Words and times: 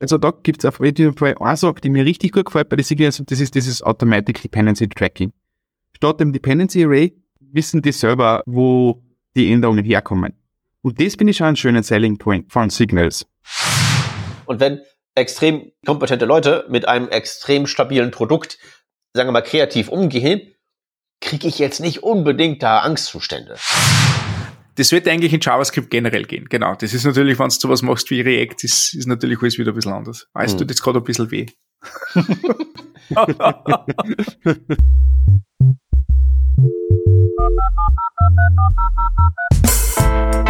Also 0.00 0.16
da 0.16 0.32
gibt 0.42 0.64
es 0.64 0.64
auf 0.64 0.80
jeden 0.80 1.16
Fall 1.16 1.36
eine 1.38 1.56
Sache, 1.56 1.80
die 1.82 1.90
mir 1.90 2.06
richtig 2.06 2.32
gut 2.32 2.46
gefällt 2.46 2.70
bei 2.70 2.76
den 2.76 2.84
Signals, 2.84 3.20
und 3.20 3.30
das 3.30 3.38
ist 3.38 3.54
dieses 3.54 3.82
Automatic 3.82 4.40
Dependency 4.40 4.88
Tracking. 4.88 5.32
Statt 5.94 6.20
dem 6.20 6.32
Dependency 6.32 6.84
Array 6.84 7.14
wissen 7.38 7.82
die 7.82 7.92
selber, 7.92 8.42
wo 8.46 9.02
die 9.36 9.52
Änderungen 9.52 9.84
herkommen. 9.84 10.32
Und 10.80 10.98
das 10.98 11.16
finde 11.16 11.32
ich 11.32 11.36
schon 11.36 11.48
einen 11.48 11.56
schönen 11.56 11.82
Selling 11.82 12.16
Point 12.16 12.50
von 12.50 12.70
Signals. 12.70 13.26
Und 14.46 14.58
wenn 14.58 14.80
extrem 15.14 15.70
kompetente 15.84 16.24
Leute 16.24 16.64
mit 16.70 16.88
einem 16.88 17.08
extrem 17.08 17.66
stabilen 17.66 18.10
Produkt, 18.10 18.58
sagen 19.12 19.28
wir 19.28 19.32
mal, 19.32 19.42
kreativ 19.42 19.90
umgehen, 19.90 20.54
kriege 21.20 21.46
ich 21.46 21.58
jetzt 21.58 21.80
nicht 21.80 22.02
unbedingt 22.02 22.62
da 22.62 22.78
Angstzustände. 22.78 23.56
Das 24.80 24.90
wird 24.92 25.08
eigentlich 25.08 25.34
in 25.34 25.40
JavaScript 25.40 25.90
generell 25.90 26.24
gehen, 26.24 26.46
genau. 26.48 26.74
Das 26.74 26.94
ist 26.94 27.04
natürlich, 27.04 27.38
wenn 27.38 27.50
du 27.50 27.54
sowas 27.54 27.82
machst 27.82 28.10
wie 28.10 28.22
React, 28.22 28.64
ist, 28.64 28.94
ist 28.94 29.06
natürlich 29.06 29.42
alles 29.42 29.58
wieder 29.58 29.72
ein 29.72 29.74
bisschen 29.74 29.92
anders. 29.92 30.26
Weißt 30.32 30.52
hm. 30.52 30.60
tut 30.60 30.70
jetzt 30.70 30.80
gerade 30.80 31.00
ein 31.00 31.04
bisschen 31.04 31.30
weh. 31.30 31.44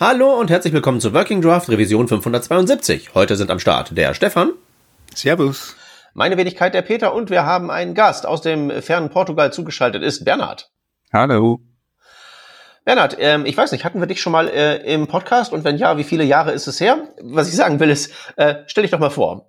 Hallo 0.00 0.40
und 0.40 0.50
herzlich 0.50 0.72
willkommen 0.72 0.98
zur 0.98 1.14
Working 1.14 1.40
Draft 1.40 1.68
Revision 1.68 2.08
572. 2.08 3.14
Heute 3.14 3.36
sind 3.36 3.48
am 3.52 3.60
Start 3.60 3.96
der 3.96 4.12
Stefan. 4.12 4.50
Servus. 5.14 5.76
Meine 6.14 6.36
Wenigkeit 6.36 6.74
der 6.74 6.82
Peter 6.82 7.14
und 7.14 7.30
wir 7.30 7.46
haben 7.46 7.70
einen 7.70 7.94
Gast 7.94 8.26
aus 8.26 8.42
dem 8.42 8.72
fernen 8.82 9.08
Portugal 9.08 9.52
zugeschaltet 9.52 10.02
ist 10.02 10.24
Bernhard. 10.24 10.72
Hallo. 11.12 11.60
Bernhard, 12.84 13.18
ähm, 13.20 13.46
ich 13.46 13.56
weiß 13.56 13.70
nicht, 13.70 13.84
hatten 13.84 14.00
wir 14.00 14.08
dich 14.08 14.20
schon 14.20 14.32
mal 14.32 14.48
äh, 14.48 14.78
im 14.92 15.06
Podcast 15.06 15.52
und 15.52 15.62
wenn 15.62 15.76
ja, 15.76 15.96
wie 15.96 16.02
viele 16.02 16.24
Jahre 16.24 16.50
ist 16.50 16.66
es 16.66 16.80
her? 16.80 17.14
Was 17.22 17.48
ich 17.48 17.54
sagen 17.54 17.78
will 17.78 17.88
ist, 17.88 18.12
äh, 18.34 18.64
stell 18.66 18.82
dich 18.82 18.90
doch 18.90 18.98
mal 18.98 19.10
vor. 19.10 19.48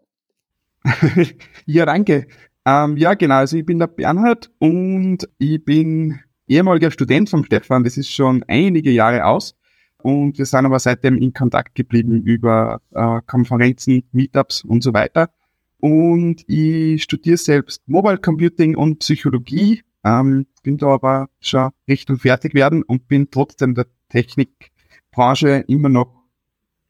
ja, 1.65 1.87
danke. 1.87 2.27
Ähm, 2.67 2.97
ja, 2.97 3.15
genau, 3.15 3.37
also 3.37 3.57
ich 3.57 3.65
bin 3.65 3.79
der 3.79 3.87
Bernhard 3.87 4.51
und 4.59 5.27
ich 5.39 5.65
bin 5.65 6.19
ehemaliger 6.47 6.91
Student 6.91 7.31
vom 7.31 7.43
Stefan, 7.43 7.83
das 7.83 7.97
ist 7.97 8.11
schon 8.11 8.45
einige 8.47 8.91
Jahre 8.91 9.25
aus. 9.25 9.55
Und 10.01 10.37
wir 10.37 10.45
sind 10.45 10.65
aber 10.65 10.79
seitdem 10.79 11.17
in 11.17 11.33
Kontakt 11.33 11.75
geblieben 11.75 12.21
über 12.23 12.81
äh, 12.91 13.21
Konferenzen, 13.25 14.03
Meetups 14.11 14.63
und 14.63 14.83
so 14.83 14.93
weiter. 14.93 15.31
Und 15.79 16.43
ich 16.47 17.03
studiere 17.03 17.37
selbst 17.37 17.87
Mobile 17.87 18.17
Computing 18.17 18.75
und 18.75 18.99
Psychologie, 18.99 19.83
ähm, 20.03 20.45
bin 20.63 20.77
da 20.77 20.87
aber 20.87 21.29
schon 21.39 21.71
Richtung 21.87 22.17
fertig 22.17 22.53
werden 22.53 22.83
und 22.83 23.07
bin 23.07 23.29
trotzdem 23.31 23.73
der 23.75 23.87
Technikbranche 24.09 25.65
immer 25.67 25.89
noch 25.89 26.13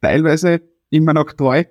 teilweise 0.01 0.61
immer 0.89 1.13
noch 1.13 1.33
treu. 1.33 1.63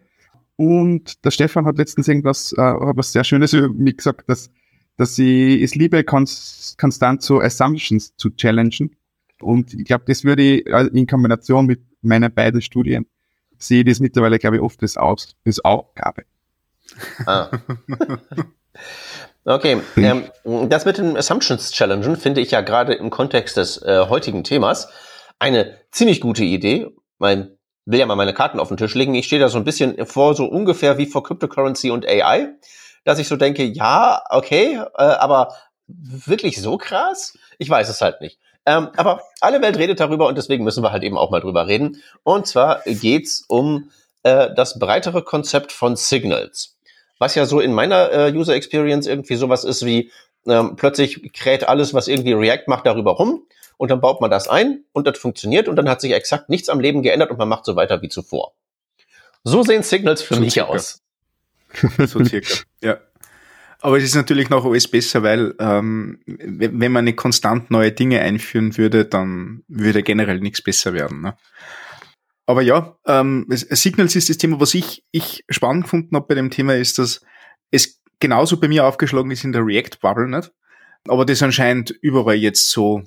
Und 0.56 1.25
der 1.25 1.31
Stefan 1.31 1.66
hat 1.66 1.78
letztens 1.78 2.09
irgendwas, 2.09 2.53
äh, 2.53 2.56
was 2.56 3.12
sehr 3.12 3.25
Schönes 3.25 3.53
über 3.53 3.69
mich 3.69 3.99
gesagt, 3.99 4.28
dass 4.28 4.51
dass 4.97 5.19
ich 5.19 5.62
es 5.62 5.75
liebe, 5.75 6.05
konst, 6.05 6.78
konstant 6.78 7.22
so 7.22 7.41
Assumptions 7.41 8.16
zu 8.16 8.31
challengen. 8.31 8.97
Und 9.44 9.75
ich 9.75 9.84
glaube, 9.84 10.05
das 10.06 10.25
würde 10.25 10.43
ich 10.43 10.66
äh, 10.66 10.87
in 10.93 11.06
Kombination 11.06 11.66
mit 11.66 11.82
meinen 12.03 12.32
beiden 12.32 12.62
Studien 12.62 13.06
sehe 13.59 13.81
ich 13.81 13.87
das 13.87 14.00
mittlerweile, 14.00 14.38
glaube 14.38 14.56
ich, 14.56 14.62
oft 14.62 14.82
als, 14.82 14.97
Aus, 14.97 15.37
als 15.47 15.65
Aufgabe. 15.65 16.25
Ah. 17.27 17.50
Okay, 19.47 19.77
ähm, 19.99 20.25
das 20.71 20.87
mit 20.87 20.97
den 20.97 21.19
Assumptions 21.19 21.71
Challengen 21.71 22.16
finde 22.16 22.41
ich 22.41 22.50
ja 22.50 22.62
gerade 22.62 22.94
im 22.94 23.10
Kontext 23.10 23.59
des 23.59 23.77
äh, 23.83 24.06
heutigen 24.09 24.43
Themas 24.43 24.88
eine 25.38 25.77
ziemlich 25.91 26.22
gute 26.22 26.44
Idee. 26.44 26.87
Mein 27.19 27.50
will 27.84 27.99
ja 27.99 28.06
mal 28.06 28.16
meine 28.16 28.33
Karten 28.33 28.59
auf 28.59 28.69
den 28.69 28.78
Tisch 28.78 28.94
legen. 28.94 29.15
Ich 29.15 29.27
stehe 29.27 29.41
da 29.41 29.50
so 29.50 29.59
ein 29.59 29.65
bisschen 29.65 30.06
vor, 30.06 30.34
so 30.34 30.47
ungefähr 30.47 30.97
wie 30.97 31.04
vor 31.04 31.22
Cryptocurrency 31.22 31.91
und 31.91 32.06
AI 32.06 32.54
dass 33.04 33.19
ich 33.19 33.28
so 33.28 33.37
denke, 33.37 33.65
ja, 33.65 34.22
okay, 34.31 34.81
äh, 34.97 35.03
aber 35.03 35.54
wirklich 35.87 36.60
so 36.60 36.78
krass? 36.78 37.38
Ich 37.59 37.69
weiß 37.69 37.88
es 37.88 38.00
halt 38.00 38.21
nicht. 38.21 38.41
Ähm, 38.67 38.89
aber 38.97 39.23
alle 39.41 39.61
Welt 39.61 39.77
redet 39.77 40.01
darüber 40.01 40.27
und 40.27 40.39
deswegen 40.39 40.65
müssen 40.65 40.83
wir 40.83 40.93
halt 40.93 41.03
eben 41.03 41.19
auch 41.19 41.31
mal 41.31 41.41
drüber 41.41 41.67
reden. 41.67 42.03
Und 42.23 42.47
zwar 42.47 42.83
geht's 42.87 43.45
um 43.47 43.91
äh, 44.23 44.55
das 44.55 44.79
breitere 44.79 45.23
Konzept 45.23 45.73
von 45.73 45.97
Signals. 45.97 46.77
Was 47.19 47.35
ja 47.35 47.47
so 47.47 47.61
in 47.61 47.73
meiner 47.73 48.11
äh, 48.11 48.33
User 48.33 48.55
Experience 48.55 49.07
irgendwie 49.07 49.37
sowas 49.37 49.65
ist 49.65 49.85
wie, 49.85 50.11
ähm, 50.47 50.77
plötzlich 50.77 51.33
kräht 51.33 51.69
alles, 51.69 51.95
was 51.95 52.09
irgendwie 52.09 52.33
React 52.33 52.65
macht, 52.67 52.87
darüber 52.87 53.13
rum 53.13 53.47
und 53.77 53.91
dann 53.91 54.01
baut 54.01 54.21
man 54.21 54.31
das 54.31 54.49
ein 54.49 54.85
und 54.93 55.07
das 55.07 55.19
funktioniert 55.19 55.69
und 55.69 55.77
dann 55.77 55.89
hat 55.89 56.01
sich 56.01 56.13
exakt 56.13 56.49
nichts 56.49 56.69
am 56.69 56.81
Leben 56.81 57.03
geändert 57.03 57.31
und 57.31 57.39
man 57.39 57.49
macht 57.49 57.65
so 57.65 57.77
weiter 57.77 58.03
wie 58.03 58.09
zuvor. 58.09 58.53
So 59.43 59.63
sehen 59.63 59.83
Signals 59.83 60.23
für 60.23 60.35
so 60.35 60.41
mich 60.41 60.55
circa. 60.55 60.71
aus. 60.71 61.03
so 62.07 62.25
circa. 62.25 62.63
ja. 62.83 62.99
Aber 63.84 63.99
es 63.99 64.05
ist 64.05 64.15
natürlich 64.15 64.49
noch 64.49 64.65
alles 64.65 64.89
besser, 64.89 65.22
weil 65.22 65.55
ähm, 65.59 66.19
wenn 66.25 66.91
man 66.91 67.05
nicht 67.05 67.19
konstant 67.19 67.71
neue 67.71 67.93
Dinge 67.93 68.19
einführen 68.22 68.78
würde, 68.78 69.05
dann 69.05 69.62
würde 69.69 70.03
generell 70.03 70.41
nichts 70.41 70.62
besser 70.62 70.95
werden. 70.95 71.21
Ne? 71.21 71.37
Aber 72.47 72.62
ja, 72.62 72.97
ähm, 73.06 73.45
Signals 73.50 74.17
ist 74.17 74.31
das 74.31 74.39
Thema, 74.39 74.59
was 74.59 74.72
ich, 74.72 75.05
ich 75.11 75.45
spannend 75.50 75.83
gefunden 75.84 76.17
habe 76.17 76.28
bei 76.28 76.34
dem 76.34 76.49
Thema, 76.49 76.75
ist, 76.77 76.99
dass 76.99 77.21
es 77.71 78.00
genauso 78.21 78.59
bei 78.59 78.69
mir 78.69 78.87
aufgeschlagen 78.87 79.31
ist 79.31 79.45
in 79.45 79.53
der 79.53 79.67
React-Bubble, 79.67 80.31
nicht? 80.31 80.51
Aber 81.06 81.27
das 81.27 81.43
anscheinend 81.43 81.91
überall 82.01 82.37
jetzt 82.37 82.71
so 82.71 83.03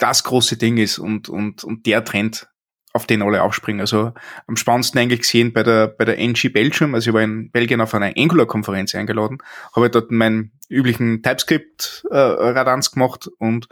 das 0.00 0.24
große 0.24 0.56
Ding 0.56 0.76
ist 0.76 0.98
und, 0.98 1.28
und, 1.28 1.62
und 1.62 1.86
der 1.86 2.04
Trend, 2.04 2.48
auf 2.94 3.06
den 3.06 3.22
alle 3.22 3.42
aufspringen. 3.42 3.80
Also 3.80 4.12
am 4.46 4.56
spannendsten 4.56 5.00
eigentlich 5.00 5.20
gesehen 5.20 5.52
bei 5.52 5.64
der, 5.64 5.88
bei 5.88 6.04
der 6.04 6.16
NG 6.18 6.48
Belgium, 6.48 6.94
also 6.94 7.10
ich 7.10 7.14
war 7.14 7.22
in 7.22 7.50
Belgien 7.50 7.80
auf 7.80 7.92
einer 7.92 8.12
Angular-Konferenz 8.16 8.94
eingeladen, 8.94 9.38
habe 9.74 9.90
dort 9.90 10.12
meinen 10.12 10.52
üblichen 10.70 11.20
TypeScript-Radanz 11.22 12.88
äh, 12.88 12.90
gemacht 12.92 13.28
und 13.38 13.68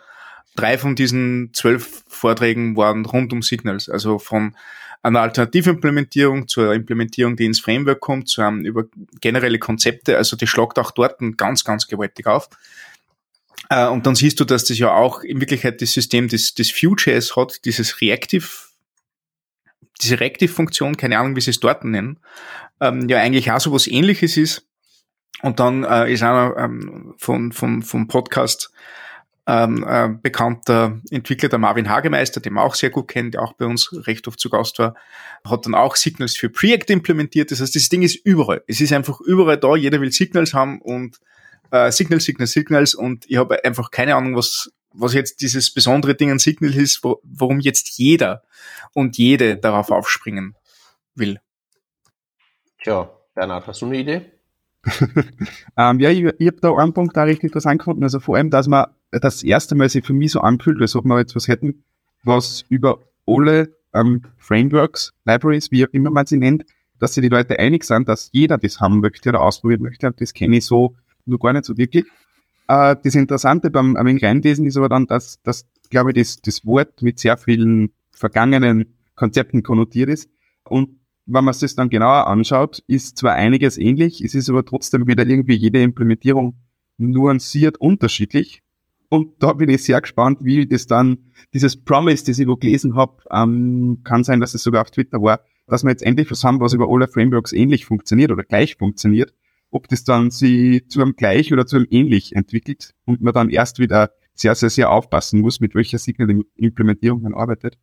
drei 0.56 0.76
von 0.76 0.96
diesen 0.96 1.50
zwölf 1.54 2.02
Vorträgen 2.08 2.76
waren 2.76 3.06
rund 3.06 3.32
um 3.32 3.42
Signals, 3.42 3.88
also 3.88 4.18
von 4.18 4.56
einer 5.04 5.20
Alternativimplementierung 5.20 6.48
zur 6.48 6.74
Implementierung, 6.74 7.36
die 7.36 7.46
ins 7.46 7.60
Framework 7.60 8.00
kommt, 8.00 8.28
zu 8.28 8.42
einem 8.42 8.64
über 8.64 8.84
generelle 9.20 9.60
Konzepte, 9.60 10.16
also 10.16 10.36
die 10.36 10.48
schlagt 10.48 10.80
auch 10.80 10.90
dort 10.90 11.20
ganz, 11.36 11.64
ganz 11.64 11.86
gewaltig 11.86 12.26
auf. 12.26 12.48
Äh, 13.70 13.86
und 13.86 14.04
dann 14.04 14.16
siehst 14.16 14.40
du, 14.40 14.44
dass 14.44 14.64
das 14.64 14.78
ja 14.78 14.92
auch 14.92 15.22
in 15.22 15.38
Wirklichkeit 15.38 15.80
das 15.80 15.92
System 15.92 16.26
des, 16.26 16.54
des 16.54 16.72
Vue.js 16.72 17.36
hat, 17.36 17.64
dieses 17.64 18.00
Reactive 18.00 18.46
diese 20.00 20.20
Reactive-Funktion, 20.20 20.96
keine 20.96 21.18
Ahnung, 21.18 21.36
wie 21.36 21.40
sie 21.40 21.50
es 21.50 21.60
dort 21.60 21.84
nennen, 21.84 22.18
ähm, 22.80 23.08
ja 23.08 23.18
eigentlich 23.18 23.50
auch 23.52 23.60
so 23.60 23.72
was 23.72 23.86
ähnliches 23.86 24.36
ist. 24.36 24.66
Und 25.42 25.60
dann 25.60 25.84
äh, 25.84 26.12
ist 26.12 26.22
einer 26.22 26.56
ähm, 26.56 27.14
von, 27.18 27.52
von, 27.52 27.82
vom 27.82 28.06
Podcast 28.06 28.72
ähm, 29.46 29.84
äh, 29.88 30.08
bekannter 30.08 31.00
Entwickler, 31.10 31.48
der 31.48 31.58
Marvin 31.58 31.88
Hagemeister, 31.88 32.40
den 32.40 32.52
man 32.52 32.64
auch 32.64 32.76
sehr 32.76 32.90
gut 32.90 33.08
kennt, 33.08 33.34
der 33.34 33.42
auch 33.42 33.54
bei 33.54 33.66
uns 33.66 33.90
recht 34.06 34.28
oft 34.28 34.38
zu 34.38 34.50
Gast 34.50 34.78
war, 34.78 34.94
hat 35.44 35.66
dann 35.66 35.74
auch 35.74 35.96
Signals 35.96 36.36
für 36.36 36.48
Preact 36.48 36.90
implementiert. 36.90 37.50
Das 37.50 37.60
heißt, 37.60 37.74
das 37.74 37.88
Ding 37.88 38.02
ist 38.02 38.14
überall. 38.24 38.62
Es 38.68 38.80
ist 38.80 38.92
einfach 38.92 39.20
überall 39.20 39.58
da, 39.58 39.74
jeder 39.74 40.00
will 40.00 40.12
Signals 40.12 40.54
haben 40.54 40.80
und 40.80 41.18
äh, 41.72 41.90
Signals, 41.90 42.24
Signals, 42.24 42.52
Signals 42.52 42.94
und 42.94 43.24
ich 43.28 43.36
habe 43.36 43.64
einfach 43.64 43.90
keine 43.90 44.14
Ahnung, 44.14 44.36
was 44.36 44.70
was 44.94 45.14
jetzt 45.14 45.40
dieses 45.40 45.72
besondere 45.72 46.14
Ding 46.14 46.30
an 46.30 46.38
Signal 46.38 46.74
ist, 46.74 47.02
wo, 47.02 47.20
warum 47.22 47.60
jetzt 47.60 47.98
jeder 47.98 48.42
und 48.94 49.18
jede 49.18 49.56
darauf 49.56 49.90
aufspringen 49.90 50.54
will. 51.14 51.40
Tja, 52.82 53.10
Bernhard, 53.34 53.66
hast 53.66 53.82
du 53.82 53.86
eine 53.86 53.98
Idee? 53.98 54.32
ähm, 55.76 56.00
ja, 56.00 56.10
ich, 56.10 56.24
ich 56.38 56.46
habe 56.46 56.60
da 56.60 56.74
einen 56.74 56.92
Punkt 56.92 57.16
da 57.16 57.22
richtig 57.22 57.44
interessant 57.44 57.78
gefunden. 57.78 58.02
Also 58.02 58.20
vor 58.20 58.36
allem, 58.36 58.50
dass 58.50 58.66
man 58.66 58.86
das 59.10 59.42
erste 59.42 59.74
Mal 59.74 59.88
sich 59.88 60.04
für 60.04 60.12
mich 60.12 60.32
so 60.32 60.40
anfühlt, 60.40 60.80
als 60.80 60.96
ob 60.96 61.04
wir 61.04 61.18
jetzt 61.18 61.36
was 61.36 61.48
hätten, 61.48 61.84
was 62.24 62.64
über 62.68 62.98
alle 63.26 63.76
ähm, 63.94 64.22
Frameworks, 64.38 65.12
Libraries, 65.24 65.70
wie 65.70 65.86
auch 65.86 65.92
immer 65.92 66.10
man 66.10 66.26
sie 66.26 66.38
nennt, 66.38 66.64
dass 66.98 67.14
sich 67.14 67.22
die 67.22 67.28
Leute 67.28 67.58
einig 67.58 67.84
sind, 67.84 68.08
dass 68.08 68.30
jeder 68.32 68.58
das 68.58 68.80
haben 68.80 69.00
möchte 69.00 69.28
oder 69.28 69.42
ausprobieren 69.42 69.82
möchte. 69.82 70.06
Und 70.06 70.20
das 70.20 70.32
kenne 70.32 70.56
ich 70.56 70.66
so 70.66 70.96
nur 71.24 71.38
gar 71.38 71.52
nicht 71.52 71.64
so 71.64 71.76
wirklich. 71.76 72.06
Äh, 72.68 72.96
das 73.02 73.14
Interessante 73.14 73.70
beim 73.70 73.96
ein 73.96 74.06
wenig 74.06 74.24
reinlesen 74.24 74.66
ist 74.66 74.76
aber 74.76 74.88
dann, 74.88 75.06
dass, 75.06 75.42
dass 75.42 75.66
glaube 75.90 76.10
ich, 76.10 76.16
das, 76.16 76.40
das 76.40 76.66
Wort 76.66 77.02
mit 77.02 77.18
sehr 77.18 77.36
vielen 77.36 77.92
vergangenen 78.10 78.94
Konzepten 79.14 79.62
konnotiert 79.62 80.08
ist. 80.08 80.30
Und 80.64 81.00
wenn 81.26 81.44
man 81.44 81.54
sich 81.54 81.62
das 81.62 81.74
dann 81.76 81.90
genauer 81.90 82.26
anschaut, 82.26 82.82
ist 82.86 83.18
zwar 83.18 83.34
einiges 83.34 83.78
ähnlich, 83.78 84.22
es 84.22 84.34
ist 84.34 84.50
aber 84.50 84.64
trotzdem 84.64 85.06
wieder 85.06 85.26
irgendwie 85.26 85.54
jede 85.54 85.82
Implementierung 85.82 86.54
nuanciert 86.98 87.78
unterschiedlich. 87.78 88.62
Und 89.08 89.42
da 89.42 89.52
bin 89.52 89.68
ich 89.68 89.84
sehr 89.84 90.00
gespannt, 90.00 90.38
wie 90.42 90.66
das 90.66 90.86
dann, 90.86 91.18
dieses 91.52 91.76
Promise, 91.76 92.24
das 92.24 92.38
ich 92.38 92.48
wo 92.48 92.56
gelesen 92.56 92.96
habe, 92.96 93.22
ähm, 93.30 94.00
kann 94.04 94.24
sein, 94.24 94.40
dass 94.40 94.54
es 94.54 94.62
sogar 94.62 94.82
auf 94.82 94.90
Twitter 94.90 95.20
war, 95.20 95.40
dass 95.66 95.84
wir 95.84 95.90
jetzt 95.90 96.02
endlich 96.02 96.30
was 96.30 96.44
haben, 96.44 96.60
was 96.60 96.72
über 96.72 96.88
alle 96.88 97.08
Frameworks 97.08 97.52
ähnlich 97.52 97.84
funktioniert 97.84 98.30
oder 98.30 98.42
gleich 98.42 98.76
funktioniert. 98.76 99.34
Ob 99.72 99.88
das 99.88 100.04
dann 100.04 100.30
sie 100.30 100.86
zu 100.86 101.02
einem 101.02 101.16
gleich 101.16 101.52
oder 101.52 101.66
zu 101.66 101.76
einem 101.76 101.86
ähnlich 101.90 102.36
entwickelt 102.36 102.94
und 103.04 103.22
man 103.22 103.34
dann 103.34 103.50
erst 103.50 103.80
wieder 103.80 104.12
sehr, 104.34 104.54
sehr, 104.54 104.70
sehr 104.70 104.90
aufpassen 104.90 105.40
muss, 105.40 105.58
mit 105.58 105.74
welcher 105.74 105.98
Signal-Implementierung 105.98 107.22
man 107.22 107.34
arbeitet. 107.34 107.78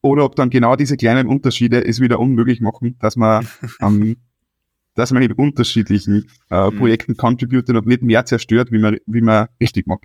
Oder 0.00 0.24
ob 0.24 0.34
dann 0.34 0.50
genau 0.50 0.76
diese 0.76 0.96
kleinen 0.96 1.28
Unterschiede 1.28 1.86
es 1.86 2.00
wieder 2.00 2.18
unmöglich 2.18 2.60
machen, 2.60 2.96
dass 3.00 3.16
man 3.16 3.46
ähm, 3.80 4.16
dass 4.94 5.12
man 5.12 5.22
in 5.22 5.32
unterschiedlichen 5.32 6.30
äh, 6.50 6.70
mhm. 6.70 6.78
Projekten 6.78 7.16
contributet 7.16 7.76
und 7.76 7.86
nicht 7.86 8.02
mehr 8.02 8.24
zerstört, 8.24 8.72
wie 8.72 8.78
man, 8.78 8.98
wie 9.06 9.20
man 9.20 9.48
richtig 9.60 9.86
macht. 9.86 10.04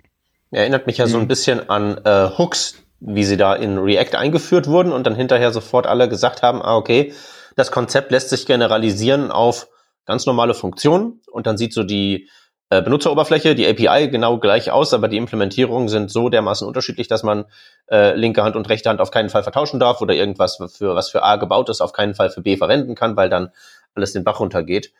Erinnert 0.50 0.86
mich 0.86 0.98
ja 0.98 1.06
so 1.06 1.18
ein 1.18 1.24
mhm. 1.24 1.28
bisschen 1.28 1.68
an 1.68 1.98
äh, 2.04 2.28
Hooks, 2.38 2.82
wie 3.00 3.24
sie 3.24 3.36
da 3.36 3.54
in 3.54 3.78
React 3.78 4.16
eingeführt 4.16 4.68
wurden 4.68 4.92
und 4.92 5.04
dann 5.04 5.16
hinterher 5.16 5.52
sofort 5.52 5.86
alle 5.86 6.08
gesagt 6.08 6.42
haben, 6.42 6.62
ah, 6.62 6.76
okay, 6.76 7.12
das 7.56 7.70
Konzept 7.70 8.10
lässt 8.10 8.30
sich 8.30 8.46
generalisieren 8.46 9.30
auf 9.30 9.68
ganz 10.06 10.26
normale 10.26 10.54
Funktionen 10.54 11.20
und 11.30 11.46
dann 11.46 11.58
sieht 11.58 11.72
so 11.72 11.82
die 11.82 12.28
äh, 12.70 12.82
Benutzeroberfläche, 12.82 13.54
die 13.54 13.66
API 13.66 14.08
genau 14.08 14.38
gleich 14.38 14.70
aus, 14.70 14.92
aber 14.92 15.06
die 15.08 15.18
Implementierungen 15.18 15.88
sind 15.88 16.10
so 16.10 16.28
dermaßen 16.28 16.66
unterschiedlich, 16.66 17.06
dass 17.06 17.22
man 17.22 17.44
äh, 17.90 18.16
linke 18.16 18.42
Hand 18.42 18.56
und 18.56 18.68
rechte 18.68 18.88
Hand 18.88 19.00
auf 19.00 19.10
keinen 19.10 19.28
Fall 19.28 19.44
vertauschen 19.44 19.78
darf 19.78 20.00
oder 20.00 20.14
irgendwas 20.14 20.56
für 20.56 20.94
was 20.94 21.10
für 21.10 21.22
A 21.22 21.36
gebaut 21.36 21.68
ist, 21.68 21.80
auf 21.80 21.92
keinen 21.92 22.14
Fall 22.14 22.30
für 22.30 22.42
B 22.42 22.56
verwenden 22.56 22.94
kann, 22.94 23.16
weil 23.16 23.28
dann 23.28 23.50
alles 23.94 24.12
den 24.12 24.24
Bach 24.24 24.40
runtergeht. 24.40 24.92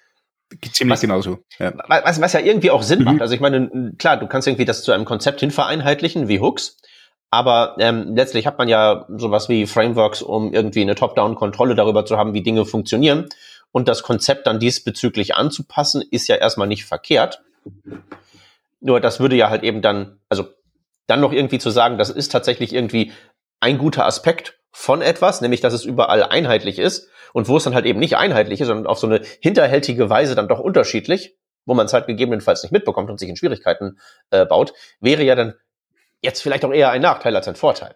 Ziemlich 0.72 0.94
was, 0.94 1.00
genauso. 1.00 1.38
Ja. 1.58 1.72
Was, 1.88 2.20
was 2.20 2.32
ja 2.32 2.40
irgendwie 2.40 2.70
auch 2.70 2.82
Sinn 2.82 3.00
mhm. 3.00 3.04
macht. 3.06 3.20
Also 3.20 3.34
ich 3.34 3.40
meine, 3.40 3.92
klar, 3.98 4.16
du 4.16 4.28
kannst 4.28 4.46
irgendwie 4.46 4.64
das 4.64 4.84
zu 4.84 4.92
einem 4.92 5.04
Konzept 5.04 5.40
hin 5.40 5.50
vereinheitlichen, 5.50 6.28
wie 6.28 6.40
Hooks. 6.40 6.76
Aber 7.30 7.74
ähm, 7.80 8.14
letztlich 8.14 8.46
hat 8.46 8.58
man 8.58 8.68
ja 8.68 9.06
sowas 9.08 9.48
wie 9.48 9.66
Frameworks, 9.66 10.22
um 10.22 10.52
irgendwie 10.52 10.82
eine 10.82 10.94
Top-Down-Kontrolle 10.94 11.74
darüber 11.74 12.06
zu 12.06 12.16
haben, 12.16 12.34
wie 12.34 12.42
Dinge 12.44 12.64
funktionieren. 12.64 13.26
Und 13.76 13.88
das 13.88 14.02
Konzept 14.02 14.46
dann 14.46 14.58
diesbezüglich 14.58 15.34
anzupassen, 15.34 16.02
ist 16.10 16.28
ja 16.28 16.36
erstmal 16.36 16.66
nicht 16.66 16.86
verkehrt. 16.86 17.42
Nur 18.80 19.00
das 19.02 19.20
würde 19.20 19.36
ja 19.36 19.50
halt 19.50 19.64
eben 19.64 19.82
dann, 19.82 20.18
also 20.30 20.46
dann 21.06 21.20
noch 21.20 21.30
irgendwie 21.30 21.58
zu 21.58 21.68
sagen, 21.68 21.98
das 21.98 22.08
ist 22.08 22.32
tatsächlich 22.32 22.72
irgendwie 22.72 23.12
ein 23.60 23.76
guter 23.76 24.06
Aspekt 24.06 24.58
von 24.72 25.02
etwas, 25.02 25.42
nämlich 25.42 25.60
dass 25.60 25.74
es 25.74 25.84
überall 25.84 26.22
einheitlich 26.22 26.78
ist 26.78 27.10
und 27.34 27.48
wo 27.48 27.58
es 27.58 27.64
dann 27.64 27.74
halt 27.74 27.84
eben 27.84 27.98
nicht 27.98 28.16
einheitlich 28.16 28.62
ist, 28.62 28.68
sondern 28.68 28.86
auf 28.86 28.98
so 28.98 29.08
eine 29.08 29.20
hinterhältige 29.40 30.08
Weise 30.08 30.34
dann 30.34 30.48
doch 30.48 30.60
unterschiedlich, 30.60 31.36
wo 31.66 31.74
man 31.74 31.84
es 31.84 31.92
halt 31.92 32.06
gegebenenfalls 32.06 32.62
nicht 32.62 32.72
mitbekommt 32.72 33.10
und 33.10 33.20
sich 33.20 33.28
in 33.28 33.36
Schwierigkeiten 33.36 33.98
äh, 34.30 34.46
baut, 34.46 34.72
wäre 35.00 35.22
ja 35.22 35.34
dann 35.34 35.52
jetzt 36.22 36.40
vielleicht 36.40 36.64
auch 36.64 36.72
eher 36.72 36.92
ein 36.92 37.02
Nachteil 37.02 37.36
als 37.36 37.46
ein 37.46 37.56
Vorteil. 37.56 37.94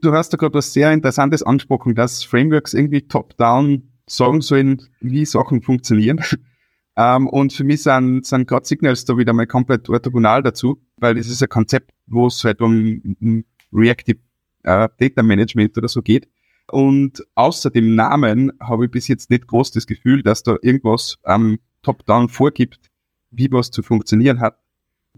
Du 0.00 0.14
hast 0.14 0.32
da 0.32 0.38
gerade 0.38 0.54
was 0.54 0.72
sehr 0.72 0.90
Interessantes 0.90 1.42
angesprochen, 1.42 1.94
dass 1.94 2.24
Frameworks 2.24 2.72
irgendwie 2.72 3.06
top-down 3.08 3.91
sagen 4.06 4.40
sollen, 4.40 4.82
wie 5.00 5.24
Sachen 5.24 5.62
funktionieren. 5.62 6.20
ähm, 6.96 7.28
und 7.28 7.52
für 7.52 7.64
mich 7.64 7.82
sind, 7.82 8.26
sind 8.26 8.46
gerade 8.48 8.66
Signals 8.66 9.04
da 9.04 9.16
wieder 9.16 9.32
mal 9.32 9.46
komplett 9.46 9.88
orthogonal 9.88 10.42
dazu, 10.42 10.82
weil 10.96 11.14
das 11.14 11.28
ist 11.28 11.42
ein 11.42 11.48
Konzept, 11.48 11.92
wo 12.06 12.26
es 12.26 12.42
halt 12.44 12.60
um, 12.60 13.16
um 13.20 13.44
Reactive 13.72 14.18
äh, 14.64 14.88
Data 14.98 15.22
Management 15.22 15.76
oder 15.78 15.88
so 15.88 16.02
geht. 16.02 16.28
Und 16.70 17.24
außer 17.34 17.70
dem 17.70 17.94
Namen 17.94 18.52
habe 18.60 18.86
ich 18.86 18.90
bis 18.90 19.08
jetzt 19.08 19.30
nicht 19.30 19.46
groß 19.46 19.72
das 19.72 19.86
Gefühl, 19.86 20.22
dass 20.22 20.42
da 20.42 20.56
irgendwas 20.62 21.18
am 21.22 21.52
ähm, 21.52 21.58
Top-Down 21.82 22.28
vorgibt, 22.28 22.90
wie 23.30 23.50
was 23.50 23.70
zu 23.70 23.82
funktionieren 23.82 24.40
hat, 24.40 24.58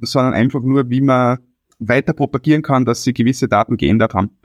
sondern 0.00 0.34
einfach 0.34 0.62
nur, 0.62 0.88
wie 0.88 1.00
man 1.00 1.38
weiter 1.78 2.12
propagieren 2.12 2.62
kann, 2.62 2.84
dass 2.84 3.02
sie 3.02 3.12
gewisse 3.12 3.48
Daten 3.48 3.76
geändert 3.76 4.14
haben. 4.14 4.38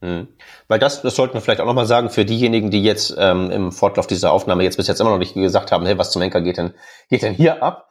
Hm. 0.00 0.28
Weil 0.68 0.78
das, 0.78 1.02
das 1.02 1.16
sollten 1.16 1.34
wir 1.34 1.40
vielleicht 1.40 1.60
auch 1.60 1.66
nochmal 1.66 1.86
sagen, 1.86 2.10
für 2.10 2.24
diejenigen, 2.24 2.70
die 2.70 2.84
jetzt 2.84 3.14
ähm, 3.18 3.50
im 3.50 3.72
Fortlauf 3.72 4.06
dieser 4.06 4.32
Aufnahme 4.32 4.62
jetzt 4.62 4.76
bis 4.76 4.86
jetzt 4.86 5.00
immer 5.00 5.10
noch 5.10 5.18
nicht 5.18 5.34
gesagt 5.34 5.72
haben, 5.72 5.86
hey, 5.86 5.98
was 5.98 6.12
zum 6.12 6.22
Henker 6.22 6.40
geht 6.40 6.56
denn, 6.56 6.74
geht 7.08 7.22
denn 7.22 7.34
hier 7.34 7.62
ab? 7.62 7.88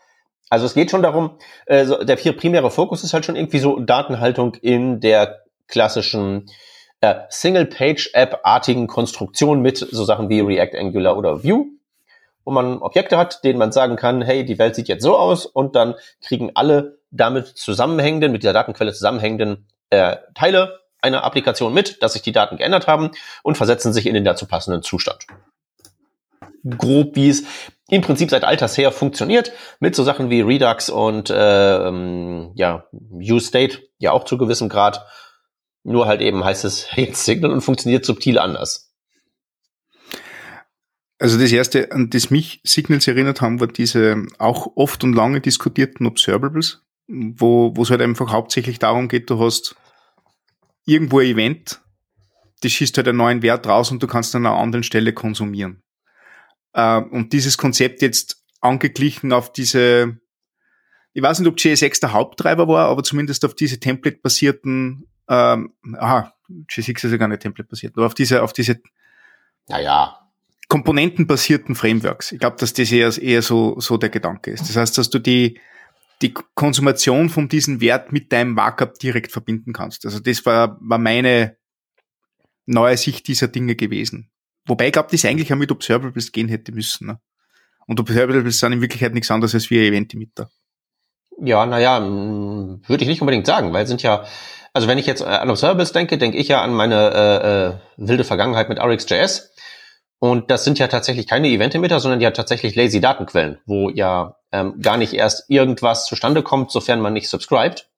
Also 0.50 0.66
es 0.66 0.74
geht 0.74 0.90
schon 0.90 1.04
darum, 1.04 1.38
äh, 1.66 1.86
so, 1.86 2.02
der 2.04 2.16
primäre 2.16 2.72
Fokus 2.72 3.04
ist 3.04 3.14
halt 3.14 3.26
schon 3.26 3.36
irgendwie 3.36 3.60
so 3.60 3.80
Datenhaltung 3.80 4.56
in 4.56 5.02
der 5.02 5.44
klassischen 5.68 6.50
äh, 7.02 7.16
Single-Page-App-artigen 7.30 8.88
Konstruktion 8.88 9.62
mit 9.62 9.78
so 9.78 10.06
Sachen 10.06 10.30
wie 10.30 10.40
React, 10.40 10.78
Angular 10.80 11.18
oder 11.18 11.44
Vue, 11.44 11.66
wo 12.46 12.52
man 12.52 12.80
Objekte 12.80 13.18
hat, 13.18 13.44
denen 13.44 13.60
man 13.60 13.74
sagen 13.74 13.98
kann, 13.98 14.22
hey, 14.22 14.46
die 14.46 14.58
Welt 14.58 14.76
sieht 14.76 14.88
jetzt 14.88 15.04
so 15.04 15.18
aus 15.18 15.46
und 15.46 15.76
dann 15.76 15.96
kriegen 16.26 16.52
alle 16.56 17.00
damit 17.12 17.48
zusammenhängenden, 17.48 18.32
mit 18.32 18.44
dieser 18.44 18.54
Datenquelle 18.54 18.94
zusammenhängenden 18.94 19.68
äh, 19.90 20.16
Teile 20.34 20.80
einer 21.02 21.24
Applikation 21.24 21.74
mit, 21.74 22.02
dass 22.02 22.14
sich 22.14 22.22
die 22.22 22.32
Daten 22.32 22.58
geändert 22.58 22.88
haben 22.88 23.12
und 23.44 23.58
versetzen 23.58 23.94
sich 23.94 24.06
in 24.06 24.14
den 24.14 24.26
dazu 24.26 24.46
passenden 24.48 24.82
Zustand. 24.82 25.26
Grob, 26.78 27.16
wie 27.16 27.30
es 27.30 27.44
im 27.90 28.02
Prinzip 28.02 28.30
seit 28.30 28.44
alters 28.44 28.78
her 28.78 28.92
funktioniert, 28.92 29.52
mit 29.80 29.96
so 29.96 30.04
Sachen 30.04 30.30
wie 30.30 30.42
Redux 30.42 30.90
und 30.90 31.30
äh, 31.30 31.88
ähm, 31.88 32.52
ja, 32.56 32.86
UState 32.92 33.84
ja 34.00 34.12
auch 34.12 34.26
zu 34.26 34.38
gewissem 34.38 34.68
Grad 34.68 35.06
nur 35.88 36.06
halt 36.06 36.22
eben 36.22 36.44
heißt 36.44 36.66
es 36.66 36.88
jetzt 36.96 37.24
Signal 37.24 37.52
und 37.52 37.62
funktioniert 37.62 38.06
subtil 38.06 38.38
anders. 38.38 38.94
Also 41.20 41.40
das 41.40 41.52
erste, 41.52 41.92
an 41.92 42.12
das 42.12 42.30
mich 42.30 42.62
Signals 42.64 43.08
erinnert 43.08 43.42
haben, 43.42 43.60
war 43.60 43.68
diese 43.68 44.28
auch 44.38 44.68
oft 44.76 45.04
und 45.04 45.14
lange 45.14 45.42
diskutierten 45.42 46.06
Observables, 46.06 46.84
wo 47.08 47.76
wo 47.76 47.82
es 47.82 47.90
halt 47.90 48.02
einfach 48.02 48.32
hauptsächlich 48.32 48.78
darum 48.78 49.08
geht, 49.08 49.30
du 49.30 49.40
hast 49.40 49.76
irgendwo 50.88 51.20
ein 51.20 51.28
Event, 51.28 51.82
das 52.62 52.72
schießt 52.72 52.98
halt 52.98 53.08
einen 53.08 53.20
neuen 53.20 53.44
Wert 53.44 53.68
raus 53.68 53.92
und 53.92 54.02
du 54.02 54.08
kannst 54.08 54.36
an 54.36 54.46
einer 54.46 54.58
anderen 54.58 54.84
Stelle 54.84 55.14
konsumieren. 55.14 55.84
Äh, 56.74 56.98
und 57.02 57.34
dieses 57.34 57.60
Konzept 57.60 58.02
jetzt 58.02 58.44
angeglichen 58.62 59.32
auf 59.32 59.54
diese, 59.54 60.18
ich 61.14 61.22
weiß 61.22 61.40
nicht, 61.40 61.48
ob 61.48 61.60
JSX 61.60 62.00
der 62.00 62.14
Haupttreiber 62.14 62.68
war, 62.68 62.88
aber 62.88 63.04
zumindest 63.04 63.46
auf 63.46 63.54
diese 63.54 63.80
Template-basierten 63.80 65.08
ähm, 65.28 65.74
aha, 65.98 66.34
G6 66.50 67.06
ist 67.06 67.12
ja 67.12 67.18
gar 67.18 67.28
nicht 67.28 67.42
Template-basiert, 67.42 67.94
aber 67.96 68.06
auf 68.06 68.14
diese, 68.14 68.42
auf 68.42 68.54
diese 68.54 68.80
naja. 69.68 70.18
komponentenbasierten 70.70 71.76
Frameworks. 71.76 72.32
Ich 72.32 72.40
glaube, 72.40 72.58
dass 72.60 72.74
das 72.74 72.92
eher, 72.92 73.16
eher 73.22 73.42
so, 73.42 73.80
so 73.80 73.98
der 73.98 74.10
Gedanke 74.10 74.52
ist. 74.52 74.70
Das 74.70 74.76
heißt, 74.76 74.98
dass 74.98 75.10
du 75.10 75.20
die, 75.20 75.60
die 76.22 76.34
Konsumation 76.56 77.30
von 77.30 77.48
diesem 77.48 77.80
Wert 77.82 78.12
mit 78.12 78.32
deinem 78.32 78.54
Markup 78.54 78.98
direkt 79.00 79.32
verbinden 79.32 79.74
kannst. 79.74 80.06
Also 80.06 80.20
das 80.20 80.46
war, 80.46 80.78
war 80.82 80.98
meine 80.98 81.58
neue 82.66 82.98
Sicht 82.98 83.28
dieser 83.28 83.48
Dinge 83.48 83.76
gewesen. 83.76 84.32
Wobei 84.66 84.88
ich 84.88 84.94
glaube, 84.94 85.10
das 85.12 85.24
eigentlich 85.26 85.54
auch 85.54 85.58
mit 85.58 85.72
Observables 85.72 86.32
gehen 86.32 86.50
hätte 86.50 86.72
müssen. 86.72 87.08
Ne? 87.08 87.20
Und 87.86 88.00
Observables 88.00 88.60
sind 88.60 88.74
in 88.74 88.82
Wirklichkeit 88.82 89.14
nichts 89.14 89.32
anderes 89.32 89.54
als 89.54 89.70
wie 89.70 89.88
Event-Emitter. 89.88 90.50
Ja, 91.40 91.66
naja, 91.68 92.02
würde 92.02 93.04
ich 93.04 93.08
nicht 93.08 93.22
unbedingt 93.22 93.46
sagen, 93.46 93.72
weil 93.72 93.86
sind 93.86 94.02
ja 94.02 94.26
also 94.78 94.88
wenn 94.88 95.00
ich 95.00 95.08
jetzt 95.08 95.24
an 95.24 95.50
Observables 95.50 95.92
denke, 95.92 96.20
denke 96.20 96.38
ich 96.38 96.50
ja 96.50 96.62
an 96.62 96.72
meine 96.72 97.10
äh, 97.12 97.66
äh, 97.66 97.74
wilde 97.98 98.24
Vergangenheit 98.24 98.70
mit 98.70 98.80
RxJS. 98.80 99.52
Und 100.20 100.50
das 100.50 100.64
sind 100.64 100.80
ja 100.80 100.88
tatsächlich 100.88 101.28
keine 101.28 101.48
Event-Emitter, 101.48 102.00
sondern 102.00 102.22
ja 102.22 102.32
tatsächlich 102.32 102.76
lazy 102.76 103.00
Datenquellen, 103.00 103.60
wo 103.66 103.90
ja 103.90 104.38
ähm, 104.52 104.80
gar 104.82 104.98
nicht 104.98 105.14
erst 105.14 105.46
irgendwas 105.50 106.06
zustande 106.06 106.42
kommt, 106.42 106.72
sofern 106.72 107.02
man 107.02 107.14
nicht 107.14 107.30
subscribt. 107.30 107.90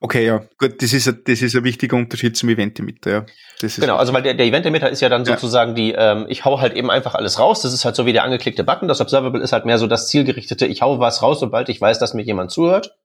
Okay, 0.00 0.26
ja, 0.26 0.42
gut, 0.58 0.82
das 0.82 0.92
ist, 0.92 1.06
ein, 1.06 1.22
das 1.24 1.40
ist 1.40 1.54
ein 1.54 1.62
wichtiger 1.62 1.96
Unterschied 1.96 2.36
zum 2.36 2.48
Event-Emitter, 2.48 3.10
ja. 3.10 3.26
Genau, 3.60 3.96
also 3.96 4.12
weil 4.12 4.22
der, 4.22 4.34
der 4.34 4.46
Event-Emitter 4.46 4.90
ist 4.90 5.00
ja 5.00 5.08
dann 5.08 5.24
sozusagen 5.24 5.70
ja. 5.70 5.74
die, 5.74 5.92
ähm, 5.96 6.26
ich 6.28 6.44
hau 6.44 6.60
halt 6.60 6.74
eben 6.74 6.90
einfach 6.90 7.14
alles 7.14 7.38
raus, 7.38 7.62
das 7.62 7.72
ist 7.72 7.84
halt 7.84 7.94
so 7.94 8.06
wie 8.06 8.12
der 8.12 8.24
angeklickte 8.24 8.64
Button, 8.64 8.88
das 8.88 9.00
Observable 9.00 9.40
ist 9.40 9.52
halt 9.52 9.66
mehr 9.66 9.78
so 9.78 9.86
das 9.86 10.08
zielgerichtete, 10.08 10.66
ich 10.66 10.82
hau 10.82 10.98
was 10.98 11.22
raus, 11.22 11.38
sobald 11.38 11.68
ich 11.68 11.80
weiß, 11.80 12.00
dass 12.00 12.14
mir 12.14 12.22
jemand 12.22 12.50
zuhört. 12.50 12.96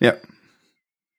Ja. 0.00 0.14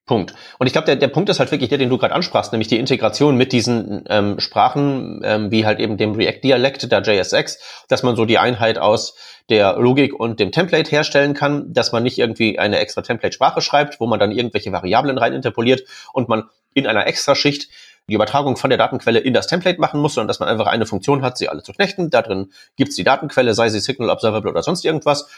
Punkt. 0.06 0.34
Und 0.60 0.68
ich 0.68 0.74
glaube, 0.74 0.86
der, 0.86 0.98
der 0.98 1.08
Punkt 1.08 1.30
ist 1.30 1.40
halt 1.40 1.52
wirklich 1.52 1.70
der, 1.70 1.78
den 1.78 1.90
du 1.90 1.98
gerade 1.98 2.14
ansprachst, 2.14 2.52
nämlich 2.52 2.68
die 2.68 2.78
Integration 2.78 3.38
mit 3.38 3.54
diesen 3.54 4.04
ähm, 4.10 4.40
Sprachen, 4.40 5.22
ähm, 5.24 5.50
wie 5.50 5.66
halt 5.66 5.80
eben 5.80 5.96
dem 5.96 6.14
React-Dialekt 6.14 6.92
der 6.92 7.02
JSX, 7.02 7.60
dass 7.88 8.04
man 8.04 8.18
so 8.18 8.26
die 8.26 8.38
Einheit 8.38 8.78
aus 8.78 9.16
der 9.50 9.78
Logik 9.78 10.14
und 10.14 10.40
dem 10.40 10.52
Template 10.52 10.92
herstellen 10.92 11.34
kann, 11.34 11.72
dass 11.74 11.94
man 11.94 12.04
nicht 12.04 12.18
irgendwie 12.18 12.60
eine 12.60 12.80
extra 12.80 13.02
Template-Sprache 13.02 13.62
schreibt, 13.62 14.00
wo 14.02 14.08
man 14.08 14.20
dann 14.20 14.32
irgendwelche 14.32 14.72
Variablen 14.72 15.18
rein 15.18 15.34
interpoliert 15.34 15.84
und 16.12 16.28
man 16.28 16.44
in 16.74 16.86
einer 16.86 17.08
Extraschicht 17.08 17.70
die 18.10 18.16
Übertragung 18.16 18.58
von 18.58 18.70
der 18.70 18.78
Datenquelle 18.78 19.20
in 19.20 19.34
das 19.34 19.48
Template 19.48 19.80
machen 19.80 20.02
muss, 20.02 20.16
sondern 20.16 20.28
dass 20.28 20.40
man 20.40 20.50
einfach 20.50 20.68
eine 20.68 20.86
Funktion 20.86 21.22
hat, 21.22 21.38
sie 21.38 21.48
alle 21.48 21.64
zu 21.64 21.72
knechten. 21.72 22.10
Da 22.10 22.22
drin 22.22 22.52
gibt's 22.76 22.96
die 22.96 23.06
Datenquelle, 23.06 23.54
sei 23.54 23.70
sie 23.70 23.80
Signal 23.80 24.10
Observable 24.10 24.52
oder 24.52 24.64
sonst 24.64 24.84
irgendwas. 24.84 25.30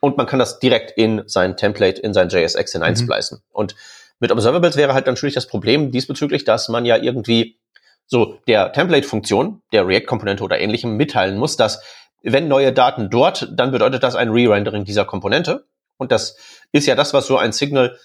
Und 0.00 0.16
man 0.16 0.26
kann 0.26 0.38
das 0.38 0.58
direkt 0.58 0.96
in 0.96 1.22
sein 1.26 1.56
Template, 1.56 2.00
in 2.00 2.14
sein 2.14 2.28
JSX 2.28 2.72
hineinsplicen. 2.72 3.38
Mhm. 3.38 3.42
Und 3.52 3.76
mit 4.20 4.30
Observables 4.30 4.76
wäre 4.76 4.94
halt 4.94 5.06
natürlich 5.06 5.34
das 5.34 5.46
Problem 5.46 5.90
diesbezüglich, 5.90 6.44
dass 6.44 6.68
man 6.68 6.84
ja 6.84 6.96
irgendwie 6.96 7.58
so 8.06 8.38
der 8.46 8.72
Template-Funktion, 8.72 9.62
der 9.72 9.86
React-Komponente 9.86 10.42
oder 10.42 10.60
ähnlichem 10.60 10.96
mitteilen 10.96 11.38
muss, 11.38 11.56
dass 11.56 11.82
wenn 12.22 12.48
neue 12.48 12.72
Daten 12.72 13.08
dort, 13.08 13.48
dann 13.52 13.70
bedeutet 13.70 14.02
das 14.02 14.14
ein 14.14 14.30
Re-Rendering 14.30 14.84
dieser 14.84 15.04
Komponente. 15.04 15.64
Und 15.96 16.12
das 16.12 16.36
ist 16.72 16.86
ja 16.86 16.94
das, 16.94 17.14
was 17.14 17.26
so 17.26 17.38
ein 17.38 17.52
Signal 17.52 17.98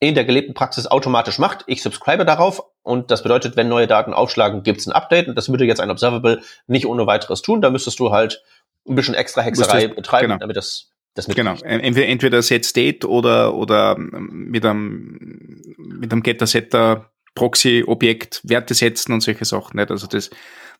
in 0.00 0.14
der 0.14 0.24
gelebten 0.24 0.52
Praxis 0.52 0.86
automatisch 0.86 1.38
macht. 1.38 1.64
Ich 1.66 1.82
subscribe 1.82 2.24
darauf 2.26 2.62
und 2.82 3.10
das 3.10 3.22
bedeutet, 3.22 3.56
wenn 3.56 3.68
neue 3.68 3.86
Daten 3.86 4.12
aufschlagen, 4.12 4.62
gibt 4.62 4.80
es 4.80 4.86
ein 4.86 4.92
Update 4.92 5.28
und 5.28 5.36
das 5.36 5.48
würde 5.48 5.64
jetzt 5.64 5.80
ein 5.80 5.90
Observable 5.90 6.42
nicht 6.66 6.86
ohne 6.86 7.06
weiteres 7.06 7.40
tun. 7.40 7.62
Da 7.62 7.70
müsstest 7.70 7.98
du 8.00 8.10
halt 8.10 8.42
ein 8.86 8.96
bisschen 8.96 9.14
extra 9.14 9.40
Hexerei 9.40 9.88
betreiben, 9.88 10.28
genau. 10.28 10.38
damit 10.38 10.56
das 10.56 10.90
das 11.14 11.26
genau, 11.28 11.54
entweder, 11.62 12.08
entweder 12.08 12.42
Set 12.42 12.64
State 12.64 13.08
oder, 13.08 13.54
oder 13.54 13.96
mit 13.96 14.64
einem, 14.64 15.62
mit 15.78 16.12
einem 16.12 16.22
Getter 16.22 16.46
Setter 16.46 17.12
Proxy 17.34 17.84
Objekt 17.86 18.40
Werte 18.44 18.74
setzen 18.74 19.12
und 19.12 19.20
solche 19.20 19.44
Sachen 19.44 19.76
nicht. 19.76 19.90
Also 19.90 20.06
das, 20.06 20.30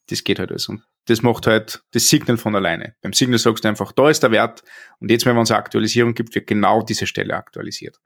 das 0.09 0.25
geht 0.25 0.39
halt 0.39 0.51
alles. 0.51 0.69
Und 0.69 0.83
das 1.07 1.23
macht 1.23 1.47
halt 1.47 1.85
das 1.93 2.09
Signal 2.09 2.37
von 2.37 2.55
alleine. 2.55 2.97
Beim 3.01 3.13
Signal 3.13 3.39
sagst 3.39 3.65
du 3.65 3.69
einfach, 3.69 3.93
da 3.93 4.11
ist 4.11 4.23
der 4.23 4.31
Wert 4.31 4.63
und 5.01 5.11
jetzt, 5.11 5.27
wenn 5.27 5.37
man 5.37 5.47
eine 5.47 5.57
Aktualisierung 5.57 6.15
gibt, 6.15 6.35
wird 6.35 6.47
genau 6.47 6.83
diese 6.83 7.07
Stelle 7.07 7.35
aktualisiert. 7.35 8.01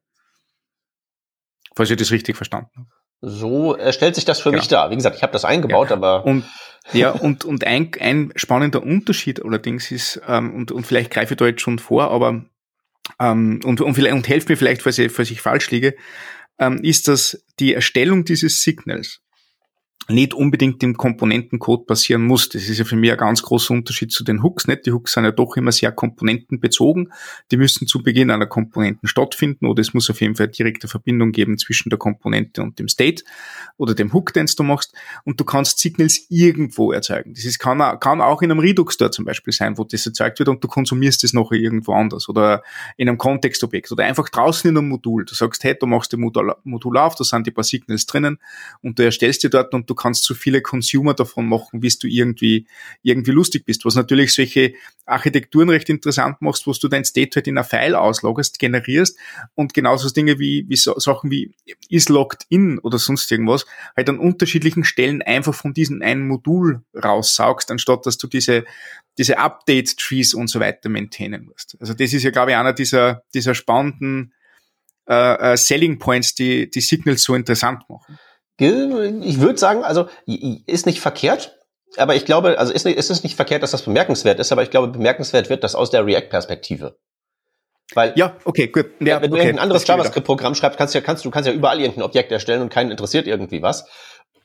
Falls 1.74 1.90
ich 1.90 1.96
das 1.96 2.10
richtig 2.10 2.36
verstanden 2.36 2.70
habe. 2.76 2.88
So 3.20 3.76
äh, 3.76 3.92
stellt 3.92 4.14
sich 4.14 4.24
das 4.24 4.40
für 4.40 4.50
genau. 4.50 4.60
mich 4.60 4.68
dar. 4.68 4.90
Wie 4.90 4.96
gesagt, 4.96 5.16
ich 5.16 5.22
habe 5.22 5.32
das 5.32 5.44
eingebaut, 5.44 5.90
ja. 5.90 5.96
aber. 5.96 6.24
Und, 6.24 6.44
ja, 6.92 7.10
und, 7.10 7.44
und 7.44 7.64
ein, 7.64 7.90
ein 8.00 8.32
spannender 8.36 8.82
Unterschied 8.82 9.44
allerdings 9.44 9.90
ist, 9.90 10.20
ähm, 10.26 10.54
und, 10.54 10.72
und 10.72 10.86
vielleicht 10.86 11.10
greife 11.10 11.34
ich 11.34 11.38
da 11.38 11.46
jetzt 11.46 11.60
schon 11.60 11.78
vor, 11.78 12.10
aber 12.10 12.44
ähm, 13.20 13.60
und, 13.64 13.80
und, 13.80 13.94
vielleicht, 13.94 14.14
und 14.14 14.28
helft 14.28 14.48
mir 14.48 14.56
vielleicht, 14.56 14.82
falls 14.82 14.98
ich, 14.98 15.12
falls 15.12 15.30
ich 15.30 15.40
falsch 15.40 15.70
liege, 15.70 15.96
ähm, 16.58 16.82
ist, 16.82 17.08
dass 17.08 17.44
die 17.58 17.74
Erstellung 17.74 18.24
dieses 18.24 18.62
Signals 18.62 19.20
nicht 20.10 20.32
unbedingt 20.32 20.82
im 20.82 20.96
Komponentencode 20.96 21.86
passieren 21.86 22.22
muss. 22.22 22.48
Das 22.48 22.66
ist 22.66 22.78
ja 22.78 22.86
für 22.86 22.96
mich 22.96 23.12
ein 23.12 23.18
ganz 23.18 23.42
großer 23.42 23.74
Unterschied 23.74 24.10
zu 24.10 24.24
den 24.24 24.42
Hooks. 24.42 24.66
Nicht? 24.66 24.86
Die 24.86 24.92
Hooks 24.92 25.12
sind 25.12 25.24
ja 25.24 25.32
doch 25.32 25.56
immer 25.56 25.70
sehr 25.70 25.92
komponentenbezogen. 25.92 27.12
Die 27.50 27.58
müssen 27.58 27.86
zu 27.86 28.02
Beginn 28.02 28.30
einer 28.30 28.46
Komponenten 28.46 29.06
stattfinden 29.06 29.66
oder 29.66 29.82
es 29.82 29.92
muss 29.92 30.08
auf 30.08 30.22
jeden 30.22 30.34
Fall 30.36 30.48
direkte 30.48 30.88
Verbindung 30.88 31.32
geben 31.32 31.58
zwischen 31.58 31.90
der 31.90 31.98
Komponente 31.98 32.62
und 32.62 32.78
dem 32.78 32.88
State 32.88 33.22
oder 33.76 33.94
dem 33.94 34.14
Hook, 34.14 34.32
den 34.32 34.46
du 34.46 34.62
machst. 34.62 34.94
Und 35.24 35.40
du 35.40 35.44
kannst 35.44 35.78
Signals 35.78 36.24
irgendwo 36.30 36.90
erzeugen. 36.92 37.34
Das 37.34 37.44
ist, 37.44 37.58
kann, 37.58 37.78
kann 38.00 38.22
auch 38.22 38.40
in 38.40 38.50
einem 38.50 38.60
Redux-Store 38.60 39.10
zum 39.10 39.26
Beispiel 39.26 39.52
sein, 39.52 39.76
wo 39.76 39.84
das 39.84 40.06
erzeugt 40.06 40.38
wird 40.38 40.48
und 40.48 40.64
du 40.64 40.68
konsumierst 40.68 41.22
es 41.24 41.34
noch 41.34 41.52
irgendwo 41.52 41.92
anders 41.92 42.30
oder 42.30 42.62
in 42.96 43.10
einem 43.10 43.18
Kontextobjekt 43.18 43.92
oder 43.92 44.04
einfach 44.04 44.30
draußen 44.30 44.70
in 44.70 44.78
einem 44.78 44.88
Modul. 44.88 45.26
Du 45.26 45.34
sagst, 45.34 45.64
hey, 45.64 45.76
du 45.78 45.84
machst 45.84 46.14
ein 46.14 46.20
Modul, 46.20 46.54
Modul 46.64 46.96
auf, 46.96 47.14
da 47.14 47.24
sind 47.24 47.46
die 47.46 47.50
paar 47.50 47.64
Signals 47.64 48.06
drinnen 48.06 48.38
und 48.80 48.98
du 48.98 49.04
erstellst 49.04 49.42
die 49.42 49.50
dort 49.50 49.74
und 49.74 49.90
du 49.90 49.97
kannst 49.98 50.24
so 50.24 50.34
viele 50.34 50.62
Consumer 50.62 51.12
davon 51.12 51.46
machen, 51.46 51.80
bis 51.80 51.98
du 51.98 52.06
irgendwie, 52.06 52.66
irgendwie 53.02 53.32
lustig 53.32 53.66
bist. 53.66 53.84
Was 53.84 53.94
natürlich 53.94 54.32
solche 54.32 54.72
Architekturen 55.04 55.68
recht 55.68 55.90
interessant 55.90 56.40
machst, 56.40 56.66
wo 56.66 56.72
du 56.72 56.88
dein 56.88 57.04
State 57.04 57.36
halt 57.36 57.46
in 57.46 57.58
einer 57.58 57.64
File 57.64 57.98
ausloggerst, 57.98 58.58
generierst 58.58 59.18
und 59.54 59.74
genauso 59.74 60.08
Dinge 60.10 60.38
wie, 60.38 60.64
wie 60.68 60.76
so, 60.76 60.98
Sachen 60.98 61.30
wie 61.30 61.54
is 61.90 62.08
logged 62.08 62.46
in 62.48 62.78
oder 62.78 62.98
sonst 62.98 63.30
irgendwas 63.30 63.66
halt 63.96 64.08
an 64.08 64.18
unterschiedlichen 64.18 64.84
Stellen 64.84 65.20
einfach 65.20 65.54
von 65.54 65.74
diesem 65.74 66.00
einen 66.00 66.26
Modul 66.26 66.82
raussaugst, 66.94 67.70
anstatt 67.70 68.06
dass 68.06 68.16
du 68.16 68.26
diese, 68.26 68.64
diese 69.18 69.38
Update-Trees 69.38 70.34
und 70.34 70.48
so 70.48 70.60
weiter 70.60 70.88
maintainen 70.88 71.44
musst. 71.44 71.76
Also 71.80 71.92
das 71.92 72.12
ist 72.12 72.22
ja, 72.22 72.30
glaube 72.30 72.52
ich, 72.52 72.56
einer 72.56 72.72
dieser, 72.72 73.24
dieser 73.34 73.54
spannenden 73.54 74.32
äh, 75.08 75.52
äh, 75.52 75.56
Selling 75.56 75.98
Points, 75.98 76.34
die 76.34 76.70
die 76.70 76.80
Signals 76.80 77.22
so 77.22 77.34
interessant 77.34 77.88
machen 77.88 78.18
ich 78.58 79.40
würde 79.40 79.58
sagen, 79.58 79.84
also 79.84 80.08
ist 80.26 80.86
nicht 80.86 81.00
verkehrt, 81.00 81.56
aber 81.96 82.14
ich 82.14 82.24
glaube, 82.24 82.58
also 82.58 82.72
ist, 82.72 82.86
ist 82.86 83.10
es 83.10 83.22
nicht 83.22 83.36
verkehrt, 83.36 83.62
dass 83.62 83.70
das 83.70 83.82
bemerkenswert 83.82 84.40
ist, 84.40 84.52
aber 84.52 84.62
ich 84.62 84.70
glaube, 84.70 84.88
bemerkenswert 84.88 85.48
wird 85.48 85.64
das 85.64 85.74
aus 85.74 85.90
der 85.90 86.04
React-Perspektive. 86.04 86.98
Weil 87.94 88.12
ja, 88.16 88.36
okay, 88.44 88.66
gut. 88.66 88.86
Ja, 89.00 89.22
wenn 89.22 89.30
du 89.30 89.36
okay, 89.36 89.46
irgendein 89.46 89.62
anderes 89.62 89.86
JavaScript-Programm 89.86 90.54
schreibst, 90.54 90.76
kannst 90.76 90.94
du 90.94 90.98
ja, 90.98 91.04
kannst 91.04 91.24
du 91.24 91.30
kannst 91.30 91.48
ja 91.48 91.54
überall 91.54 91.80
irgendein 91.80 92.02
Objekt 92.04 92.30
erstellen 92.30 92.60
und 92.60 92.68
keinen 92.68 92.90
interessiert 92.90 93.26
irgendwie 93.26 93.62
was. 93.62 93.86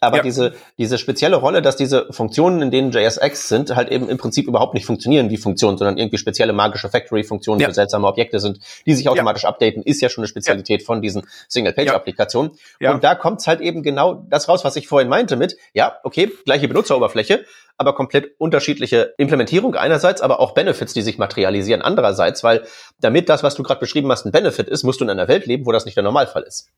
Aber 0.03 0.17
ja. 0.17 0.23
diese, 0.23 0.53
diese 0.77 0.97
spezielle 0.97 1.37
Rolle, 1.37 1.61
dass 1.61 1.75
diese 1.75 2.07
Funktionen, 2.11 2.61
in 2.61 2.71
denen 2.71 2.91
JSX 2.91 3.47
sind, 3.47 3.75
halt 3.75 3.89
eben 3.89 4.09
im 4.09 4.17
Prinzip 4.17 4.47
überhaupt 4.47 4.73
nicht 4.73 4.85
funktionieren 4.85 5.29
wie 5.29 5.37
Funktionen, 5.37 5.77
sondern 5.77 5.97
irgendwie 5.97 6.17
spezielle 6.17 6.53
magische 6.53 6.89
Factory-Funktionen 6.89 7.61
ja. 7.61 7.67
für 7.67 7.73
seltsame 7.73 8.07
Objekte 8.07 8.39
sind, 8.39 8.59
die 8.85 8.93
sich 8.93 9.09
automatisch 9.09 9.43
ja. 9.43 9.49
updaten, 9.49 9.83
ist 9.83 10.01
ja 10.01 10.09
schon 10.09 10.23
eine 10.23 10.27
Spezialität 10.27 10.83
von 10.83 11.01
diesen 11.01 11.23
Single-Page-Applikationen. 11.47 12.51
Und 12.81 13.03
da 13.03 13.15
kommt's 13.15 13.47
halt 13.47 13.61
eben 13.61 13.83
genau 13.83 14.25
das 14.29 14.49
raus, 14.49 14.63
was 14.63 14.75
ich 14.75 14.87
vorhin 14.87 15.09
meinte 15.09 15.35
mit, 15.35 15.57
ja, 15.73 15.97
okay, 16.03 16.31
gleiche 16.45 16.67
Benutzeroberfläche, 16.67 17.45
aber 17.77 17.95
komplett 17.95 18.31
unterschiedliche 18.37 19.13
Implementierung 19.17 19.75
einerseits, 19.75 20.21
aber 20.21 20.39
auch 20.39 20.53
Benefits, 20.53 20.93
die 20.93 21.01
sich 21.01 21.17
materialisieren 21.17 21.81
andererseits, 21.81 22.43
weil 22.43 22.65
damit 22.99 23.29
das, 23.29 23.43
was 23.43 23.55
du 23.55 23.63
gerade 23.63 23.79
beschrieben 23.79 24.11
hast, 24.11 24.25
ein 24.25 24.31
Benefit 24.31 24.67
ist, 24.67 24.83
musst 24.83 24.99
du 25.01 25.05
in 25.05 25.09
einer 25.09 25.27
Welt 25.27 25.45
leben, 25.45 25.65
wo 25.65 25.71
das 25.71 25.85
nicht 25.85 25.95
der 25.95 26.03
Normalfall 26.03 26.43
ist. 26.43 26.69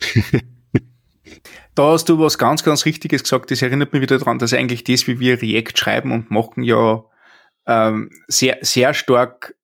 Da 1.74 1.92
hast 1.92 2.08
du 2.08 2.18
was 2.18 2.38
ganz, 2.38 2.62
ganz 2.62 2.84
Richtiges 2.84 3.22
gesagt. 3.22 3.50
Das 3.50 3.62
erinnert 3.62 3.92
mich 3.92 4.02
wieder 4.02 4.18
daran, 4.18 4.38
dass 4.38 4.52
eigentlich 4.52 4.84
das, 4.84 5.06
wie 5.06 5.20
wir 5.20 5.40
React 5.40 5.76
schreiben 5.76 6.12
und 6.12 6.30
machen, 6.30 6.62
ja 6.62 7.04
ähm, 7.66 8.10
sehr, 8.28 8.58
sehr 8.62 8.94
stark 8.94 9.54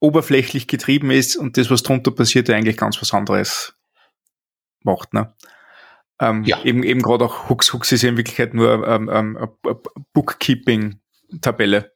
oberflächlich 0.00 0.66
getrieben 0.66 1.10
ist 1.10 1.36
und 1.36 1.56
das, 1.56 1.70
was 1.70 1.82
drunter 1.82 2.10
passiert, 2.10 2.48
ja 2.48 2.56
eigentlich 2.56 2.76
ganz 2.76 3.00
was 3.00 3.14
anderes 3.14 3.74
macht. 4.82 5.14
Ne? 5.14 5.34
Ähm, 6.20 6.44
ja. 6.44 6.62
Eben, 6.64 6.82
eben 6.82 7.02
gerade 7.02 7.24
auch 7.24 7.48
Hooks. 7.48 7.72
Hooks 7.72 7.92
ist 7.92 8.02
ja 8.02 8.08
in 8.08 8.16
Wirklichkeit 8.16 8.52
nur 8.54 8.86
ähm, 8.86 9.08
ähm, 9.12 9.48
Bookkeeping-Tabelle 10.12 11.92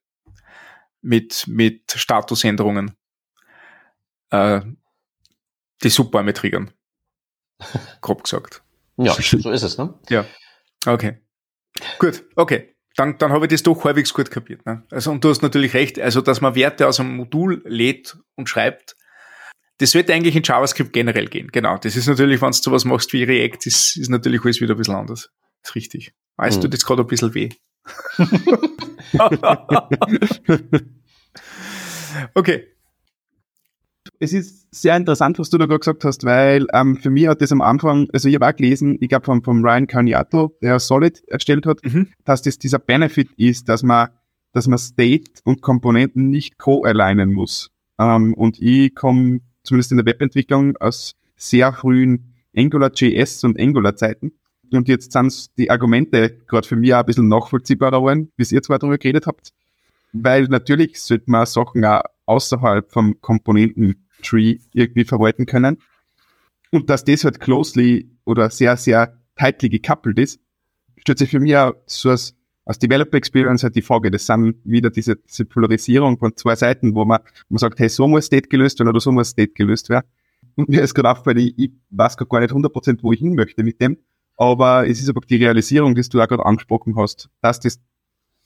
mit, 1.00 1.46
mit 1.46 1.92
Statusänderungen, 1.92 2.96
äh, 4.30 4.60
die 5.82 5.90
super 5.90 6.22
mit 6.22 6.38
triggern. 6.38 6.72
Grob 8.00 8.24
gesagt. 8.24 8.62
Ja, 8.96 9.12
so 9.12 9.50
ist 9.50 9.62
es, 9.62 9.78
ne? 9.78 9.94
Ja. 10.08 10.24
Okay. 10.86 11.18
Gut, 11.98 12.24
okay. 12.36 12.74
Dann, 12.96 13.18
dann 13.18 13.32
habe 13.32 13.44
ich 13.44 13.50
das 13.50 13.62
doch 13.62 13.84
halbwegs 13.84 14.14
gut 14.14 14.30
kapiert. 14.30 14.64
Ne? 14.64 14.82
Also, 14.90 15.10
und 15.10 15.22
du 15.22 15.28
hast 15.28 15.42
natürlich 15.42 15.74
recht, 15.74 16.00
also 16.00 16.22
dass 16.22 16.40
man 16.40 16.54
Werte 16.54 16.88
aus 16.88 16.98
einem 16.98 17.14
Modul 17.14 17.60
lädt 17.66 18.16
und 18.36 18.48
schreibt, 18.48 18.96
das 19.78 19.92
wird 19.92 20.10
eigentlich 20.10 20.34
in 20.34 20.42
JavaScript 20.42 20.94
generell 20.94 21.26
gehen. 21.26 21.48
Genau. 21.52 21.76
Das 21.76 21.96
ist 21.96 22.06
natürlich, 22.06 22.40
wenn 22.40 22.52
du 22.52 22.56
sowas 22.56 22.86
machst 22.86 23.12
wie 23.12 23.24
React, 23.24 23.66
ist, 23.66 23.96
ist 23.96 24.08
natürlich 24.08 24.42
alles 24.42 24.62
wieder 24.62 24.74
ein 24.74 24.78
bisschen 24.78 24.94
anders. 24.94 25.28
Das 25.60 25.70
ist 25.70 25.74
richtig. 25.74 26.14
Weißt 26.36 26.56
hm. 26.56 26.62
du, 26.62 26.68
das 26.68 26.86
gerade 26.86 27.02
ein 27.02 27.06
bisschen 27.06 27.34
weh. 27.34 27.50
okay 32.34 32.75
es 34.20 34.32
ist 34.32 34.66
sehr 34.74 34.96
interessant, 34.96 35.38
was 35.38 35.50
du 35.50 35.58
da 35.58 35.66
gerade 35.66 35.80
gesagt 35.80 36.04
hast, 36.04 36.24
weil 36.24 36.66
ähm, 36.72 36.96
für 36.96 37.10
mich 37.10 37.28
hat 37.28 37.40
das 37.40 37.52
am 37.52 37.60
Anfang, 37.60 38.08
also 38.12 38.28
ich 38.28 38.34
habe 38.34 38.48
auch 38.48 38.56
gelesen, 38.56 38.96
ich 39.00 39.08
glaube 39.08 39.24
vom, 39.24 39.42
vom 39.42 39.64
Ryan 39.64 39.86
Carniato, 39.86 40.56
der 40.62 40.78
Solid 40.78 41.22
erstellt 41.28 41.66
hat, 41.66 41.84
mhm. 41.84 42.08
dass 42.24 42.42
das 42.42 42.58
dieser 42.58 42.78
Benefit 42.78 43.30
ist, 43.36 43.68
dass 43.68 43.82
man, 43.82 44.08
dass 44.52 44.66
man 44.66 44.78
State 44.78 45.30
und 45.44 45.62
Komponenten 45.62 46.30
nicht 46.30 46.58
co-alignen 46.58 47.32
muss. 47.32 47.70
Ähm, 47.98 48.34
und 48.34 48.60
ich 48.60 48.94
komme 48.94 49.40
zumindest 49.62 49.90
in 49.90 49.98
der 49.98 50.06
Webentwicklung 50.06 50.76
aus 50.76 51.14
sehr 51.36 51.72
frühen 51.72 52.34
Angular.js 52.56 53.44
und 53.44 53.60
Angular-Zeiten. 53.60 54.32
Und 54.72 54.88
jetzt 54.88 55.12
sind 55.12 55.56
die 55.58 55.70
Argumente 55.70 56.38
gerade 56.48 56.66
für 56.66 56.76
mich 56.76 56.94
auch 56.94 57.00
ein 57.00 57.06
bisschen 57.06 57.28
nachvollziehbarer 57.28 57.98
geworden, 57.98 58.32
bis 58.36 58.52
ihr 58.52 58.62
zwar 58.62 58.78
darüber 58.78 58.98
geredet 58.98 59.26
habt. 59.26 59.52
Weil 60.12 60.44
natürlich 60.44 61.00
sollte 61.00 61.30
man 61.30 61.46
Sachen 61.46 61.84
auch 61.84 62.02
außerhalb 62.24 62.90
vom 62.90 63.20
Komponenten-Tree 64.16 64.58
irgendwie 64.72 65.04
verwalten 65.04 65.46
können. 65.46 65.78
Und 66.70 66.90
dass 66.90 67.04
das 67.04 67.24
halt 67.24 67.40
closely 67.40 68.10
oder 68.24 68.50
sehr, 68.50 68.76
sehr 68.76 69.20
tightly 69.36 69.68
gekoppelt 69.68 70.18
ist, 70.18 70.40
stellt 70.98 71.18
sich 71.18 71.30
für 71.30 71.40
mich 71.40 71.56
auch 71.56 71.74
so 71.86 72.10
als, 72.10 72.34
als 72.64 72.78
Developer 72.78 73.16
Experience 73.16 73.62
halt 73.62 73.76
die 73.76 73.82
Frage, 73.82 74.10
das 74.10 74.26
sind 74.26 74.56
wieder 74.64 74.90
diese, 74.90 75.16
diese 75.16 75.44
Polarisierung 75.44 76.18
von 76.18 76.36
zwei 76.36 76.56
Seiten, 76.56 76.94
wo 76.94 77.04
man, 77.04 77.20
man 77.48 77.58
sagt, 77.58 77.78
hey, 77.78 77.88
so 77.88 78.08
muss 78.08 78.26
State 78.26 78.48
gelöst 78.48 78.78
werden 78.80 78.88
oder 78.88 79.00
so 79.00 79.12
muss 79.12 79.28
State 79.28 79.52
gelöst 79.52 79.88
werden. 79.88 80.06
Und 80.56 80.68
mir 80.68 80.82
ist 80.82 80.94
gerade 80.94 81.10
aufgefallen, 81.10 81.38
ich, 81.38 81.58
ich 81.58 81.72
weiß 81.90 82.16
gar 82.16 82.40
nicht 82.40 82.52
100%, 82.52 83.02
wo 83.02 83.12
ich 83.12 83.20
hin 83.20 83.34
möchte 83.34 83.62
mit 83.62 83.80
dem. 83.80 83.98
Aber 84.38 84.88
es 84.88 85.00
ist 85.00 85.08
aber 85.08 85.20
die 85.20 85.36
Realisierung, 85.36 85.94
die 85.94 86.02
du 86.02 86.20
auch 86.20 86.28
gerade 86.28 86.44
angesprochen 86.44 86.96
hast, 86.96 87.30
dass 87.40 87.60
das 87.60 87.80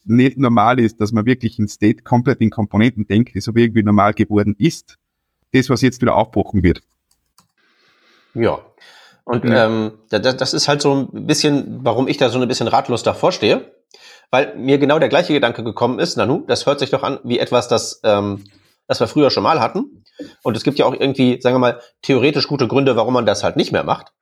nicht 0.04 0.38
normal 0.38 0.78
ist, 0.80 1.00
dass 1.00 1.12
man 1.12 1.26
wirklich 1.26 1.58
in 1.58 1.68
State 1.68 2.02
komplett 2.02 2.40
in 2.40 2.50
Komponenten 2.50 3.06
denkt, 3.06 3.34
die 3.34 3.40
so 3.40 3.52
irgendwie 3.54 3.82
normal 3.82 4.14
geworden 4.14 4.54
ist. 4.58 4.98
Das, 5.52 5.68
was 5.70 5.80
jetzt 5.82 6.00
wieder 6.00 6.14
aufbrochen 6.14 6.62
wird. 6.62 6.80
Ja. 8.34 8.60
Und 9.24 9.44
ja. 9.44 9.66
Ähm, 9.66 9.92
das, 10.10 10.36
das 10.36 10.54
ist 10.54 10.68
halt 10.68 10.82
so 10.82 11.08
ein 11.12 11.26
bisschen, 11.26 11.80
warum 11.82 12.08
ich 12.08 12.16
da 12.16 12.28
so 12.28 12.40
ein 12.40 12.48
bisschen 12.48 12.68
ratlos 12.68 13.02
davor 13.02 13.32
stehe. 13.32 13.72
Weil 14.30 14.54
mir 14.56 14.78
genau 14.78 14.98
der 14.98 15.08
gleiche 15.08 15.32
Gedanke 15.32 15.64
gekommen 15.64 15.98
ist, 15.98 16.16
Nanu, 16.16 16.44
das 16.46 16.66
hört 16.66 16.78
sich 16.78 16.90
doch 16.90 17.02
an 17.02 17.18
wie 17.24 17.40
etwas, 17.40 17.66
das, 17.66 18.00
ähm, 18.04 18.44
das 18.86 19.00
wir 19.00 19.08
früher 19.08 19.30
schon 19.30 19.42
mal 19.42 19.60
hatten. 19.60 20.04
Und 20.42 20.56
es 20.56 20.62
gibt 20.62 20.78
ja 20.78 20.86
auch 20.86 20.94
irgendwie, 20.94 21.40
sagen 21.40 21.54
wir 21.54 21.60
mal, 21.60 21.80
theoretisch 22.02 22.46
gute 22.46 22.68
Gründe, 22.68 22.94
warum 22.94 23.14
man 23.14 23.26
das 23.26 23.42
halt 23.42 23.56
nicht 23.56 23.72
mehr 23.72 23.82
macht. 23.82 24.12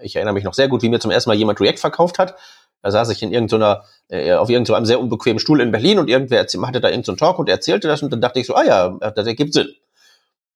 Ich 0.00 0.16
erinnere 0.16 0.34
mich 0.34 0.44
noch 0.44 0.54
sehr 0.54 0.68
gut, 0.68 0.82
wie 0.82 0.88
mir 0.88 1.00
zum 1.00 1.10
ersten 1.10 1.30
Mal 1.30 1.36
jemand 1.36 1.60
React 1.60 1.78
verkauft 1.78 2.18
hat. 2.18 2.36
Da 2.82 2.90
saß 2.90 3.10
ich 3.10 3.22
in 3.22 3.32
irgendeiner, 3.32 3.84
äh, 4.08 4.32
auf 4.34 4.50
irgendeinem 4.50 4.84
sehr 4.84 5.00
unbequemen 5.00 5.38
Stuhl 5.38 5.60
in 5.60 5.72
Berlin 5.72 5.98
und 5.98 6.10
irgendwer 6.10 6.40
hatte 6.40 6.80
da 6.80 6.88
irgendeinen 6.88 7.04
so 7.04 7.16
Talk 7.16 7.38
und 7.38 7.48
erzählte 7.48 7.88
das 7.88 8.02
und 8.02 8.12
dann 8.12 8.20
dachte 8.20 8.40
ich 8.40 8.46
so, 8.46 8.54
ah 8.54 8.64
ja, 8.64 8.90
das 9.10 9.26
ergibt 9.26 9.54
Sinn. 9.54 9.74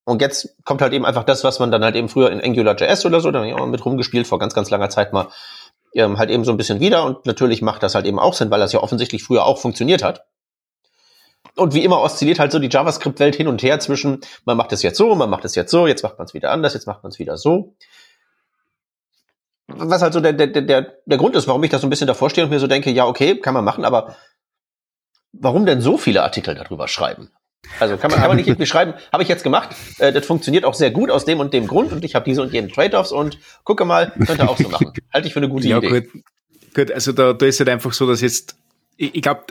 Und 0.09 0.23
jetzt 0.23 0.57
kommt 0.65 0.81
halt 0.81 0.95
eben 0.95 1.05
einfach 1.05 1.25
das, 1.25 1.45
was 1.45 1.59
man 1.59 1.71
dann 1.71 1.85
halt 1.85 1.95
eben 1.95 2.09
früher 2.09 2.31
in 2.31 2.41
AngularJS 2.41 3.05
oder 3.05 3.21
so, 3.21 3.31
da 3.31 3.41
habe 3.41 3.49
ich 3.49 3.53
auch 3.53 3.59
mal 3.59 3.67
mit 3.67 3.85
rumgespielt 3.85 4.27
vor 4.27 4.39
ganz, 4.39 4.55
ganz 4.55 4.71
langer 4.71 4.89
Zeit 4.89 5.13
mal, 5.13 5.29
ähm, 5.93 6.17
halt 6.17 6.31
eben 6.31 6.47
so 6.47 6.51
ein 6.51 6.57
bisschen 6.57 6.81
wieder. 6.81 7.05
Und 7.05 7.27
natürlich 7.27 7.61
macht 7.61 7.83
das 7.83 7.95
halt 7.95 8.07
eben 8.07 8.19
auch 8.19 8.33
Sinn, 8.33 8.51
weil 8.51 8.59
das 8.59 8.73
ja 8.73 8.81
offensichtlich 8.81 9.23
früher 9.23 9.45
auch 9.45 9.59
funktioniert 9.59 10.03
hat. 10.03 10.25
Und 11.57 11.75
wie 11.75 11.85
immer 11.85 12.01
oszilliert 12.01 12.39
halt 12.39 12.53
so 12.53 12.59
die 12.59 12.71
JavaScript-Welt 12.71 13.37
hin 13.37 13.49
und 13.49 13.63
her 13.63 13.81
zwischen, 13.81 14.23
man 14.47 14.57
macht 14.57 14.73
es 14.73 14.83
jetzt 14.83 14.97
so, 14.97 15.15
man 15.15 15.29
macht 15.29 15.45
es 15.45 15.55
jetzt 15.55 15.71
so, 15.71 15.87
jetzt 15.87 16.03
macht 16.03 16.17
man 16.17 16.25
es 16.25 16.33
wieder 16.33 16.53
anders, 16.53 16.73
jetzt 16.73 16.87
macht 16.87 17.03
man 17.03 17.13
es 17.13 17.19
wieder 17.19 17.37
so. 17.37 17.77
Was 19.67 20.01
halt 20.01 20.15
so 20.15 20.21
der, 20.21 20.33
der, 20.33 20.47
der, 20.47 20.95
der 21.05 21.19
Grund 21.19 21.37
ist, 21.37 21.49
warum 21.49 21.63
ich 21.65 21.71
da 21.71 21.79
so 21.79 21.87
ein 21.87 21.91
bisschen 21.91 22.07
davor 22.07 22.31
stehe 22.31 22.47
und 22.47 22.51
mir 22.51 22.61
so 22.61 22.67
denke, 22.67 22.91
ja, 22.91 23.05
okay, 23.05 23.39
kann 23.39 23.53
man 23.53 23.63
machen, 23.63 23.85
aber 23.85 24.17
warum 25.33 25.67
denn 25.67 25.83
so 25.83 25.99
viele 25.99 26.23
Artikel 26.23 26.55
darüber 26.55 26.89
schreiben? 26.89 27.31
Also 27.81 27.97
kann 27.97 28.11
man, 28.11 28.21
kann 28.21 28.29
man 28.29 28.37
nicht 28.37 28.47
irgendwie 28.49 28.67
schreiben, 28.67 28.95
habe 29.13 29.23
ich 29.23 29.29
jetzt 29.29 29.45
gemacht, 29.45 29.71
äh, 29.99 30.13
das 30.13 30.27
funktioniert 30.27 30.65
auch 30.65 30.75
sehr 30.75 30.91
gut 30.91 31.11
aus 31.11 31.25
dem 31.25 31.41
und 31.41 31.53
dem 31.53 31.67
Grund 31.67 31.93
und 31.93 32.05
ich 32.05 32.15
habe 32.15 32.25
diese 32.25 32.43
und 32.43 32.53
jenen 32.53 32.71
Trade-offs 32.71 33.13
und 33.13 33.39
gucke 33.65 33.85
mal, 33.85 34.13
könnte 34.27 34.49
auch 34.49 34.57
so 34.57 34.69
machen. 34.69 34.93
Halte 35.13 35.29
ich 35.29 35.35
für 35.35 35.41
eine 35.41 35.49
gute 35.49 35.69
ja, 35.69 35.79
Idee. 35.79 36.03
Gut, 36.03 36.23
gut 36.75 36.93
also 36.93 37.13
da, 37.13 37.33
da 37.33 37.47
ist 37.47 37.59
halt 37.61 37.69
einfach 37.69 37.93
so, 37.93 38.07
dass 38.07 38.21
jetzt, 38.21 38.57
ich, 38.97 39.15
ich 39.15 39.23
glaube, 39.23 39.45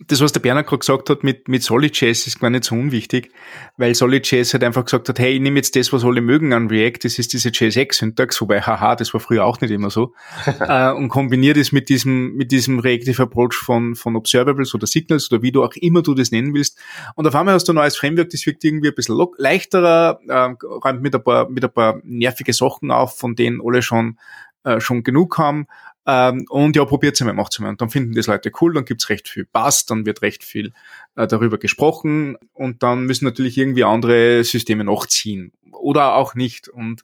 das, 0.00 0.20
was 0.20 0.32
der 0.32 0.40
Bernhard 0.40 0.66
gerade 0.66 0.80
gesagt 0.80 1.08
hat 1.08 1.22
mit, 1.22 1.46
mit 1.48 1.62
SolidJS, 1.62 2.26
ist 2.26 2.40
gar 2.40 2.50
nicht 2.50 2.64
so 2.64 2.74
unwichtig, 2.74 3.30
weil 3.76 3.94
SolidJS 3.94 4.52
halt 4.52 4.64
einfach 4.64 4.84
gesagt 4.84 5.08
hat, 5.08 5.18
hey, 5.18 5.34
ich 5.34 5.40
nehme 5.40 5.56
jetzt 5.56 5.76
das, 5.76 5.92
was 5.92 6.04
alle 6.04 6.20
mögen 6.20 6.52
an 6.52 6.66
React, 6.66 7.04
das 7.04 7.18
ist 7.18 7.32
diese 7.32 7.50
JSX-Syntax, 7.50 8.40
wobei, 8.40 8.60
haha, 8.60 8.96
das 8.96 9.14
war 9.14 9.20
früher 9.20 9.44
auch 9.44 9.60
nicht 9.60 9.70
immer 9.70 9.90
so, 9.90 10.12
äh, 10.60 10.90
und 10.90 11.08
kombiniere 11.08 11.58
das 11.58 11.70
mit 11.70 11.88
diesem, 11.88 12.34
mit 12.34 12.50
diesem 12.50 12.80
Reactive 12.80 13.22
Approach 13.22 13.54
von, 13.54 13.94
von 13.94 14.16
Observables 14.16 14.74
oder 14.74 14.86
Signals 14.86 15.30
oder 15.30 15.42
wie 15.42 15.52
du 15.52 15.62
auch 15.62 15.74
immer 15.76 16.02
du 16.02 16.14
das 16.14 16.32
nennen 16.32 16.54
willst. 16.54 16.78
Und 17.14 17.26
auf 17.26 17.34
einmal 17.34 17.54
hast 17.54 17.68
du 17.68 17.72
ein 17.72 17.76
neues 17.76 17.96
Framework, 17.96 18.30
das 18.30 18.44
wirkt 18.46 18.64
irgendwie 18.64 18.88
ein 18.88 18.94
bisschen 18.94 19.16
leichterer, 19.38 20.18
äh, 20.26 20.54
räumt 20.64 21.02
mit 21.02 21.14
ein 21.14 21.22
paar, 21.22 21.48
mit 21.48 21.64
ein 21.64 21.72
paar 21.72 22.00
nervige 22.02 22.52
Sachen 22.52 22.90
auf, 22.90 23.16
von 23.16 23.36
denen 23.36 23.60
alle 23.64 23.80
schon, 23.80 24.18
äh, 24.64 24.80
schon 24.80 25.04
genug 25.04 25.38
haben, 25.38 25.66
ähm, 26.06 26.44
und 26.50 26.76
ja, 26.76 26.84
probiert's 26.84 27.20
einmal, 27.20 27.34
macht's 27.34 27.58
einmal. 27.58 27.70
Und 27.72 27.80
dann 27.80 27.90
finden 27.90 28.14
das 28.14 28.26
Leute 28.26 28.52
cool, 28.60 28.74
dann 28.74 28.84
gibt's 28.84 29.08
recht 29.08 29.28
viel 29.28 29.46
Bass, 29.46 29.86
dann 29.86 30.04
wird 30.04 30.22
recht 30.22 30.44
viel 30.44 30.72
äh, 31.16 31.26
darüber 31.26 31.58
gesprochen 31.58 32.36
und 32.52 32.82
dann 32.82 33.04
müssen 33.04 33.24
natürlich 33.24 33.56
irgendwie 33.56 33.84
andere 33.84 34.44
Systeme 34.44 34.84
nachziehen. 34.84 35.52
Oder 35.72 36.14
auch 36.14 36.34
nicht. 36.34 36.68
Und 36.68 37.02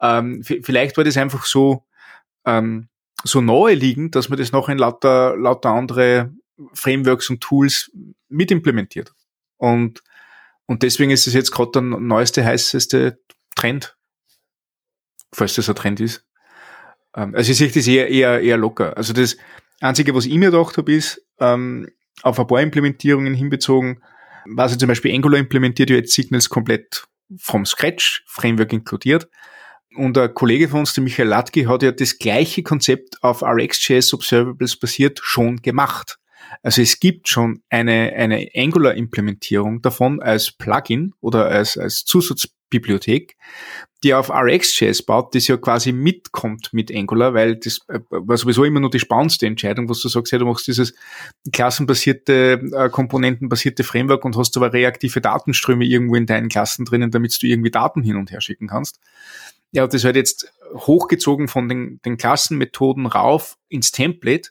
ähm, 0.00 0.42
vielleicht 0.44 0.96
war 0.96 1.04
das 1.04 1.16
einfach 1.16 1.44
so, 1.44 1.84
ähm, 2.44 2.88
so 3.24 3.40
nahe 3.40 3.74
liegend, 3.74 4.14
dass 4.14 4.28
man 4.28 4.38
das 4.38 4.52
noch 4.52 4.68
in 4.68 4.78
lauter, 4.78 5.36
lauter 5.36 5.70
andere 5.70 6.32
Frameworks 6.72 7.30
und 7.30 7.40
Tools 7.40 7.90
mit 8.28 8.50
implementiert. 8.50 9.12
Und, 9.56 10.02
und 10.66 10.82
deswegen 10.82 11.10
ist 11.10 11.26
es 11.26 11.34
jetzt 11.34 11.50
gerade 11.50 11.72
der 11.72 11.82
neueste, 11.82 12.44
heißeste 12.44 13.18
Trend. 13.56 13.96
Falls 15.32 15.54
das 15.54 15.68
ein 15.68 15.74
Trend 15.74 16.00
ist. 16.00 16.25
Ähm, 17.16 17.34
also 17.34 17.50
ich 17.50 17.58
sehe 17.58 17.70
das 17.70 17.86
eher, 17.88 18.08
eher, 18.08 18.40
eher 18.40 18.56
locker. 18.56 18.96
Also 18.96 19.12
das 19.12 19.36
Einzige, 19.80 20.14
was 20.14 20.26
ich 20.26 20.34
mir 20.34 20.50
gedacht 20.50 20.76
habe, 20.76 20.92
ist, 20.92 21.22
ähm, 21.40 21.88
auf 22.22 22.38
ein 22.38 22.46
paar 22.46 22.60
Implementierungen 22.60 23.34
hinbezogen, 23.34 24.02
was 24.46 24.76
zum 24.78 24.88
Beispiel 24.88 25.14
Angular 25.14 25.38
implementiert 25.38 25.90
ja 25.90 25.96
jetzt 25.96 26.14
Signals 26.14 26.48
komplett 26.48 27.06
vom 27.38 27.66
Scratch, 27.66 28.22
Framework 28.26 28.72
inkludiert. 28.72 29.28
Und 29.96 30.16
ein 30.18 30.32
Kollege 30.34 30.68
von 30.68 30.80
uns, 30.80 30.92
der 30.92 31.02
Michael 31.02 31.28
Latke, 31.28 31.68
hat 31.68 31.82
ja 31.82 31.90
das 31.90 32.18
gleiche 32.18 32.62
Konzept 32.62 33.22
auf 33.22 33.42
RxJS 33.42 34.14
Observables 34.14 34.76
basiert 34.76 35.20
schon 35.22 35.56
gemacht. 35.62 36.18
Also 36.62 36.82
es 36.82 37.00
gibt 37.00 37.28
schon 37.28 37.62
eine, 37.70 38.12
eine 38.14 38.48
Angular-Implementierung 38.54 39.82
davon 39.82 40.22
als 40.22 40.52
Plugin 40.52 41.12
oder 41.20 41.46
als, 41.46 41.76
als 41.76 42.04
Zusatzbibliothek, 42.70 43.36
die 44.02 44.14
auf 44.14 44.30
RxJS 44.30 45.02
baut, 45.02 45.34
das 45.34 45.48
ja 45.48 45.56
quasi 45.56 45.92
mitkommt 45.92 46.72
mit 46.72 46.94
Angular, 46.94 47.34
weil 47.34 47.56
das 47.56 47.80
äh, 47.88 48.00
war 48.10 48.36
sowieso 48.36 48.64
immer 48.64 48.80
nur 48.80 48.90
die 48.90 49.00
spannendste 49.00 49.46
Entscheidung, 49.46 49.88
was 49.88 50.00
du 50.00 50.08
sagst, 50.08 50.32
ja, 50.32 50.38
du 50.38 50.46
machst 50.46 50.66
dieses 50.66 50.94
klassenbasierte, 51.52 52.60
äh, 52.72 52.88
komponentenbasierte 52.90 53.84
Framework 53.84 54.24
und 54.24 54.36
hast 54.36 54.56
aber 54.56 54.72
reaktive 54.72 55.20
Datenströme 55.20 55.84
irgendwo 55.84 56.16
in 56.16 56.26
deinen 56.26 56.48
Klassen 56.48 56.84
drinnen, 56.84 57.10
damit 57.10 57.40
du 57.42 57.46
irgendwie 57.46 57.70
Daten 57.70 58.02
hin 58.02 58.16
und 58.16 58.30
her 58.30 58.40
schicken 58.40 58.68
kannst. 58.68 59.00
Ja, 59.72 59.86
das 59.86 60.04
wird 60.04 60.16
jetzt 60.16 60.52
hochgezogen 60.74 61.48
von 61.48 61.68
den, 61.68 62.00
den 62.04 62.16
Klassenmethoden 62.16 63.06
rauf 63.06 63.56
ins 63.68 63.92
Template 63.92 64.50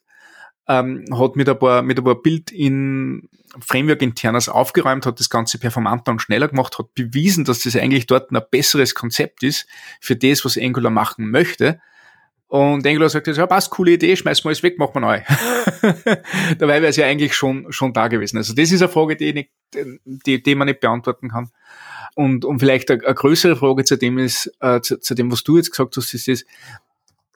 ähm, 0.68 1.06
hat 1.12 1.36
mit 1.36 1.48
ein 1.48 1.60
paar, 1.60 1.82
mit 1.82 1.98
ein 1.98 2.04
paar 2.04 2.22
Bild 2.22 2.52
in 2.52 3.30
Framework 3.62 4.02
internas 4.02 4.50
aufgeräumt, 4.50 5.06
hat 5.06 5.20
das 5.20 5.30
Ganze 5.30 5.58
performanter 5.58 6.12
und 6.12 6.22
schneller 6.22 6.48
gemacht, 6.48 6.78
hat 6.78 6.94
bewiesen, 6.94 7.46
dass 7.46 7.60
das 7.60 7.76
eigentlich 7.76 8.08
dort 8.08 8.32
ein 8.32 8.42
besseres 8.50 8.96
Konzept 8.96 9.44
ist 9.44 9.68
für 10.02 10.16
das, 10.16 10.46
was 10.46 10.58
Angular 10.58 10.92
machen 10.92 11.30
möchte. 11.30 11.80
Und 12.48 12.86
Angular 12.86 13.10
sagt 13.10 13.28
jetzt, 13.28 13.38
ja, 13.38 13.48
passt, 13.48 13.72
coole 13.72 13.94
Idee, 13.94 14.16
schmeiß 14.16 14.44
mal 14.44 14.50
alles 14.50 14.64
weg, 14.64 14.78
machen 14.78 14.96
wir 14.96 15.02
neu. 15.02 15.22
Dabei 16.58 16.82
wäre 16.82 16.88
es 16.88 16.96
ja 16.96 17.06
eigentlich 17.06 17.36
schon, 17.36 17.72
schon 17.72 17.92
da 17.92 18.08
gewesen. 18.08 18.38
Also 18.38 18.54
das 18.54 18.72
ist 18.72 18.82
eine 18.82 18.92
Frage, 18.92 19.16
die, 19.16 19.34
nicht, 19.34 19.50
die, 20.06 20.42
die 20.42 20.56
man 20.56 20.68
nicht 20.68 20.80
beantworten 20.80 21.30
kann. 21.30 21.50
Und, 22.16 22.46
und 22.46 22.60
vielleicht 22.60 22.90
eine, 22.92 23.04
eine 23.04 23.16
größere 23.16 23.56
Frage 23.56 23.84
zu 23.84 23.98
dem 23.98 24.18
ist, 24.20 24.52
äh, 24.62 24.80
zu, 24.80 25.00
zu, 25.00 25.16
dem, 25.16 25.32
was 25.32 25.44
du 25.44 25.58
jetzt 25.58 25.72
gesagt 25.72 25.98
hast, 25.98 26.14
ist 26.14 26.28
das, 26.28 26.46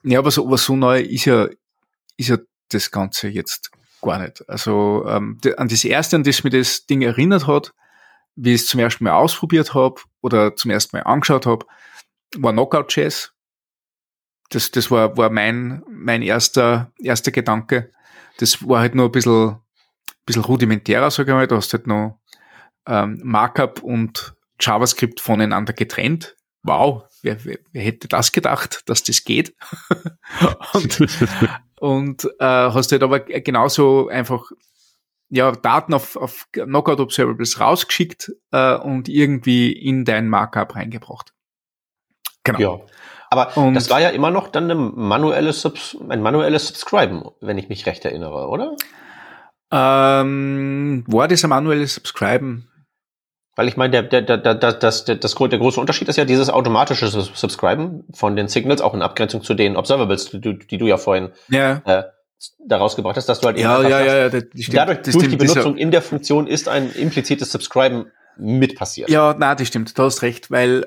ja, 0.04 0.24
was, 0.24 0.38
was 0.38 0.64
so 0.64 0.76
neu 0.76 1.00
ist 1.00 1.26
ja, 1.26 1.48
ist 2.16 2.28
ja 2.28 2.38
das 2.70 2.90
Ganze 2.90 3.28
jetzt 3.28 3.72
gar 4.00 4.18
nicht. 4.18 4.48
Also 4.48 5.04
ähm, 5.08 5.38
an 5.56 5.68
das 5.68 5.84
erste, 5.84 6.16
an 6.16 6.24
das 6.24 6.44
mir 6.44 6.50
das 6.50 6.86
Ding 6.86 7.02
erinnert 7.02 7.46
hat, 7.46 7.72
wie 8.36 8.54
ich 8.54 8.62
es 8.62 8.66
zum 8.66 8.80
ersten 8.80 9.04
Mal 9.04 9.12
ausprobiert 9.12 9.74
habe 9.74 10.00
oder 10.20 10.56
zum 10.56 10.70
ersten 10.70 10.96
Mal 10.96 11.02
angeschaut 11.02 11.46
habe, 11.46 11.66
war 12.36 12.52
Knockout 12.52 12.94
Jazz. 12.94 13.32
Das, 14.50 14.70
das 14.70 14.90
war, 14.90 15.16
war 15.16 15.30
mein, 15.30 15.82
mein 15.88 16.22
erster, 16.22 16.92
erster 16.98 17.30
Gedanke. 17.30 17.92
Das 18.38 18.66
war 18.66 18.80
halt 18.80 18.94
nur 18.94 19.06
ein 19.06 19.12
bisschen, 19.12 19.58
bisschen 20.26 20.44
rudimentärer, 20.44 21.10
sage 21.10 21.30
ich 21.30 21.34
mal. 21.34 21.46
Da 21.46 21.56
hast 21.56 21.72
du 21.72 21.78
halt 21.78 21.86
noch 21.86 22.20
ähm, 22.86 23.20
Markup 23.22 23.82
und 23.82 24.34
JavaScript 24.58 25.20
voneinander 25.20 25.72
getrennt. 25.72 26.36
Wow, 26.62 27.04
wer, 27.22 27.44
wer, 27.44 27.58
wer 27.72 27.82
hätte 27.82 28.08
das 28.08 28.32
gedacht, 28.32 28.82
dass 28.86 29.02
das 29.02 29.24
geht? 29.24 29.54
und, 30.72 30.98
und 31.80 32.24
äh, 32.38 32.44
hast 32.44 32.92
halt 32.92 33.02
aber 33.02 33.20
genauso 33.20 34.08
einfach 34.08 34.50
ja, 35.30 35.52
Daten 35.52 35.94
auf, 35.94 36.16
auf 36.16 36.46
Knockout 36.52 37.00
Observables 37.00 37.58
rausgeschickt 37.60 38.32
äh, 38.52 38.76
und 38.76 39.08
irgendwie 39.08 39.72
in 39.72 40.04
dein 40.04 40.28
Markup 40.28 40.74
reingebracht. 40.74 41.32
Genau. 42.44 42.58
Ja. 42.58 42.80
Aber 43.30 43.56
und 43.56 43.74
das 43.74 43.88
war 43.90 44.00
ja 44.00 44.08
immer 44.08 44.30
noch 44.30 44.48
dann 44.48 44.64
eine 44.64 44.74
manuelle 44.74 45.52
Subs 45.52 45.96
ein 46.08 46.20
manuelles 46.20 46.66
Subscriben, 46.66 47.24
wenn 47.40 47.58
ich 47.58 47.68
mich 47.68 47.86
recht 47.86 48.04
erinnere, 48.04 48.48
oder? 48.48 48.76
Ähm, 49.70 51.04
war 51.06 51.28
das 51.28 51.44
ein 51.44 51.50
manuelles 51.50 51.94
Subscriben? 51.94 52.69
Weil 53.56 53.68
ich 53.68 53.76
meine, 53.76 53.90
der, 53.90 54.02
der, 54.02 54.22
der, 54.22 54.54
der, 54.54 54.54
das, 54.54 55.04
der, 55.04 55.16
das, 55.16 55.34
der 55.34 55.58
große 55.58 55.80
Unterschied 55.80 56.08
ist 56.08 56.16
ja 56.16 56.24
dieses 56.24 56.50
automatische 56.50 57.08
Subscriben 57.08 58.04
von 58.14 58.36
den 58.36 58.48
Signals, 58.48 58.80
auch 58.80 58.94
in 58.94 59.02
Abgrenzung 59.02 59.42
zu 59.42 59.54
den 59.54 59.76
Observables, 59.76 60.30
die, 60.30 60.58
die 60.58 60.78
du 60.78 60.86
ja 60.86 60.96
vorhin 60.96 61.30
ja. 61.48 61.82
Äh, 61.84 62.04
da 62.66 62.78
rausgebracht 62.78 63.16
hast, 63.16 63.28
dass 63.28 63.40
du 63.40 63.48
halt 63.48 63.58
ja, 63.58 63.82
ja, 63.82 64.00
ja, 64.00 64.16
ja, 64.16 64.28
das 64.28 64.44
stimmt. 64.54 64.76
dadurch 64.76 64.98
das 64.98 65.12
durch 65.12 65.26
stimmt, 65.26 65.32
die 65.42 65.46
Benutzung 65.46 65.76
in 65.76 65.90
der 65.90 66.00
Funktion 66.00 66.46
ist 66.46 66.68
ein 66.68 66.90
implizites 66.92 67.52
Subscriben 67.52 68.06
mit 68.38 68.76
passiert. 68.76 69.10
Ja, 69.10 69.34
na, 69.38 69.54
das 69.54 69.68
stimmt, 69.68 69.98
du 69.98 70.02
hast 70.02 70.22
recht, 70.22 70.50
weil 70.50 70.86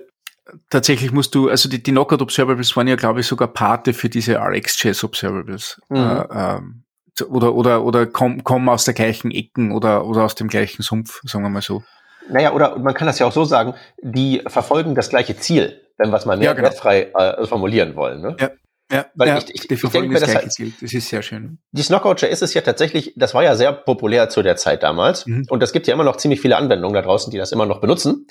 tatsächlich 0.70 1.12
musst 1.12 1.36
du, 1.36 1.50
also 1.50 1.70
die, 1.70 1.84
die 1.84 1.92
Knockout 1.92 2.22
Observables 2.22 2.76
waren 2.76 2.88
ja, 2.88 2.96
glaube 2.96 3.20
ich, 3.20 3.28
sogar 3.28 3.50
Pate 3.50 3.94
für 3.94 4.10
diese 4.10 4.38
RxJS 4.40 5.04
Observables. 5.04 5.82
Mhm. 5.90 5.98
Äh, 5.98 6.26
ähm, 6.34 6.84
oder 7.30 7.54
oder 7.54 7.84
oder 7.84 8.08
kommen 8.08 8.44
kommen 8.44 8.68
aus 8.70 8.86
der 8.86 8.96
gleichen 8.96 9.30
Ecken 9.30 9.72
oder 9.72 10.08
oder 10.08 10.24
aus 10.24 10.34
dem 10.34 10.48
gleichen 10.48 10.82
Sumpf, 10.82 11.22
sagen 11.24 11.44
wir 11.44 11.50
mal 11.50 11.62
so. 11.62 11.84
Naja, 12.30 12.54
oder 12.54 12.78
man 12.78 12.94
kann 12.94 13.08
das 13.08 13.20
ja 13.20 13.26
auch 13.26 13.32
so 13.32 13.46
sagen, 13.46 13.74
die 14.02 14.42
verfolgen 14.48 14.96
das 14.96 15.10
gleiche 15.10 15.38
Ziel. 15.38 15.80
wenn 15.98 16.10
wir 16.10 16.18
es 16.18 16.26
mal 16.26 16.38
mehr 16.38 16.48
ja, 16.48 16.54
genau. 16.54 16.70
wertfrei 16.70 17.12
äh, 17.14 17.46
formulieren 17.46 17.96
wollen. 17.96 18.22
Ne? 18.22 18.36
Ja. 18.40 18.52
Ja, 18.92 19.06
Weil 19.16 19.30
ja, 19.30 19.38
ich, 19.38 19.50
ich, 19.50 19.72
ich 19.72 19.82
denke 19.90 20.10
mir, 20.10 20.20
das, 20.20 20.36
halt, 20.36 20.46
das 20.46 20.94
ist 20.94 21.10
sehr 21.10 21.24
schön. 21.24 21.58
Die 21.72 21.82
Knockout.js 21.82 22.44
ist 22.44 22.54
ja 22.54 22.62
tatsächlich, 22.62 23.14
das 23.16 23.34
war 23.34 23.44
ja 23.44 23.56
sehr 23.56 23.72
populär 23.72 24.30
zu 24.30 24.44
der 24.44 24.56
Zeit 24.56 24.84
damals. 24.84 25.26
Mhm. 25.26 25.48
Und 25.50 25.64
es 25.64 25.72
gibt 25.72 25.88
ja 25.88 25.96
immer 25.96 26.04
noch 26.04 26.18
ziemlich 26.18 26.42
viele 26.42 26.58
Anwendungen 26.58 26.94
da 26.94 27.02
draußen, 27.02 27.32
die 27.32 27.38
das 27.38 27.52
immer 27.52 27.66
noch 27.66 27.82
benutzen. 27.82 28.28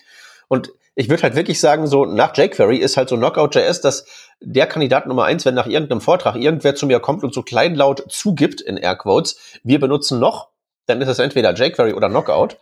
Und 0.47 0.73
ich 0.95 1.09
würde 1.09 1.23
halt 1.23 1.35
wirklich 1.35 1.59
sagen, 1.59 1.87
so 1.87 2.05
nach 2.05 2.37
jQuery 2.37 2.77
ist 2.77 2.97
halt 2.97 3.09
so 3.09 3.17
Knockout.js, 3.17 3.81
dass 3.81 4.05
der 4.41 4.67
Kandidat 4.67 5.07
Nummer 5.07 5.25
eins, 5.25 5.45
wenn 5.45 5.55
nach 5.55 5.67
irgendeinem 5.67 6.01
Vortrag 6.01 6.37
irgendwer 6.37 6.75
zu 6.75 6.87
mir 6.87 7.01
kommt 7.01 7.25
und 7.25 7.33
so 7.35 7.43
kleinlaut 7.43 8.05
zugibt 8.09 8.61
in 8.61 8.77
Airquotes, 8.77 9.39
wir 9.65 9.81
benutzen 9.81 10.21
noch, 10.21 10.51
dann 10.87 11.01
ist 11.01 11.09
es 11.09 11.19
entweder 11.19 11.55
jQuery 11.55 11.95
oder 11.95 12.09
Knockout. 12.09 12.59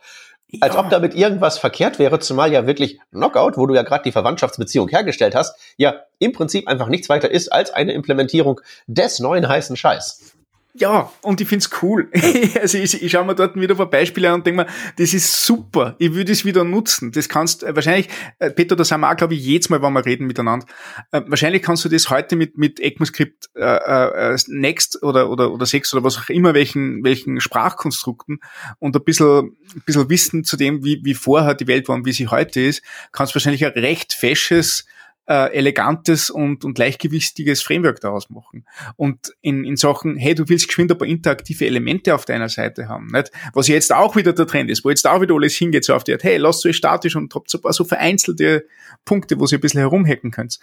Als 0.59 0.75
ob 0.75 0.89
damit 0.89 1.15
irgendwas 1.15 1.57
verkehrt 1.57 1.97
wäre, 1.97 2.19
zumal 2.19 2.51
ja 2.51 2.67
wirklich 2.67 2.99
Knockout, 3.11 3.57
wo 3.57 3.67
du 3.67 3.73
ja 3.73 3.83
gerade 3.83 4.03
die 4.03 4.11
Verwandtschaftsbeziehung 4.11 4.89
hergestellt 4.89 5.33
hast, 5.33 5.55
ja 5.77 6.01
im 6.19 6.33
Prinzip 6.33 6.67
einfach 6.67 6.87
nichts 6.87 7.07
weiter 7.07 7.31
ist 7.31 7.49
als 7.49 7.71
eine 7.71 7.93
Implementierung 7.93 8.59
des 8.87 9.19
neuen 9.19 9.47
heißen 9.47 9.77
Scheiß. 9.77 10.35
Ja, 10.73 11.11
und 11.21 11.41
ich 11.41 11.47
find's 11.47 11.69
cool. 11.81 12.09
also 12.61 12.77
ich, 12.77 13.01
ich 13.01 13.11
schaue 13.11 13.25
mir 13.25 13.35
dort 13.35 13.55
wieder 13.55 13.73
ein 13.73 13.77
paar 13.77 13.89
Beispiele 13.89 14.29
an 14.29 14.35
und 14.35 14.45
denke 14.45 14.63
mir, 14.63 14.69
das 14.97 15.13
ist 15.13 15.45
super, 15.45 15.95
ich 15.99 16.13
würde 16.13 16.31
es 16.31 16.45
wieder 16.45 16.63
nutzen. 16.63 17.11
Das 17.11 17.27
kannst 17.27 17.63
äh, 17.63 17.75
wahrscheinlich, 17.75 18.07
äh, 18.39 18.51
Peter, 18.51 18.77
da 18.77 18.85
sind 18.85 19.01
wir 19.01 19.11
auch, 19.11 19.15
glaube 19.17 19.33
ich, 19.33 19.43
jedes 19.43 19.69
Mal, 19.69 19.81
wenn 19.81 19.91
wir 19.91 20.05
reden 20.05 20.27
miteinander, 20.27 20.65
äh, 21.11 21.21
wahrscheinlich 21.27 21.61
kannst 21.61 21.83
du 21.83 21.89
das 21.89 22.09
heute 22.09 22.37
mit, 22.37 22.57
mit 22.57 22.79
ECMAScript 22.79 23.49
äh, 23.55 24.33
äh, 24.33 24.37
Next 24.47 25.03
oder, 25.03 25.29
oder, 25.29 25.51
oder 25.51 25.65
Sex 25.65 25.93
oder 25.93 26.05
was 26.05 26.17
auch 26.17 26.29
immer, 26.29 26.53
welchen, 26.53 27.03
welchen 27.03 27.41
Sprachkonstrukten 27.41 28.39
und 28.79 28.95
ein 28.95 29.03
bisschen, 29.03 29.57
ein 29.75 29.81
bisschen 29.85 30.09
Wissen 30.09 30.43
zu 30.45 30.55
dem, 30.55 30.85
wie, 30.85 31.01
wie 31.03 31.15
vorher 31.15 31.53
die 31.53 31.67
Welt 31.67 31.89
war 31.89 31.95
und 31.95 32.05
wie 32.05 32.13
sie 32.13 32.27
heute 32.27 32.61
ist, 32.61 32.81
kannst 33.11 33.35
wahrscheinlich 33.35 33.65
ein 33.65 33.73
recht 33.73 34.13
fesches 34.13 34.85
äh, 35.31 35.53
elegantes 35.53 36.29
und, 36.29 36.65
und 36.65 36.77
leichtgewichtiges 36.77 37.61
Framework 37.61 38.01
daraus 38.01 38.29
machen. 38.29 38.65
Und 38.97 39.33
in, 39.39 39.63
in 39.63 39.77
Sachen, 39.77 40.17
hey, 40.17 40.35
du 40.35 40.49
willst 40.49 40.67
geschwind 40.67 40.91
ein 40.91 40.97
paar 40.97 41.07
interaktive 41.07 41.65
Elemente 41.65 42.13
auf 42.13 42.25
deiner 42.25 42.49
Seite 42.49 42.89
haben, 42.89 43.07
nicht? 43.07 43.31
Was 43.53 43.69
jetzt 43.69 43.93
auch 43.93 44.17
wieder 44.17 44.33
der 44.33 44.45
Trend 44.45 44.69
ist, 44.69 44.83
wo 44.83 44.89
jetzt 44.89 45.07
auch 45.07 45.21
wieder 45.21 45.33
alles 45.33 45.55
hingeht, 45.55 45.85
so 45.85 45.95
auf 45.95 46.03
die 46.03 46.11
Art, 46.11 46.25
hey, 46.25 46.35
lasst 46.35 46.65
euch 46.65 46.75
statisch 46.75 47.15
und 47.15 47.33
habt 47.33 47.49
so 47.49 47.59
ein 47.59 47.61
paar 47.61 47.71
so 47.71 47.85
vereinzelte 47.85 48.65
Punkte, 49.05 49.39
wo 49.39 49.45
ihr 49.45 49.53
ein 49.53 49.61
bisschen 49.61 49.79
herumhacken 49.79 50.31
könnt, 50.31 50.59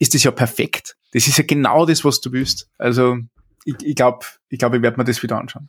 ist 0.00 0.14
das 0.14 0.24
ja 0.24 0.32
perfekt. 0.32 0.96
Das 1.12 1.28
ist 1.28 1.38
ja 1.38 1.44
genau 1.46 1.86
das, 1.86 2.04
was 2.04 2.20
du 2.20 2.32
willst. 2.32 2.68
Also, 2.76 3.18
ich, 3.64 3.76
ich 3.84 3.94
glaube, 3.94 4.26
ich, 4.48 4.58
glaub, 4.58 4.74
ich 4.74 4.82
werde 4.82 4.96
mir 4.96 5.04
das 5.04 5.22
wieder 5.22 5.38
anschauen. 5.38 5.68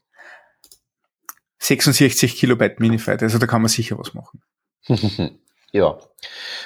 66 1.59 2.35
Kilobyte 2.35 2.79
Minified, 2.79 3.21
also 3.21 3.37
da 3.37 3.45
kann 3.45 3.61
man 3.61 3.69
sicher 3.69 3.99
was 3.99 4.15
machen. 4.15 4.41
Ja. 5.71 5.99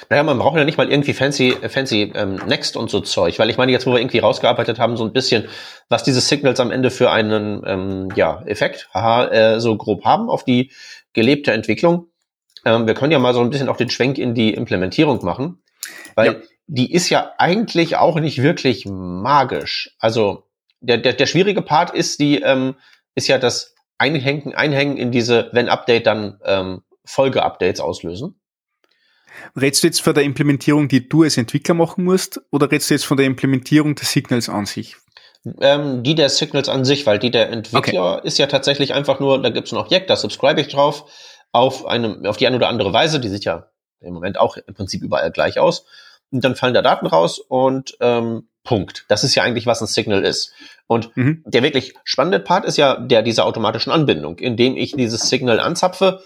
Naja, 0.08 0.22
man 0.22 0.38
braucht 0.38 0.56
ja 0.56 0.64
nicht 0.64 0.78
mal 0.78 0.90
irgendwie 0.90 1.12
fancy, 1.12 1.56
fancy 1.68 2.12
ähm, 2.14 2.40
Next 2.46 2.76
und 2.76 2.90
so 2.90 3.00
Zeug, 3.00 3.38
weil 3.38 3.50
ich 3.50 3.56
meine, 3.56 3.72
jetzt 3.72 3.86
wo 3.86 3.92
wir 3.92 4.00
irgendwie 4.00 4.18
rausgearbeitet 4.18 4.78
haben, 4.78 4.96
so 4.96 5.04
ein 5.04 5.12
bisschen, 5.12 5.48
was 5.88 6.02
diese 6.02 6.20
Signals 6.20 6.60
am 6.60 6.70
Ende 6.70 6.90
für 6.90 7.10
einen 7.10 7.62
ähm, 7.66 8.08
ja, 8.16 8.42
Effekt 8.46 8.88
haha, 8.92 9.26
äh, 9.26 9.60
so 9.60 9.76
grob 9.76 10.04
haben 10.04 10.28
auf 10.28 10.44
die 10.44 10.72
gelebte 11.12 11.52
Entwicklung. 11.52 12.08
Ähm, 12.64 12.86
wir 12.86 12.94
können 12.94 13.12
ja 13.12 13.18
mal 13.18 13.34
so 13.34 13.40
ein 13.40 13.50
bisschen 13.50 13.68
auch 13.68 13.76
den 13.76 13.90
Schwenk 13.90 14.18
in 14.18 14.34
die 14.34 14.54
Implementierung 14.54 15.24
machen, 15.24 15.62
weil 16.14 16.26
ja. 16.26 16.34
die 16.66 16.92
ist 16.92 17.10
ja 17.10 17.32
eigentlich 17.38 17.96
auch 17.96 18.18
nicht 18.18 18.42
wirklich 18.42 18.86
magisch. 18.86 19.94
Also 19.98 20.44
der, 20.80 20.98
der, 20.98 21.12
der 21.12 21.26
schwierige 21.26 21.62
Part 21.62 21.90
ist 21.94 22.20
die, 22.20 22.40
ähm, 22.40 22.74
ist 23.14 23.28
ja 23.28 23.38
das 23.38 23.74
Einhängen, 23.98 24.54
Einhängen 24.54 24.96
in 24.96 25.12
diese, 25.12 25.50
wenn 25.52 25.68
Update 25.68 26.06
dann 26.06 26.40
ähm, 26.44 26.82
Folge-Updates 27.04 27.80
auslösen. 27.80 28.40
Redst 29.60 29.82
du 29.82 29.86
jetzt 29.86 30.02
von 30.02 30.14
der 30.14 30.24
Implementierung, 30.24 30.88
die 30.88 31.08
du 31.08 31.22
als 31.22 31.36
Entwickler 31.36 31.74
machen 31.74 32.04
musst, 32.04 32.40
oder 32.50 32.70
redst 32.70 32.90
du 32.90 32.94
jetzt 32.94 33.04
von 33.04 33.16
der 33.16 33.26
Implementierung 33.26 33.94
der 33.94 34.04
Signals 34.04 34.48
an 34.48 34.66
sich? 34.66 34.96
Ähm, 35.60 36.02
die 36.02 36.14
der 36.14 36.30
Signals 36.30 36.68
an 36.68 36.84
sich, 36.84 37.04
weil 37.06 37.18
die 37.18 37.30
der 37.30 37.50
Entwickler 37.50 38.16
okay. 38.16 38.26
ist 38.26 38.38
ja 38.38 38.46
tatsächlich 38.46 38.94
einfach 38.94 39.20
nur, 39.20 39.42
da 39.42 39.50
gibt 39.50 39.66
es 39.66 39.72
ein 39.72 39.78
Objekt, 39.78 40.08
da 40.08 40.16
subscribe 40.16 40.60
ich 40.60 40.68
drauf, 40.68 41.04
auf 41.52 41.86
eine, 41.86 42.22
auf 42.28 42.36
die 42.36 42.46
eine 42.46 42.56
oder 42.56 42.68
andere 42.68 42.92
Weise, 42.92 43.20
die 43.20 43.28
sieht 43.28 43.44
ja 43.44 43.68
im 44.00 44.14
Moment 44.14 44.38
auch 44.38 44.56
im 44.56 44.74
Prinzip 44.74 45.02
überall 45.02 45.30
gleich 45.30 45.58
aus. 45.58 45.86
Und 46.30 46.44
dann 46.44 46.56
fallen 46.56 46.74
da 46.74 46.82
Daten 46.82 47.06
raus 47.06 47.38
und 47.38 47.96
ähm, 48.00 48.48
Punkt. 48.64 49.04
Das 49.08 49.24
ist 49.24 49.34
ja 49.34 49.42
eigentlich, 49.42 49.66
was 49.66 49.82
ein 49.82 49.86
Signal 49.86 50.24
ist. 50.24 50.52
Und 50.86 51.16
mhm. 51.16 51.42
der 51.46 51.62
wirklich 51.62 51.94
spannende 52.02 52.40
Part 52.40 52.64
ist 52.64 52.78
ja 52.78 52.96
der 52.98 53.22
dieser 53.22 53.44
automatischen 53.44 53.92
Anbindung, 53.92 54.38
indem 54.38 54.76
ich 54.76 54.92
dieses 54.92 55.28
Signal 55.28 55.60
anzapfe, 55.60 56.22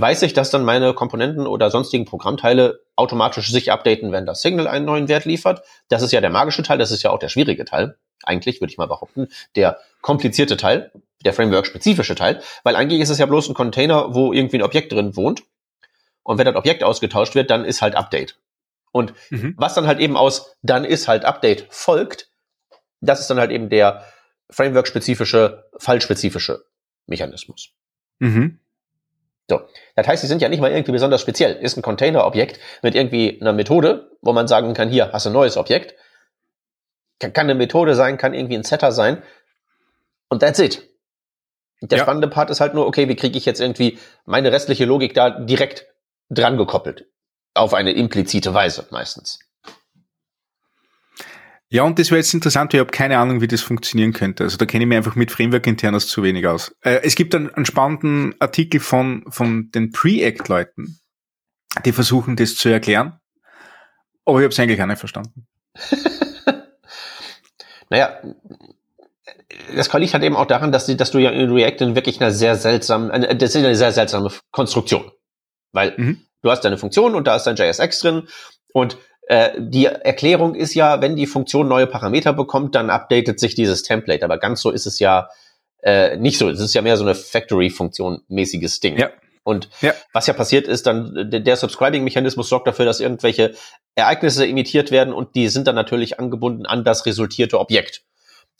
weiß 0.00 0.22
ich, 0.22 0.32
dass 0.32 0.50
dann 0.50 0.64
meine 0.64 0.94
Komponenten 0.94 1.46
oder 1.46 1.70
sonstigen 1.70 2.04
Programmteile 2.04 2.80
automatisch 2.96 3.50
sich 3.50 3.70
updaten, 3.70 4.12
wenn 4.12 4.26
das 4.26 4.42
Signal 4.42 4.66
einen 4.66 4.84
neuen 4.84 5.08
Wert 5.08 5.24
liefert. 5.24 5.62
Das 5.88 6.02
ist 6.02 6.12
ja 6.12 6.20
der 6.20 6.30
magische 6.30 6.62
Teil, 6.62 6.78
das 6.78 6.90
ist 6.90 7.02
ja 7.02 7.10
auch 7.10 7.18
der 7.18 7.28
schwierige 7.28 7.64
Teil. 7.64 7.96
Eigentlich 8.22 8.60
würde 8.60 8.72
ich 8.72 8.78
mal 8.78 8.88
behaupten, 8.88 9.28
der 9.56 9.78
komplizierte 10.00 10.56
Teil, 10.56 10.90
der 11.24 11.32
Framework-spezifische 11.32 12.14
Teil, 12.14 12.42
weil 12.62 12.76
eigentlich 12.76 13.00
ist 13.00 13.10
es 13.10 13.18
ja 13.18 13.26
bloß 13.26 13.48
ein 13.48 13.54
Container, 13.54 14.14
wo 14.14 14.32
irgendwie 14.32 14.58
ein 14.58 14.62
Objekt 14.62 14.92
drin 14.92 15.16
wohnt. 15.16 15.42
Und 16.22 16.38
wenn 16.38 16.46
das 16.46 16.56
Objekt 16.56 16.82
ausgetauscht 16.82 17.34
wird, 17.34 17.50
dann 17.50 17.64
ist 17.64 17.82
halt 17.82 17.94
Update. 17.94 18.38
Und 18.92 19.12
mhm. 19.30 19.54
was 19.56 19.74
dann 19.74 19.86
halt 19.86 20.00
eben 20.00 20.16
aus 20.16 20.56
dann 20.62 20.84
ist 20.84 21.08
halt 21.08 21.24
Update 21.24 21.66
folgt, 21.70 22.30
das 23.00 23.20
ist 23.20 23.28
dann 23.28 23.38
halt 23.38 23.50
eben 23.50 23.68
der 23.68 24.04
Framework-spezifische, 24.50 25.68
fallspezifische 25.78 26.64
Mechanismus. 27.06 27.70
Mhm. 28.18 28.60
So. 29.48 29.60
Das 29.94 30.06
heißt, 30.06 30.22
sie 30.22 30.26
sind 30.26 30.40
ja 30.40 30.48
nicht 30.48 30.60
mal 30.60 30.70
irgendwie 30.70 30.92
besonders 30.92 31.20
speziell. 31.20 31.54
Ist 31.56 31.76
ein 31.76 31.82
Container-Objekt 31.82 32.58
mit 32.82 32.94
irgendwie 32.94 33.40
einer 33.40 33.52
Methode, 33.52 34.10
wo 34.22 34.32
man 34.32 34.48
sagen 34.48 34.74
kann, 34.74 34.88
hier 34.88 35.12
hast 35.12 35.26
du 35.26 35.30
ein 35.30 35.34
neues 35.34 35.56
Objekt. 35.56 35.94
Kann, 37.20 37.32
kann 37.32 37.46
eine 37.46 37.54
Methode 37.54 37.94
sein, 37.94 38.16
kann 38.16 38.34
irgendwie 38.34 38.56
ein 38.56 38.64
Setter 38.64 38.90
sein. 38.92 39.22
Und 40.28 40.40
that's 40.40 40.58
it. 40.58 40.88
Der 41.82 41.98
ja. 41.98 42.04
spannende 42.04 42.28
Part 42.28 42.50
ist 42.50 42.60
halt 42.60 42.74
nur, 42.74 42.86
okay, 42.86 43.08
wie 43.08 43.16
kriege 43.16 43.36
ich 43.36 43.44
jetzt 43.44 43.60
irgendwie 43.60 43.98
meine 44.24 44.50
restliche 44.52 44.86
Logik 44.86 45.12
da 45.12 45.30
direkt 45.30 45.86
dran 46.30 46.56
gekoppelt? 46.56 47.06
Auf 47.52 47.74
eine 47.74 47.92
implizite 47.92 48.54
Weise 48.54 48.86
meistens. 48.90 49.38
Ja, 51.74 51.82
und 51.82 51.98
das 51.98 52.12
wäre 52.12 52.20
jetzt 52.20 52.32
interessant, 52.32 52.72
ich 52.72 52.78
habe 52.78 52.92
keine 52.92 53.18
Ahnung, 53.18 53.40
wie 53.40 53.48
das 53.48 53.60
funktionieren 53.60 54.12
könnte. 54.12 54.44
Also 54.44 54.56
da 54.56 54.64
kenne 54.64 54.84
ich 54.84 54.88
mich 54.88 54.96
einfach 54.96 55.16
mit 55.16 55.32
Framework 55.32 55.66
Internas 55.66 56.06
zu 56.06 56.22
wenig 56.22 56.46
aus. 56.46 56.72
Äh, 56.82 57.00
es 57.02 57.16
gibt 57.16 57.34
einen, 57.34 57.52
einen 57.52 57.66
spannenden 57.66 58.36
Artikel 58.38 58.78
von, 58.78 59.24
von 59.28 59.72
den 59.72 59.90
Preact-Leuten, 59.90 61.00
die 61.84 61.90
versuchen, 61.90 62.36
das 62.36 62.54
zu 62.54 62.68
erklären. 62.68 63.18
Aber 64.24 64.38
ich 64.38 64.44
habe 64.44 64.52
es 64.52 64.60
eigentlich 64.60 64.80
auch 64.80 64.86
nicht 64.86 65.00
verstanden. 65.00 65.48
naja, 67.90 68.20
das 69.74 69.92
liegt 69.94 70.14
halt 70.14 70.22
eben 70.22 70.36
auch 70.36 70.46
daran, 70.46 70.70
dass, 70.70 70.86
die, 70.86 70.96
dass 70.96 71.10
du 71.10 71.18
ja 71.18 71.30
in 71.30 71.50
React 71.50 71.80
in 71.80 71.96
wirklich 71.96 72.20
eine 72.20 72.30
sehr 72.30 72.54
seltsame, 72.54 73.34
das 73.34 73.52
ist 73.52 73.56
eine 73.56 73.74
sehr 73.74 73.90
seltsame 73.90 74.30
Konstruktion. 74.52 75.10
Weil 75.72 75.94
mhm. 75.96 76.24
du 76.40 76.52
hast 76.52 76.60
deine 76.60 76.78
Funktion 76.78 77.16
und 77.16 77.26
da 77.26 77.34
ist 77.34 77.48
dein 77.48 77.56
JSX 77.56 77.98
drin 77.98 78.28
und 78.72 78.96
äh, 79.26 79.50
die 79.58 79.86
Erklärung 79.86 80.54
ist 80.54 80.74
ja, 80.74 81.00
wenn 81.00 81.16
die 81.16 81.26
Funktion 81.26 81.68
neue 81.68 81.86
Parameter 81.86 82.32
bekommt, 82.32 82.74
dann 82.74 82.90
updatet 82.90 83.40
sich 83.40 83.54
dieses 83.54 83.82
Template. 83.82 84.24
Aber 84.24 84.38
ganz 84.38 84.60
so 84.60 84.70
ist 84.70 84.86
es 84.86 84.98
ja 84.98 85.28
äh, 85.82 86.16
nicht 86.16 86.38
so. 86.38 86.48
Es 86.48 86.60
ist 86.60 86.74
ja 86.74 86.82
mehr 86.82 86.96
so 86.96 87.04
eine 87.04 87.14
Factory-Funktion 87.14 88.22
mäßiges 88.28 88.80
Ding. 88.80 88.98
Ja. 88.98 89.10
Und 89.42 89.68
ja. 89.82 89.92
was 90.12 90.26
ja 90.26 90.32
passiert 90.32 90.66
ist, 90.66 90.86
dann 90.86 91.30
der 91.30 91.56
Subscribing-Mechanismus 91.56 92.48
sorgt 92.48 92.66
dafür, 92.66 92.86
dass 92.86 93.00
irgendwelche 93.00 93.54
Ereignisse 93.94 94.46
imitiert 94.46 94.90
werden 94.90 95.12
und 95.12 95.34
die 95.34 95.48
sind 95.48 95.66
dann 95.66 95.74
natürlich 95.74 96.18
angebunden 96.18 96.64
an 96.64 96.82
das 96.82 97.04
resultierte 97.04 97.60
Objekt. 97.60 98.04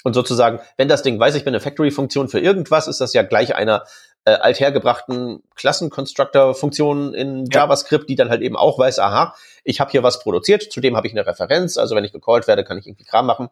Und 0.02 0.12
sozusagen, 0.12 0.60
wenn 0.76 0.88
das 0.88 1.02
Ding 1.02 1.18
weiß, 1.18 1.34
ich 1.36 1.44
bin 1.44 1.54
eine 1.54 1.60
Factory-Funktion 1.60 2.28
für 2.28 2.38
irgendwas, 2.38 2.86
ist 2.86 3.00
das 3.00 3.14
ja 3.14 3.22
gleich 3.22 3.54
einer 3.54 3.84
äh, 4.24 4.32
althergebrachten 4.32 5.42
Klassenconstructor-Funktion 5.54 7.14
in 7.14 7.46
ja. 7.46 7.60
JavaScript, 7.60 8.08
die 8.08 8.14
dann 8.14 8.30
halt 8.30 8.42
eben 8.42 8.56
auch 8.56 8.78
weiß, 8.78 8.98
aha, 8.98 9.34
ich 9.64 9.80
habe 9.80 9.90
hier 9.90 10.02
was 10.02 10.20
produziert, 10.20 10.62
zudem 10.72 10.96
habe 10.96 11.06
ich 11.06 11.12
eine 11.12 11.26
Referenz, 11.26 11.76
also 11.76 11.94
wenn 11.94 12.04
ich 12.04 12.12
gecallt 12.12 12.46
werde, 12.46 12.64
kann 12.64 12.78
ich 12.78 12.86
irgendwie 12.86 13.04
Kram 13.04 13.26
machen. 13.26 13.48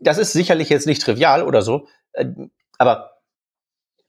Das 0.00 0.18
ist 0.18 0.32
sicherlich 0.32 0.68
jetzt 0.68 0.86
nicht 0.86 1.02
trivial 1.02 1.42
oder 1.42 1.62
so, 1.62 1.88
äh, 2.12 2.26
aber 2.78 3.12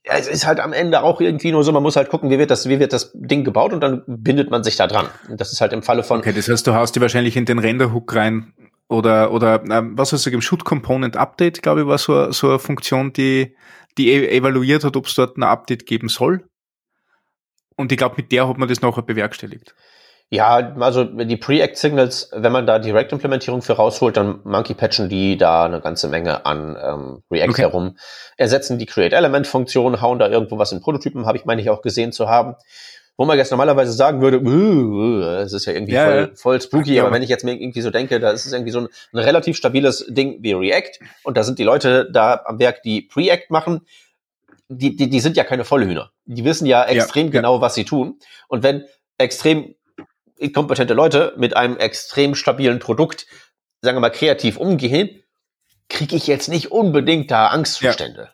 es 0.04 0.28
ist 0.28 0.46
halt 0.46 0.60
am 0.60 0.74
Ende 0.74 1.02
auch 1.02 1.22
irgendwie 1.22 1.52
nur 1.52 1.63
so, 1.63 1.72
man 1.72 1.82
muss 1.82 1.96
halt 1.96 2.10
gucken, 2.10 2.30
wie 2.30 2.38
wird 2.38 2.52
das, 2.52 2.67
wie 2.67 2.80
wird 2.80 2.91
das 2.91 3.12
Ding 3.13 3.43
gebaut 3.43 3.72
und 3.72 3.80
dann 3.80 4.04
bindet 4.06 4.52
man 4.52 4.63
sich 4.63 4.76
da 4.76 4.86
dran. 4.86 5.08
Und 5.30 5.39
das 5.39 5.54
ist 5.54 5.62
halt 5.62 5.72
im 5.72 5.82
Falle 5.82 6.04
von. 6.04 6.19
Okay, 6.19 6.34
das 6.34 6.50
heißt, 6.50 6.67
du 6.67 6.74
haust 6.74 6.96
die 6.96 7.02
wahrscheinlich 7.02 7.38
in 7.38 7.46
den 7.46 7.58
Render-Hook 7.58 8.13
rein 8.13 8.54
oder, 8.89 9.32
oder 9.32 9.63
ähm, 9.69 9.98
was 9.98 10.13
hast 10.13 10.26
du 10.26 10.30
gegeben? 10.30 10.41
Shoot 10.41 10.65
Component 10.65 11.17
Update, 11.17 11.62
glaube 11.62 11.82
ich, 11.82 11.88
war 11.88 11.98
so, 11.98 12.32
so 12.32 12.50
eine 12.50 12.60
Funktion, 12.60 13.13
die 13.13 13.56
die 13.98 14.12
e-, 14.12 14.38
evaluiert 14.38 14.84
hat, 14.84 14.96
ob 14.96 15.08
es 15.08 15.15
dort 15.15 15.38
ein 15.38 15.43
Update 15.43 15.86
geben 15.86 16.10
soll. 16.10 16.48
Und 17.76 17.91
ich 17.91 17.98
glaube, 17.98 18.15
mit 18.17 18.32
der 18.32 18.48
hat 18.48 18.58
man 18.58 18.69
das 18.69 18.82
nachher 18.82 19.02
bewerkstelligt. 19.02 19.74
Ja, 20.30 20.74
also 20.80 21.04
die 21.04 21.38
Pre-Act-Signals, 21.38 22.32
wenn 22.34 22.52
man 22.52 22.65
da 22.65 22.80
Direct-Implementierung 22.80 23.62
für 23.62 23.74
rausholt, 23.74 24.17
dann 24.17 24.39
monkey-patchen 24.43 25.08
die 25.08 25.38
da 25.38 25.65
eine 25.65 25.80
ganze 25.80 26.08
Menge 26.08 26.46
an 26.46 26.76
ähm, 26.82 27.24
React 27.30 27.50
okay. 27.50 27.62
herum, 27.62 27.98
ersetzen 28.36 28.80
die 28.80 28.88
Create-Element-Funktion, 28.88 30.02
hauen 30.02 30.17
da 30.17 30.28
irgendwo 30.28 30.58
was 30.58 30.72
in 30.72 30.82
Prototypen, 30.82 31.28
habe 31.28 31.38
ich 31.38 31.46
meine 31.46 31.62
ich 31.62 31.69
auch 31.69 31.84
gesehen 31.84 32.12
zu 32.12 32.30
haben. 32.30 32.56
Wo 33.17 33.26
man 33.26 33.38
jetzt 33.38 33.52
normalerweise 33.52 33.91
sagen 33.91 34.21
würde, 34.21 34.38
es 35.43 35.54
ist 35.54 35.65
ja 35.65 35.73
irgendwie 35.73 35.93
Ja, 35.93 36.06
voll, 36.06 36.36
voll 36.36 36.62
spooky, 36.62 36.95
Ja. 36.95 37.04
aber 37.04 37.13
wenn 37.13 37.21
ich 37.21 37.30
jetzt 37.30 37.43
mir 37.43 37.54
irgendwie 37.54 37.82
so 37.82 37.91
denke, 37.91 38.19
da 38.19 38.32
ist 38.32 38.45
es 38.45 38.54
irgendwie 38.54 38.71
so 38.71 38.80
ein, 38.80 38.88
ein 39.13 39.19
relativ 39.19 39.56
stabiles 39.56 40.06
Ding 40.10 40.38
wie 40.41 40.54
React 40.54 40.99
und 41.23 41.38
da 41.38 41.43
sind 41.43 41.60
die 41.60 41.63
Leute 41.63 42.10
da 42.12 42.41
am 42.45 42.60
Werk, 42.60 42.82
die 42.82 43.02
Preact 43.02 43.52
machen, 43.52 43.82
die, 44.69 44.95
die, 44.95 45.10
die 45.10 45.19
sind 45.19 45.38
ja 45.38 45.43
keine 45.43 45.65
Vollhühner. 45.65 46.12
Die 46.26 46.43
wissen 46.43 46.65
ja 46.65 46.84
extrem 46.86 47.28
ja. 47.28 47.32
genau, 47.32 47.62
was 47.62 47.76
sie 47.76 47.86
tun. 47.86 48.17
Und 48.47 48.63
wenn 48.63 48.86
extrem 49.17 49.76
kompetente 50.54 50.93
Leute 50.93 51.34
mit 51.38 51.56
einem 51.56 51.78
extrem 51.78 52.34
stabilen 52.36 52.80
Produkt, 52.80 53.28
sagen 53.82 53.95
wir 53.97 54.02
mal, 54.02 54.10
kreativ 54.10 54.58
umgehen, 54.58 55.21
kriege 55.89 56.15
ich 56.15 56.28
jetzt 56.28 56.49
nicht 56.49 56.71
unbedingt 56.71 57.30
da 57.30 57.47
Angstzustände. 57.47 58.32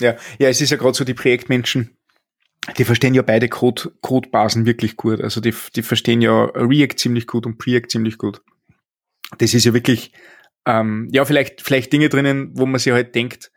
Ja, 0.00 0.16
ja, 0.38 0.48
es 0.48 0.60
ist 0.60 0.70
ja 0.70 0.76
gerade 0.76 0.94
so, 0.94 1.04
die 1.04 1.14
Projektmenschen, 1.14 1.96
die 2.76 2.84
verstehen 2.84 3.14
ja 3.14 3.22
beide 3.22 3.48
Code, 3.48 3.92
Codebasen 4.00 4.66
wirklich 4.66 4.96
gut. 4.96 5.20
Also 5.20 5.40
die, 5.40 5.54
die 5.74 5.82
verstehen 5.82 6.20
ja 6.20 6.44
React 6.44 6.96
ziemlich 6.96 7.26
gut 7.26 7.46
und 7.46 7.58
Preact 7.58 7.90
ziemlich 7.90 8.18
gut. 8.18 8.42
Das 9.38 9.54
ist 9.54 9.64
ja 9.64 9.74
wirklich, 9.74 10.12
ähm, 10.66 11.08
ja, 11.12 11.24
vielleicht, 11.24 11.62
vielleicht 11.62 11.92
Dinge 11.92 12.08
drinnen, 12.08 12.50
wo 12.54 12.66
man 12.66 12.78
sich 12.78 12.92
halt 12.92 13.14
denkt, 13.14 13.50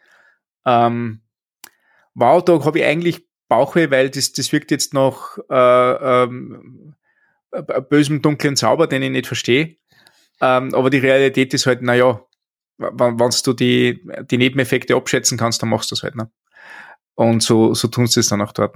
ähm, 0.65 1.21
wow, 2.13 2.43
da 2.43 2.63
habe 2.63 2.79
ich 2.79 2.85
eigentlich 2.85 3.25
Bauchweh, 3.47 3.89
weil 3.91 4.09
das, 4.09 4.31
das 4.31 4.51
wirkt 4.53 4.71
jetzt 4.71 4.93
noch 4.93 5.37
äh, 5.49 6.23
ähm, 6.23 6.95
äh, 7.51 7.81
bösem, 7.81 8.21
dunklen 8.21 8.55
Zauber, 8.55 8.87
den 8.87 9.03
ich 9.03 9.11
nicht 9.11 9.27
verstehe. 9.27 9.77
Ähm, 10.39 10.73
aber 10.73 10.89
die 10.89 10.99
Realität 10.99 11.53
ist 11.53 11.65
halt, 11.65 11.81
naja, 11.81 12.25
wenn 12.77 13.17
du 13.17 13.53
die, 13.53 14.01
die 14.29 14.37
Nebeneffekte 14.37 14.95
abschätzen 14.95 15.37
kannst, 15.37 15.61
dann 15.61 15.69
machst 15.69 15.91
du 15.91 15.95
das 15.95 16.03
halt. 16.03 16.15
Ne? 16.15 16.31
Und 17.15 17.43
so, 17.43 17.73
so 17.73 17.87
tun 17.87 18.07
sie 18.07 18.19
es 18.21 18.29
dann 18.29 18.41
auch 18.41 18.51
dort. 18.51 18.75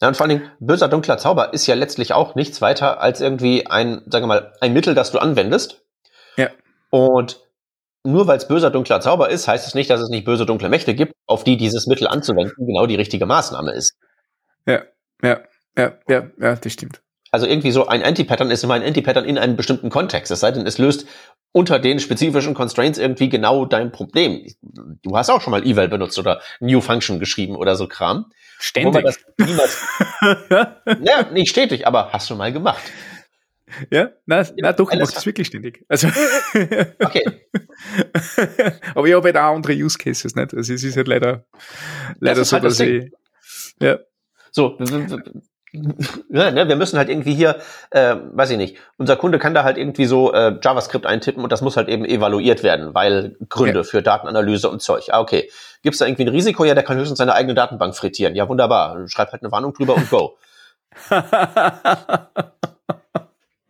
Ja, 0.00 0.08
und 0.08 0.16
vor 0.16 0.26
allen 0.26 0.38
Dingen, 0.38 0.50
böser 0.60 0.88
dunkler 0.88 1.18
Zauber 1.18 1.52
ist 1.52 1.66
ja 1.66 1.74
letztlich 1.74 2.12
auch 2.12 2.34
nichts 2.34 2.60
weiter 2.62 3.00
als 3.00 3.20
irgendwie 3.20 3.66
ein, 3.66 4.02
sagen 4.06 4.24
wir 4.24 4.28
mal, 4.28 4.52
ein 4.60 4.72
Mittel, 4.72 4.94
das 4.94 5.12
du 5.12 5.18
anwendest. 5.18 5.82
Ja. 6.36 6.48
Und 6.90 7.40
nur 8.02 8.26
weil 8.26 8.38
es 8.38 8.48
böser 8.48 8.70
dunkler 8.70 9.00
Zauber 9.00 9.28
ist, 9.28 9.46
heißt 9.46 9.66
es 9.66 9.74
nicht, 9.74 9.90
dass 9.90 10.00
es 10.00 10.08
nicht 10.08 10.24
böse 10.24 10.46
dunkle 10.46 10.70
Mächte 10.70 10.94
gibt, 10.94 11.12
auf 11.26 11.44
die 11.44 11.56
dieses 11.56 11.86
Mittel 11.86 12.08
anzuwenden 12.08 12.66
genau 12.66 12.86
die 12.86 12.94
richtige 12.96 13.26
Maßnahme 13.26 13.72
ist. 13.72 13.94
Ja, 14.66 14.84
ja, 15.22 15.40
ja, 15.76 15.98
ja, 16.08 16.30
ja, 16.38 16.56
das 16.56 16.72
stimmt. 16.72 17.02
Also 17.32 17.46
irgendwie 17.46 17.70
so 17.70 17.86
ein 17.86 18.02
Anti-Pattern 18.02 18.50
ist 18.50 18.64
immer 18.64 18.74
ein 18.74 18.82
Anti-Pattern 18.82 19.24
in 19.24 19.38
einem 19.38 19.56
bestimmten 19.56 19.88
Kontext. 19.88 20.32
Es 20.32 20.40
sei 20.40 20.50
denn, 20.50 20.66
es 20.66 20.78
löst 20.78 21.06
unter 21.52 21.78
den 21.78 22.00
spezifischen 22.00 22.54
Constraints 22.54 22.98
irgendwie 22.98 23.28
genau 23.28 23.64
dein 23.66 23.92
Problem. 23.92 24.46
Du 24.62 25.16
hast 25.16 25.30
auch 25.30 25.40
schon 25.40 25.52
mal 25.52 25.64
Eval 25.66 25.88
benutzt 25.88 26.18
oder 26.18 26.40
New 26.60 26.80
Function 26.80 27.20
geschrieben 27.20 27.54
oder 27.56 27.76
so 27.76 27.86
Kram. 27.86 28.32
Ständig. 28.58 29.04
das 29.04 29.18
niemals, 29.38 29.80
ja, 31.02 31.30
nicht 31.32 31.48
stetig, 31.50 31.86
aber 31.86 32.12
hast 32.12 32.28
du 32.28 32.34
mal 32.36 32.52
gemacht. 32.52 32.82
ja, 33.90 34.10
na, 34.26 34.44
na 34.58 34.72
doch, 34.72 34.90
ich 34.90 34.96
alles- 34.96 35.08
mach 35.10 35.14
das 35.14 35.24
wirklich 35.26 35.46
ständig. 35.46 35.84
Also, 35.88 36.08
Okay. 37.02 37.24
aber 38.94 39.06
ich 39.06 39.14
habe 39.14 39.22
halt 39.28 39.36
auch 39.36 39.54
andere 39.54 39.72
Use 39.72 39.96
Cases, 39.98 40.34
nicht? 40.34 40.52
Also 40.54 40.74
es 40.74 40.84
ist 40.84 40.96
halt 40.96 41.08
leider, 41.08 41.44
leider 42.18 42.44
so, 42.44 42.52
halt 42.52 42.64
das 42.64 42.78
dass 42.78 42.86
ich, 42.86 43.10
ja, 43.80 43.98
So, 44.50 44.76
ja, 46.30 46.50
ne, 46.50 46.66
wir 46.68 46.76
müssen 46.76 46.98
halt 46.98 47.08
irgendwie 47.08 47.34
hier, 47.34 47.60
äh, 47.90 48.16
weiß 48.32 48.50
ich 48.50 48.56
nicht, 48.56 48.76
unser 48.96 49.16
Kunde 49.16 49.38
kann 49.38 49.54
da 49.54 49.62
halt 49.62 49.78
irgendwie 49.78 50.06
so 50.06 50.32
äh, 50.32 50.58
JavaScript 50.60 51.06
eintippen 51.06 51.42
und 51.44 51.52
das 51.52 51.60
muss 51.62 51.76
halt 51.76 51.88
eben 51.88 52.04
evaluiert 52.04 52.62
werden, 52.62 52.92
weil 52.94 53.36
Gründe 53.48 53.78
Ja. 53.80 53.84
für 53.84 54.02
Datenanalyse 54.02 54.68
und 54.68 54.82
Zeug. 54.82 55.08
Ah, 55.10 55.20
okay. 55.20 55.50
Gibt 55.82 55.94
es 55.94 55.98
da 56.00 56.06
irgendwie 56.06 56.24
ein 56.24 56.28
Risiko? 56.28 56.64
Ja, 56.64 56.74
der 56.74 56.82
kann 56.82 56.98
höchstens 56.98 57.18
seine 57.18 57.34
eigene 57.34 57.54
Datenbank 57.54 57.94
frittieren. 57.96 58.34
Ja, 58.34 58.48
wunderbar. 58.48 59.06
Schreib 59.08 59.30
halt 59.32 59.42
eine 59.42 59.52
Warnung 59.52 59.72
drüber 59.72 59.94
und 59.94 60.10
go. 60.10 60.36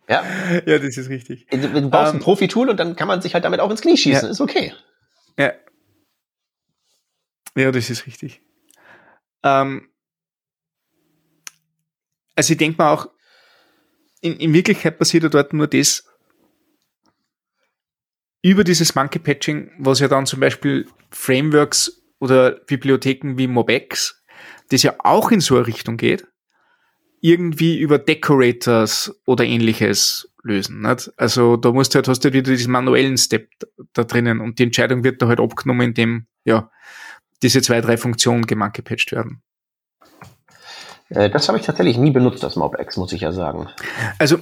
Ja, 0.08 0.24
ja, 0.66 0.78
das 0.80 0.96
ist 0.96 1.08
richtig. 1.08 1.46
du 1.50 1.58
du 1.58 1.88
brauchst 1.88 2.12
ein 2.12 2.16
Ähm, 2.16 2.22
Profi-Tool 2.22 2.68
und 2.68 2.80
dann 2.80 2.96
kann 2.96 3.06
man 3.06 3.22
sich 3.22 3.32
halt 3.34 3.44
damit 3.44 3.60
auch 3.60 3.70
ins 3.70 3.80
Knie 3.80 3.96
schießen. 3.96 4.24
Ja. 4.24 4.30
Ist 4.30 4.40
okay. 4.40 4.74
Ja. 5.38 5.52
Ja, 7.56 7.70
das 7.70 7.90
ist 7.90 8.06
richtig. 8.08 8.40
Ähm, 9.44 9.88
also 12.36 12.52
ich 12.52 12.58
denke 12.58 12.78
mal 12.78 12.92
auch, 12.92 13.08
in, 14.20 14.36
in 14.36 14.52
Wirklichkeit 14.52 14.98
passiert 14.98 15.22
ja 15.24 15.28
dort 15.28 15.52
nur 15.52 15.66
das, 15.66 16.04
über 18.42 18.64
dieses 18.64 18.94
Monkey 18.94 19.18
Patching, 19.18 19.70
was 19.78 20.00
ja 20.00 20.08
dann 20.08 20.26
zum 20.26 20.40
Beispiel 20.40 20.86
Frameworks 21.10 22.02
oder 22.18 22.52
Bibliotheken 22.52 23.36
wie 23.36 23.46
Mobex, 23.46 24.22
das 24.70 24.82
ja 24.82 24.94
auch 25.00 25.30
in 25.30 25.40
so 25.40 25.56
eine 25.56 25.66
Richtung 25.66 25.96
geht, 25.96 26.26
irgendwie 27.20 27.78
über 27.78 27.98
Decorators 27.98 29.20
oder 29.26 29.44
ähnliches 29.44 30.32
lösen. 30.42 30.80
Nicht? 30.80 31.12
Also 31.16 31.56
da 31.56 31.72
musst 31.72 31.94
du 31.94 31.96
halt, 31.96 32.08
hast 32.08 32.20
du 32.20 32.26
halt 32.26 32.34
wieder 32.34 32.50
diesen 32.50 32.72
manuellen 32.72 33.18
Step 33.18 33.50
da 33.92 34.04
drinnen 34.04 34.40
und 34.40 34.58
die 34.58 34.64
Entscheidung 34.64 35.04
wird 35.04 35.20
da 35.20 35.28
halt 35.28 35.40
abgenommen, 35.40 35.88
indem 35.88 36.26
ja 36.44 36.70
diese 37.42 37.60
zwei, 37.62 37.80
drei 37.80 37.96
Funktionen 37.96 38.46
gemankepatcht 38.46 39.12
werden. 39.12 39.42
Äh, 41.10 41.30
das 41.30 41.48
habe 41.48 41.58
ich 41.58 41.66
tatsächlich 41.66 41.98
nie 41.98 42.10
benutzt, 42.10 42.42
das 42.42 42.56
MobX, 42.56 42.96
muss 42.96 43.12
ich 43.12 43.20
ja 43.20 43.32
sagen. 43.32 43.68
Also 44.18 44.38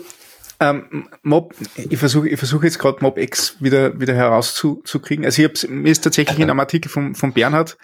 ähm, 0.60 1.08
Mob, 1.22 1.54
ich 1.76 1.98
versuche 1.98 2.28
ich 2.28 2.38
versuche 2.38 2.66
jetzt 2.66 2.78
gerade 2.78 2.98
MobX 3.00 3.62
wieder 3.62 3.98
wieder 4.00 4.14
herauszukriegen. 4.14 5.24
Also 5.24 5.42
ich 5.42 5.48
hab's, 5.48 5.68
mir 5.68 5.90
ist 5.90 6.02
tatsächlich 6.02 6.38
in 6.38 6.50
einem 6.50 6.60
Artikel 6.60 6.90
von, 6.90 7.14
von 7.14 7.32
Bernhard, 7.32 7.78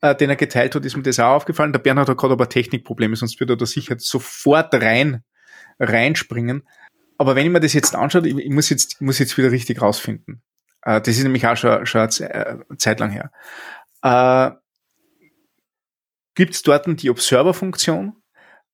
äh, 0.00 0.14
den 0.14 0.30
er 0.30 0.36
geteilt 0.36 0.74
hat, 0.74 0.84
ist 0.84 0.96
mir 0.96 1.02
das 1.02 1.18
auch 1.18 1.34
aufgefallen. 1.34 1.72
Der 1.72 1.80
Bernhard 1.80 2.08
hat 2.08 2.18
gerade 2.18 2.34
aber 2.34 2.48
Technikprobleme, 2.48 3.16
sonst 3.16 3.40
würde 3.40 3.54
er 3.54 3.56
da 3.56 3.66
sicher 3.66 3.96
sofort 3.98 4.72
rein 4.74 5.24
reinspringen. 5.80 6.66
Aber 7.18 7.34
wenn 7.34 7.46
ich 7.46 7.52
mir 7.52 7.60
das 7.60 7.72
jetzt 7.72 7.96
anschaue, 7.96 8.26
ich, 8.26 8.36
ich 8.36 8.50
muss 8.50 8.70
jetzt 8.70 8.94
ich 8.94 9.00
muss 9.00 9.18
jetzt 9.18 9.36
wieder 9.36 9.50
richtig 9.50 9.82
rausfinden. 9.82 10.42
Äh, 10.82 11.00
das 11.00 11.16
ist 11.16 11.24
nämlich 11.24 11.46
auch 11.46 11.56
schon, 11.56 11.84
schon 11.84 12.02
eine 12.02 12.34
äh, 12.34 12.76
Zeit 12.78 13.00
lang 13.00 13.10
her. 13.10 13.32
Äh, 14.02 14.56
Gibt 16.36 16.54
es 16.54 16.62
dort 16.62 16.86
die 17.02 17.10
Observer-Funktion? 17.10 18.19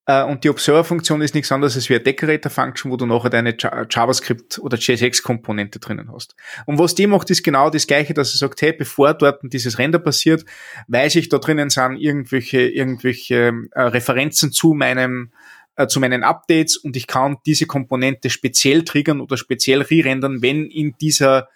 Äh, 0.07 0.23
und 0.23 0.45
die 0.45 0.51
Observer-Funktion 0.51 1.21
ist 1.21 1.35
nichts 1.35 1.53
anderes 1.53 1.77
als 1.77 1.89
wie 1.89 1.95
eine 1.95 2.05
Decorator-Function, 2.05 2.91
wo 2.91 2.97
du 2.97 3.07
nachher 3.07 3.31
deine 3.31 3.57
Ja- 3.59 3.87
JavaScript 3.91 4.59
oder 4.61 4.79
JSX-Komponente 4.79 5.81
drinnen 5.81 6.11
hast. 6.13 6.37
Und 6.65 6.79
was 6.79 6.95
die 6.95 7.07
macht, 7.07 7.29
ist 7.31 7.43
genau 7.43 7.71
das 7.71 7.87
Gleiche, 7.87 8.15
dass 8.15 8.33
sie 8.33 8.39
sagt, 8.39 8.63
hey, 8.63 8.73
bevor 8.73 9.15
dort 9.15 9.41
dieses 9.43 9.79
Render 9.79 9.99
passiert, 9.99 10.45
weiß 10.89 11.17
ich, 11.17 11.29
da 11.29 11.39
drinnen 11.39 11.71
sind 11.71 11.97
irgendwelche, 11.97 12.61
irgendwelche 12.61 13.53
äh, 13.73 13.81
Referenzen 13.83 14.53
zu 14.53 14.75
meinem 14.75 15.33
äh, 15.77 15.89
zu 15.89 16.01
meinen 16.01 16.25
Updates 16.25 16.77
und 16.79 16.97
ich 16.97 17.07
kann 17.07 17.37
diese 17.45 17.67
Komponente 17.67 18.31
speziell 18.31 18.83
triggern 18.83 19.21
oder 19.21 19.37
speziell 19.37 19.83
re-rendern, 19.83 20.41
wenn 20.41 20.71
in 20.71 20.95
dieser 20.99 21.49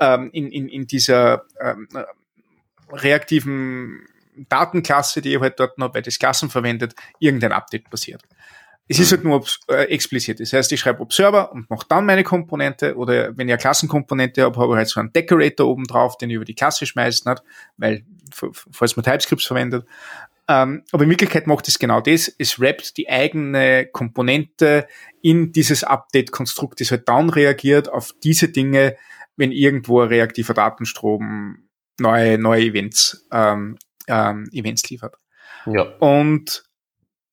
ähm, 0.00 0.30
in, 0.32 0.50
in, 0.50 0.68
in 0.68 0.86
dieser 0.86 1.44
ähm, 1.60 1.88
äh, 1.94 2.04
reaktiven 2.90 4.06
Datenklasse, 4.48 5.20
die 5.20 5.34
ich 5.34 5.40
halt 5.40 5.58
dort 5.58 5.78
noch 5.78 5.92
bei 5.92 6.02
Klassen 6.02 6.50
verwendet, 6.50 6.94
irgendein 7.18 7.52
Update 7.52 7.90
passiert. 7.90 8.22
Es 8.90 8.98
ist 8.98 9.12
halt 9.12 9.22
nur 9.22 9.44
äh, 9.68 9.84
explizit. 9.84 10.40
Das 10.40 10.52
heißt, 10.52 10.72
ich 10.72 10.80
schreibe 10.80 11.02
Observer 11.02 11.52
und 11.52 11.68
mache 11.68 11.84
dann 11.88 12.06
meine 12.06 12.24
Komponente 12.24 12.96
oder 12.96 13.36
wenn 13.36 13.46
ich 13.46 13.52
eine 13.52 13.60
Klassenkomponente 13.60 14.42
habe, 14.42 14.58
habe 14.58 14.72
ich 14.72 14.76
halt 14.78 14.88
so 14.88 15.00
einen 15.00 15.12
Decorator 15.12 15.68
oben 15.68 15.84
drauf, 15.84 16.16
den 16.16 16.30
ich 16.30 16.36
über 16.36 16.46
die 16.46 16.54
Klasse 16.54 16.86
schmeißt, 16.86 17.26
nicht? 17.26 17.42
weil, 17.76 18.04
falls 18.32 18.96
man 18.96 19.04
TypeScripts 19.04 19.46
verwendet. 19.46 19.86
Ähm, 20.48 20.82
aber 20.92 21.04
in 21.04 21.10
Wirklichkeit 21.10 21.46
macht 21.46 21.68
es 21.68 21.78
genau 21.78 22.00
das. 22.00 22.34
Es 22.38 22.58
wrappt 22.58 22.96
die 22.96 23.10
eigene 23.10 23.86
Komponente 23.86 24.88
in 25.20 25.52
dieses 25.52 25.84
Update-Konstrukt, 25.84 26.80
das 26.80 26.90
halt 26.90 27.06
dann 27.08 27.28
reagiert 27.28 27.90
auf 27.90 28.14
diese 28.22 28.48
Dinge, 28.48 28.96
wenn 29.36 29.52
irgendwo 29.52 30.00
ein 30.00 30.08
reaktiver 30.08 30.54
Datenstrom 30.54 31.68
neue, 32.00 32.38
neue 32.38 32.62
Events, 32.62 33.26
ähm, 33.30 33.76
ähm, 34.08 34.48
Events 34.52 34.88
liefert. 34.90 35.16
Ja. 35.66 35.82
Und, 36.00 36.64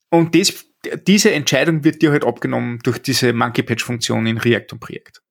und 0.09 0.35
das, 0.35 0.65
diese 1.07 1.31
Entscheidung 1.31 1.83
wird 1.83 2.01
dir 2.01 2.11
halt 2.11 2.25
abgenommen 2.25 2.79
durch 2.83 3.01
diese 3.01 3.33
Monkey 3.33 3.63
Patch 3.63 3.83
Funktion 3.83 4.25
in 4.27 4.37
React 4.37 4.73
und 4.73 4.79
Projekt. 4.79 5.21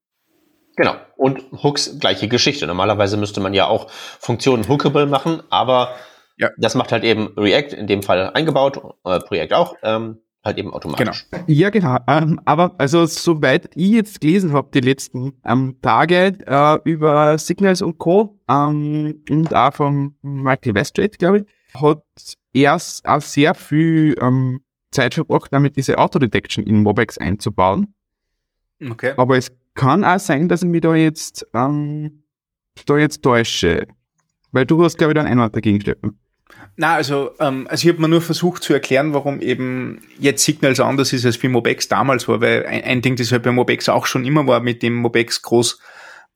Genau. 0.76 0.96
Und 1.16 1.44
Hooks, 1.62 1.98
gleiche 2.00 2.26
Geschichte. 2.26 2.66
Normalerweise 2.66 3.16
müsste 3.16 3.40
man 3.40 3.54
ja 3.54 3.66
auch 3.66 3.90
Funktionen 3.90 4.66
hookable 4.68 5.06
machen, 5.06 5.42
aber 5.50 5.94
Ja. 6.36 6.50
das 6.58 6.74
macht 6.74 6.90
halt 6.90 7.04
eben 7.04 7.28
React 7.36 7.76
in 7.76 7.86
dem 7.86 8.02
Fall 8.02 8.30
eingebaut, 8.34 8.80
äh, 9.04 9.20
Projekt 9.20 9.52
auch, 9.52 9.76
ähm, 9.84 10.18
halt 10.44 10.58
eben 10.58 10.72
automatisch. 10.72 11.26
Ja, 11.46 11.70
genau. 11.70 11.98
Ähm, 12.06 12.40
aber 12.44 12.74
also 12.78 13.06
soweit 13.06 13.70
ich 13.74 13.90
jetzt 13.90 14.20
gelesen 14.20 14.52
habe, 14.52 14.68
die 14.72 14.80
letzten 14.80 15.32
ähm, 15.44 15.76
Tage 15.80 16.38
äh, 16.46 16.78
über 16.84 17.38
Signals 17.38 17.82
und 17.82 17.98
Co. 17.98 18.38
Ähm, 18.48 19.22
und 19.30 19.54
auch 19.54 19.74
von 19.74 20.14
Michael 20.22 20.74
Westgate, 20.74 21.16
glaube 21.18 21.38
ich, 21.38 21.80
hat 21.80 22.02
er 22.52 22.76
auch 22.76 23.20
sehr 23.20 23.54
viel 23.54 24.16
ähm, 24.20 24.60
Zeit 24.90 25.14
verbracht, 25.14 25.52
damit 25.52 25.76
diese 25.76 25.98
Autodetection 25.98 26.64
in 26.64 26.82
Mobex 26.82 27.18
einzubauen. 27.18 27.94
Okay. 28.86 29.14
Aber 29.16 29.36
es 29.36 29.50
kann 29.74 30.04
auch 30.04 30.18
sein, 30.18 30.48
dass 30.48 30.62
ich 30.62 30.68
mich 30.68 30.82
da 30.82 30.94
jetzt, 30.94 31.46
ähm, 31.54 32.24
da 32.86 32.98
jetzt 32.98 33.22
täusche. 33.22 33.86
Weil 34.52 34.66
du 34.66 34.82
hast, 34.84 34.98
glaube 34.98 35.12
ich, 35.12 35.14
da 35.14 35.22
einen 35.22 35.32
Einwand 35.32 35.56
dagegen, 35.56 35.80
Steffen. 35.80 36.18
Na, 36.76 36.94
also, 36.94 37.30
ähm, 37.40 37.66
also 37.68 37.86
ich 37.86 37.92
habe 37.92 38.02
mir 38.02 38.08
nur 38.08 38.20
versucht 38.20 38.62
zu 38.62 38.72
erklären, 38.72 39.14
warum 39.14 39.40
eben 39.40 40.02
jetzt 40.18 40.44
Signals 40.44 40.80
anders 40.80 41.12
ist 41.12 41.24
als 41.24 41.42
wie 41.42 41.48
Mobex 41.48 41.88
damals 41.88 42.28
war, 42.28 42.40
weil 42.40 42.66
ein, 42.66 42.82
ein 42.84 43.02
Ding, 43.02 43.16
das 43.16 43.32
halt 43.32 43.42
bei 43.42 43.52
Mobex 43.52 43.88
auch 43.88 44.06
schon 44.06 44.24
immer 44.24 44.46
war, 44.46 44.60
mit 44.60 44.82
dem 44.82 44.94
Mobex 44.94 45.42
groß, 45.42 45.78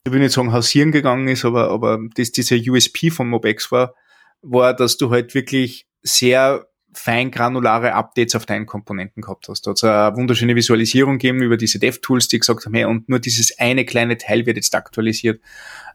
ich 0.04 0.12
will 0.12 0.20
nicht 0.20 0.32
sagen 0.32 0.52
hausieren 0.52 0.92
gegangen 0.92 1.28
ist, 1.28 1.44
aber, 1.44 1.70
aber 1.70 1.98
das 2.14 2.32
dieser 2.32 2.56
USP 2.56 3.10
von 3.10 3.28
Mobex 3.28 3.70
war, 3.72 3.94
war, 4.42 4.74
dass 4.74 4.96
du 4.96 5.10
halt 5.10 5.34
wirklich 5.34 5.86
sehr 6.02 6.67
fein 6.98 7.30
granulare 7.30 7.94
Updates 7.94 8.34
auf 8.34 8.44
deinen 8.44 8.66
Komponenten 8.66 9.22
gehabt 9.22 9.48
hast. 9.48 9.66
Da 9.66 9.70
hat 9.70 9.84
eine 9.84 10.16
wunderschöne 10.16 10.56
Visualisierung 10.56 11.14
gegeben 11.18 11.42
über 11.42 11.56
diese 11.56 11.78
DevTools, 11.78 12.28
die 12.28 12.40
gesagt 12.40 12.66
haben, 12.66 12.74
hey, 12.74 12.84
und 12.84 13.08
nur 13.08 13.20
dieses 13.20 13.58
eine 13.58 13.84
kleine 13.84 14.18
Teil 14.18 14.46
wird 14.46 14.56
jetzt 14.56 14.74
aktualisiert 14.74 15.40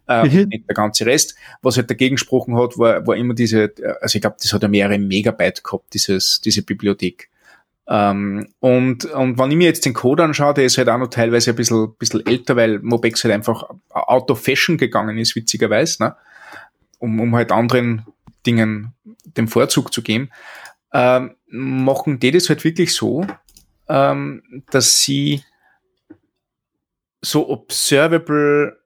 äh, 0.07 0.23
mhm. 0.27 0.49
nicht 0.49 0.67
der 0.67 0.75
ganze 0.75 1.05
Rest. 1.05 1.35
Was 1.61 1.77
halt 1.77 1.89
dagegen 1.89 2.15
gesprochen 2.15 2.57
hat, 2.57 2.77
war, 2.77 3.05
war 3.05 3.15
immer 3.15 3.33
diese, 3.33 3.73
also 4.01 4.15
ich 4.15 4.21
glaube, 4.21 4.37
das 4.41 4.53
hat 4.53 4.63
ja 4.63 4.67
mehrere 4.69 4.97
Megabyte 4.97 5.63
gehabt, 5.63 5.93
dieses, 5.93 6.41
diese 6.41 6.63
Bibliothek. 6.63 7.29
Ähm, 7.87 8.47
und, 8.59 9.05
und 9.05 9.37
wenn 9.37 9.51
ich 9.51 9.57
mir 9.57 9.67
jetzt 9.67 9.85
den 9.85 9.93
Code 9.93 10.23
anschaue, 10.23 10.53
der 10.53 10.65
ist 10.65 10.77
halt 10.77 10.87
auch 10.87 10.97
noch 10.97 11.09
teilweise 11.09 11.49
ein 11.49 11.57
bisschen, 11.57 11.93
bisschen 11.99 12.25
älter, 12.25 12.55
weil 12.55 12.79
Mobex 12.79 13.23
halt 13.25 13.33
einfach 13.33 13.69
out 13.89 14.31
of 14.31 14.41
fashion 14.41 14.77
gegangen 14.77 15.17
ist, 15.17 15.35
witzigerweise, 15.35 16.01
ne? 16.03 16.15
um, 16.99 17.19
um 17.19 17.35
halt 17.35 17.51
anderen 17.51 18.05
Dingen 18.45 18.93
den 19.25 19.47
Vorzug 19.47 19.93
zu 19.93 20.01
geben, 20.01 20.29
ähm, 20.93 21.35
machen 21.47 22.19
die 22.19 22.31
das 22.31 22.49
halt 22.49 22.63
wirklich 22.63 22.93
so, 22.93 23.25
ähm, 23.89 24.63
dass 24.69 25.01
sie 25.01 25.43
so 27.21 27.49
observable 27.49 28.79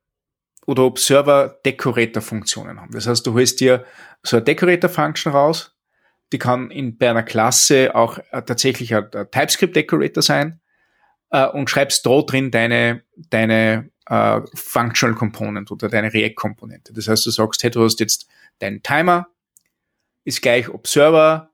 oder 0.65 0.83
Observer 0.83 1.59
Decorator 1.65 2.21
Funktionen 2.21 2.79
haben. 2.79 2.91
Das 2.91 3.07
heißt, 3.07 3.25
du 3.25 3.33
holst 3.33 3.59
dir 3.59 3.85
so 4.21 4.37
eine 4.37 4.43
Decorator 4.43 4.89
Function 4.89 5.31
raus, 5.31 5.75
die 6.33 6.37
kann 6.37 6.71
in 6.71 6.97
bei 6.97 7.09
einer 7.09 7.23
Klasse 7.23 7.95
auch 7.95 8.19
äh, 8.31 8.41
tatsächlich 8.41 8.93
ein, 8.93 9.05
ein 9.13 9.31
TypeScript 9.31 9.75
Decorator 9.75 10.21
sein 10.21 10.59
äh, 11.31 11.47
und 11.47 11.69
schreibst 11.69 12.05
da 12.05 12.21
drin 12.21 12.51
deine 12.51 13.03
deine 13.15 13.89
äh, 14.07 14.41
Functional 14.53 15.15
Component 15.15 15.71
oder 15.71 15.87
deine 15.87 16.13
React 16.13 16.35
Komponente. 16.35 16.93
Das 16.93 17.07
heißt, 17.07 17.25
du 17.25 17.31
sagst, 17.31 17.63
hey, 17.63 17.71
du 17.71 17.83
hast 17.83 17.99
jetzt 17.99 18.27
deinen 18.59 18.83
Timer 18.83 19.27
ist 20.25 20.41
gleich 20.41 20.67
Observer 20.67 21.51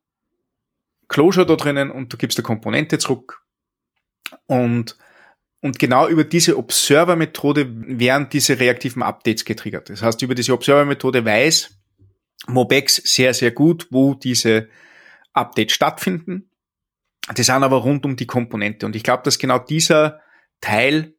Closure 1.07 1.45
da 1.45 1.55
drinnen 1.55 1.91
und 1.91 2.11
du 2.11 2.17
gibst 2.17 2.37
eine 2.37 2.43
Komponente 2.43 2.97
zurück 2.97 3.43
und 4.47 4.97
und 5.61 5.79
genau 5.79 6.09
über 6.09 6.25
diese 6.25 6.57
Observer-Methode 6.57 7.65
werden 7.97 8.27
diese 8.29 8.59
reaktiven 8.59 9.01
Updates 9.01 9.45
getriggert. 9.45 9.89
Das 9.89 10.01
heißt, 10.01 10.21
über 10.21 10.35
diese 10.35 10.51
Observer-Methode 10.51 11.23
weiß 11.23 11.79
Mobex 12.47 12.97
sehr, 12.97 13.33
sehr 13.33 13.51
gut, 13.51 13.87
wo 13.89 14.13
diese 14.13 14.67
Updates 15.31 15.73
stattfinden. 15.73 16.49
Die 17.37 17.43
sind 17.43 17.63
aber 17.63 17.77
rund 17.77 18.05
um 18.05 18.17
die 18.17 18.27
Komponente. 18.27 18.85
Und 18.85 18.97
ich 18.97 19.03
glaube, 19.03 19.23
dass 19.23 19.39
genau 19.39 19.57
dieser 19.57 20.19
Teil 20.59 21.15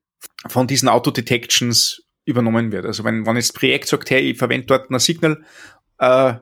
von 0.47 0.66
diesen 0.66 0.90
Auto-Detections 0.90 2.03
übernommen 2.27 2.70
wird. 2.70 2.85
Also 2.85 3.03
wenn, 3.05 3.25
wenn 3.25 3.37
jetzt 3.37 3.55
Projekt 3.55 3.88
sagt, 3.88 4.11
hey, 4.11 4.31
ich 4.31 4.37
verwende 4.38 4.66
dort 4.66 4.90
ein 4.90 4.99
Signal, 4.99 5.42
äh, 5.99 6.35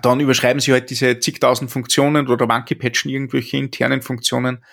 dann 0.00 0.20
überschreiben 0.20 0.60
sie 0.60 0.72
halt 0.72 0.90
diese 0.90 1.18
zigtausend 1.18 1.70
Funktionen 1.70 2.28
oder 2.28 2.46
monkey-patchen 2.46 3.10
irgendwelche 3.10 3.56
internen 3.58 4.02
Funktionen, 4.02 4.64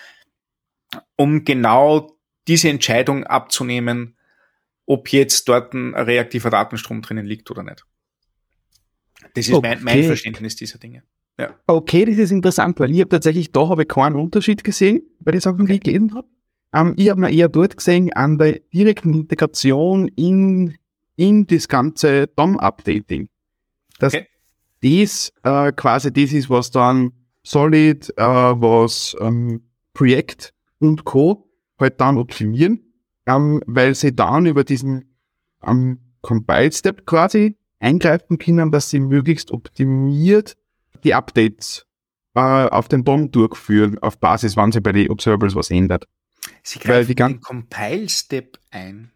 um 1.16 1.44
genau 1.44 2.18
diese 2.48 2.70
Entscheidung 2.70 3.26
abzunehmen, 3.26 4.18
ob 4.86 5.12
jetzt 5.12 5.48
dort 5.48 5.74
ein 5.74 5.94
reaktiver 5.94 6.50
Datenstrom 6.50 7.02
drinnen 7.02 7.26
liegt 7.26 7.52
oder 7.52 7.64
nicht. 7.64 7.86
Das 9.36 9.48
ist 9.48 9.54
okay. 9.54 9.76
mein, 9.76 9.84
mein, 9.84 10.04
Verständnis 10.04 10.56
dieser 10.56 10.80
Dinge. 10.80 11.04
Ja. 11.38 11.56
Okay, 11.68 12.06
das 12.06 12.18
ist 12.18 12.32
interessant, 12.32 12.80
weil 12.80 12.92
ich 12.92 13.00
habe 13.00 13.10
tatsächlich, 13.10 13.52
da 13.52 13.70
habe 13.70 13.84
ich 13.84 13.88
keinen 13.88 14.16
Unterschied 14.16 14.64
gesehen 14.64 15.04
bei 15.20 15.32
den 15.32 15.42
Sachen, 15.42 15.66
die 15.66 15.74
ich 15.74 15.82
gelesen 15.82 16.16
habe. 16.16 16.28
Ähm, 16.74 16.94
ich 16.98 17.10
habe 17.10 17.22
mir 17.22 17.32
eher 17.32 17.50
dort 17.50 17.78
gesehen, 17.78 18.12
an 18.14 18.38
der 18.38 18.60
direkten 18.74 19.14
Integration 19.14 20.08
in, 20.10 20.78
in 21.16 21.48
das 21.48 21.68
ganze 21.68 22.28
DOM-Updating. 22.28 23.30
Dass 24.00 24.14
okay. 24.14 24.28
Das 24.82 25.34
äh, 25.44 25.72
quasi 25.72 26.12
das 26.12 26.32
ist, 26.32 26.50
was 26.50 26.72
dann 26.72 27.12
Solid, 27.44 28.10
äh, 28.18 28.24
was 28.24 29.16
ähm, 29.20 29.64
Projekt 29.94 30.54
und 30.80 31.06
Co 31.06 31.50
halt 31.80 32.00
dann 32.02 32.18
optimieren, 32.18 32.94
ähm, 33.26 33.62
weil 33.66 33.96
sie 33.96 34.16
dann 34.16 34.46
über 34.46 34.64
diesen 34.64 35.16
ähm, 35.66 36.00
Compile-Step 36.22 37.06
quasi 37.06 37.58
eingreifen 37.80 38.38
können, 38.38 38.72
dass 38.72 38.90
sie 38.90 39.00
möglichst 39.00 39.52
optimiert 39.52 40.58
die 41.04 41.14
Updates 41.14 41.86
äh, 42.36 42.40
auf 42.40 42.88
den 42.88 43.04
DOM 43.04 43.32
durchführen, 43.32 43.98
auf 44.00 44.20
Basis, 44.20 44.58
wann 44.58 44.72
sie 44.72 44.82
bei 44.82 44.92
den 44.92 45.10
Observables 45.10 45.56
was 45.56 45.72
ändert. 45.72 46.08
Sie 46.64 46.80
greifen 46.80 47.16
den 47.16 47.42
Compile-Step 47.42 48.60
ein. 48.72 49.12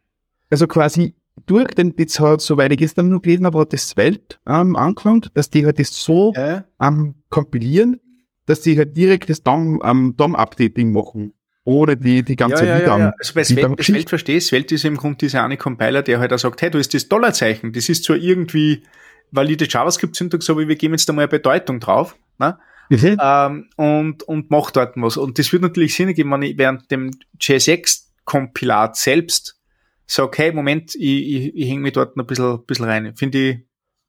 Also 0.49 0.67
quasi 0.67 1.15
durch 1.45 1.69
den, 1.69 1.93
jetzt 1.97 2.19
hat, 2.19 2.41
soweit 2.41 2.71
ich 2.71 2.77
gestern 2.77 3.09
noch 3.09 3.21
gelesen 3.21 3.45
habe, 3.45 3.59
hat 3.59 3.73
das 3.73 3.95
Welt 3.97 4.39
ähm, 4.47 4.75
angelangt, 4.75 5.31
dass 5.33 5.49
die 5.49 5.65
halt 5.65 5.79
das 5.79 5.89
so 5.93 6.33
äh? 6.35 6.61
ähm, 6.81 7.15
kompilieren, 7.29 7.99
dass 8.45 8.61
die 8.61 8.77
halt 8.77 8.95
direkt 8.95 9.29
das 9.29 9.43
DOM-Updating 9.43 10.87
ähm, 10.87 10.93
machen 10.93 11.33
ohne 11.65 11.95
die, 11.95 12.23
die 12.23 12.35
ganze 12.35 12.65
ja, 12.65 12.77
ja, 12.77 12.85
ja, 12.85 12.97
ja. 12.97 13.13
Also 13.17 13.33
bei 13.33 13.43
Svelte, 13.43 13.83
Svelte 13.83 14.09
verstehst, 14.09 14.47
Svelte 14.47 14.75
ist 14.75 14.85
im 14.85 14.97
Grunde 14.97 15.17
dieser 15.19 15.43
eine 15.43 15.57
Compiler, 15.57 16.01
der 16.01 16.19
halt 16.19 16.33
auch 16.33 16.39
sagt, 16.39 16.61
hey, 16.61 16.69
du 16.69 16.77
hast 16.77 16.93
das 16.93 17.07
Dollarzeichen, 17.07 17.71
das 17.71 17.89
ist 17.89 18.03
zwar 18.03 18.17
irgendwie 18.17 18.83
valide 19.31 19.65
JavaScript-Syntax, 19.67 20.49
aber 20.49 20.67
wir 20.67 20.75
geben 20.75 20.93
jetzt 20.93 21.07
da 21.07 21.13
mal 21.13 21.21
eine 21.21 21.29
Bedeutung 21.29 21.79
drauf, 21.79 22.15
ne? 22.37 22.57
Mhm. 22.89 23.17
Ähm, 23.19 23.69
und, 23.77 24.23
und 24.23 24.51
macht 24.51 24.75
dort 24.75 24.97
was. 24.97 25.15
Und 25.15 25.39
das 25.39 25.51
wird 25.53 25.61
natürlich 25.61 25.95
Sinn 25.95 26.09
ergeben, 26.09 26.31
wenn 26.31 26.41
ich 26.41 26.57
während 26.57 26.91
dem 26.91 27.11
JSX-Kompilat 27.39 28.97
selbst 28.97 29.57
sage, 30.05 30.31
hey, 30.37 30.51
Moment, 30.51 30.95
ich, 30.95 31.01
ich, 31.01 31.55
ich 31.55 31.69
hänge 31.69 31.81
mich 31.81 31.93
dort 31.93 32.17
ein 32.17 32.25
bisschen, 32.25 32.65
bisschen 32.65 32.85
rein. 32.85 33.15
Finde 33.15 33.37
ich 33.37 33.57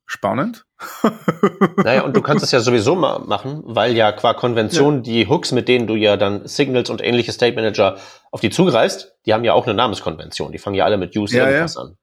spannend. 0.07 0.67
naja, 1.77 2.03
und 2.03 2.15
du 2.15 2.21
kannst 2.21 2.45
es 2.45 2.51
ja 2.51 2.61
sowieso 2.61 2.95
ma 2.95 3.19
machen, 3.19 3.63
weil 3.65 3.95
ja 3.95 4.13
qua 4.13 4.35
Konvention 4.35 4.97
ja. 4.97 5.01
die 5.01 5.29
Hooks, 5.29 5.53
mit 5.53 5.69
denen 5.69 5.87
du 5.87 5.95
ja 5.95 6.17
dann 6.17 6.47
Signals 6.47 6.91
und 6.91 7.03
ähnliche 7.03 7.33
State 7.33 7.57
Manager 7.57 7.99
auf 8.31 8.41
die 8.41 8.51
zugreifst, 8.51 9.17
die 9.25 9.33
haben 9.33 9.45
ja 9.45 9.55
auch 9.55 9.67
eine 9.67 9.75
Namenskonvention. 9.75 10.53
Die 10.53 10.59
fangen 10.59 10.77
ja 10.77 10.85
alle 10.85 10.99
mit 10.99 11.17
Use 11.17 11.37
ja, 11.37 11.47
irgendwas 11.47 11.77
ja. 11.77 11.81
an. 11.81 11.97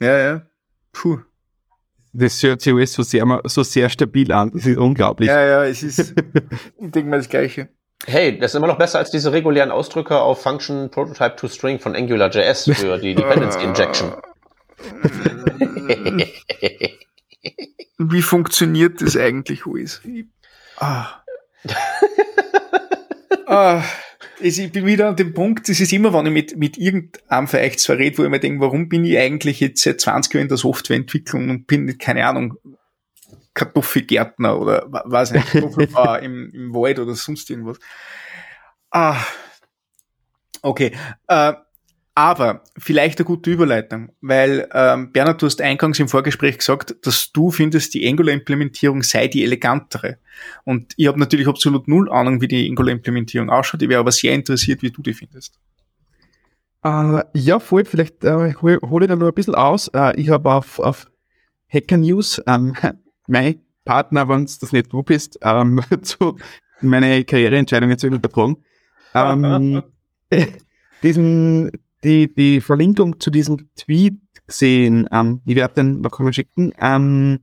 Ja, 0.00 0.18
ja. 0.18 0.42
Puh. 0.92 1.18
Das 2.14 2.42
hört 2.42 2.60
sich 2.60 2.74
alles 2.74 2.92
so 2.92 3.02
sehr, 3.02 3.40
so 3.44 3.62
sehr 3.62 3.88
stabil 3.88 4.30
an. 4.32 4.50
Das 4.52 4.66
ist 4.66 4.76
unglaublich. 4.76 5.28
Ja, 5.28 5.42
ja, 5.44 5.64
es 5.64 5.82
ist, 5.82 6.14
ich 6.78 6.90
denke 6.90 7.08
mal 7.08 7.16
das 7.16 7.28
Gleiche. 7.28 7.70
Hey, 8.06 8.38
das 8.38 8.50
ist 8.52 8.56
immer 8.56 8.66
noch 8.66 8.78
besser 8.78 8.98
als 8.98 9.10
diese 9.10 9.32
regulären 9.32 9.70
Ausdrücke 9.70 10.18
auf 10.18 10.42
Function 10.42 10.90
Prototype 10.90 11.36
to 11.36 11.48
String 11.48 11.78
von 11.78 11.94
AngularJS 11.94 12.70
für 12.74 12.98
die 12.98 13.14
Dependency 13.18 13.62
Injection. 13.62 14.12
Wie 17.98 18.22
funktioniert 18.22 19.00
das 19.00 19.16
eigentlich 19.16 19.64
alles? 19.66 20.02
Ah. 20.78 21.22
ah. 23.46 23.82
Ich 24.40 24.72
bin 24.72 24.86
wieder 24.86 25.08
an 25.08 25.14
dem 25.14 25.34
Punkt, 25.34 25.68
das 25.68 25.78
ist 25.78 25.92
immer, 25.92 26.12
wenn 26.12 26.26
ich 26.26 26.32
mit, 26.32 26.56
mit 26.56 26.76
irgendeinem 26.76 27.46
vielleicht 27.46 27.78
zwar 27.78 27.98
rede, 27.98 28.18
wo 28.18 28.24
ich 28.24 28.28
mir 28.28 28.40
denke, 28.40 28.60
warum 28.60 28.88
bin 28.88 29.04
ich 29.04 29.16
eigentlich 29.16 29.60
jetzt 29.60 29.84
seit 29.84 30.00
20 30.00 30.34
Jahren 30.34 30.42
in 30.42 30.48
der 30.48 30.56
Softwareentwicklung 30.56 31.48
und 31.48 31.68
bin, 31.68 31.96
keine 31.98 32.26
Ahnung, 32.26 32.58
Kartoffelgärtner 33.54 34.58
oder 34.58 34.86
was 34.88 35.32
nicht, 35.32 35.46
Kartoffelbauer 35.46 36.18
im, 36.22 36.50
im 36.52 36.74
Wald 36.74 36.98
oder 36.98 37.14
sonst 37.14 37.50
irgendwas. 37.50 37.78
Ah. 38.90 39.18
Okay. 40.62 40.92
Äh, 41.28 41.54
aber 42.14 42.62
vielleicht 42.76 43.18
eine 43.18 43.24
gute 43.24 43.50
Überleitung, 43.50 44.10
weil 44.20 44.68
ähm, 44.74 45.12
Bernhard, 45.12 45.40
du 45.40 45.46
hast 45.46 45.62
eingangs 45.62 45.98
im 45.98 46.08
Vorgespräch 46.08 46.58
gesagt, 46.58 46.94
dass 47.06 47.32
du 47.32 47.50
findest, 47.50 47.94
die 47.94 48.06
Angular-Implementierung 48.06 49.02
sei 49.02 49.28
die 49.28 49.42
elegantere. 49.42 50.18
Und 50.64 50.92
ich 50.98 51.06
habe 51.06 51.18
natürlich 51.18 51.48
absolut 51.48 51.88
null 51.88 52.12
Ahnung, 52.12 52.42
wie 52.42 52.48
die 52.48 52.68
Angular-Implementierung 52.68 53.48
ausschaut. 53.48 53.80
Ich 53.80 53.88
wäre 53.88 54.00
aber 54.00 54.12
sehr 54.12 54.34
interessiert, 54.34 54.82
wie 54.82 54.90
du 54.90 55.00
die 55.00 55.14
findest. 55.14 55.58
Uh, 56.84 57.20
ja, 57.32 57.60
voll, 57.60 57.84
vielleicht 57.86 58.24
äh, 58.24 58.54
hole 58.60 58.78
hol 58.82 59.02
ich 59.02 59.08
da 59.08 59.16
noch 59.16 59.28
ein 59.28 59.34
bisschen 59.34 59.54
aus. 59.54 59.88
Uh, 59.94 60.12
ich 60.16 60.28
habe 60.28 60.52
auf, 60.52 60.80
auf 60.80 61.10
Hacker 61.72 61.96
News 61.96 62.42
ähm, 62.46 62.74
mein 63.32 63.60
Partner, 63.84 64.28
wenn 64.28 64.46
du 64.46 64.52
das 64.60 64.72
nicht 64.72 64.92
du 64.92 65.02
bist, 65.02 65.38
ähm, 65.42 65.80
zu 66.02 66.36
meine 66.80 67.24
Karriereentscheidungen 67.24 67.98
zu 67.98 68.06
übertragen. 68.06 68.58
Ähm, 69.14 69.82
diesen 71.02 71.70
die, 72.04 72.32
die 72.32 72.60
Verlinkung 72.60 73.20
zu 73.20 73.30
diesem 73.30 73.68
Tweet 73.76 74.18
gesehen. 74.46 75.08
Ähm, 75.12 75.40
ich 75.44 75.56
werde 75.56 75.74
den 75.74 76.00
noch 76.00 76.18
mal 76.18 76.32
schicken. 76.32 76.72
Ähm, 76.80 77.40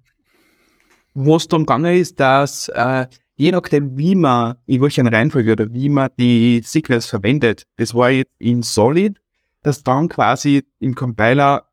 wo 1.14 1.36
es 1.36 1.48
darum 1.48 1.66
gegangen 1.66 1.96
ist, 1.96 2.20
dass 2.20 2.70
äh, 2.70 3.08
je 3.36 3.52
nachdem, 3.52 3.98
wie 3.98 4.16
man, 4.16 4.56
in 4.66 4.82
welcher 4.82 5.06
Reihenfolge 5.06 5.54
oder 5.54 5.74
wie 5.74 5.90
man 5.90 6.10
die 6.20 6.62
Sequence 6.64 7.08
verwendet, 7.08 7.64
das 7.78 7.96
war 7.96 8.10
jetzt 8.12 8.32
in 8.38 8.62
Solid, 8.62 9.20
dass 9.64 9.84
dann 9.84 10.08
quasi 10.08 10.64
im 10.80 10.96
Compiler 10.96 11.68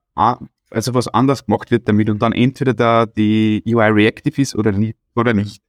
also 0.70 0.94
was 0.94 1.08
anders 1.08 1.46
gemacht 1.46 1.70
wird 1.70 1.88
damit 1.88 2.10
und 2.10 2.20
dann 2.20 2.32
entweder 2.32 2.74
da 2.74 3.06
die 3.06 3.62
UI 3.66 3.88
reactive 3.88 4.40
ist 4.40 4.54
oder 4.56 4.72
nicht. 4.72 4.96
Oder 5.14 5.34
nicht. 5.34 5.62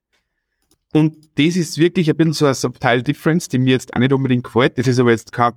Und 0.94 1.16
das 1.38 1.56
ist 1.56 1.78
wirklich 1.78 2.10
ein 2.10 2.18
bisschen 2.18 2.34
so 2.34 2.46
eine 2.46 2.56
Subtile 2.56 3.04
Difference, 3.04 3.50
die 3.50 3.60
mir 3.60 3.72
jetzt 3.72 3.96
auch 3.96 4.00
nicht 4.00 4.14
unbedingt 4.14 4.44
gefällt. 4.44 4.78
Das 4.78 4.88
ist 4.88 5.00
aber 5.00 5.12
jetzt 5.12 5.32
kein 5.32 5.54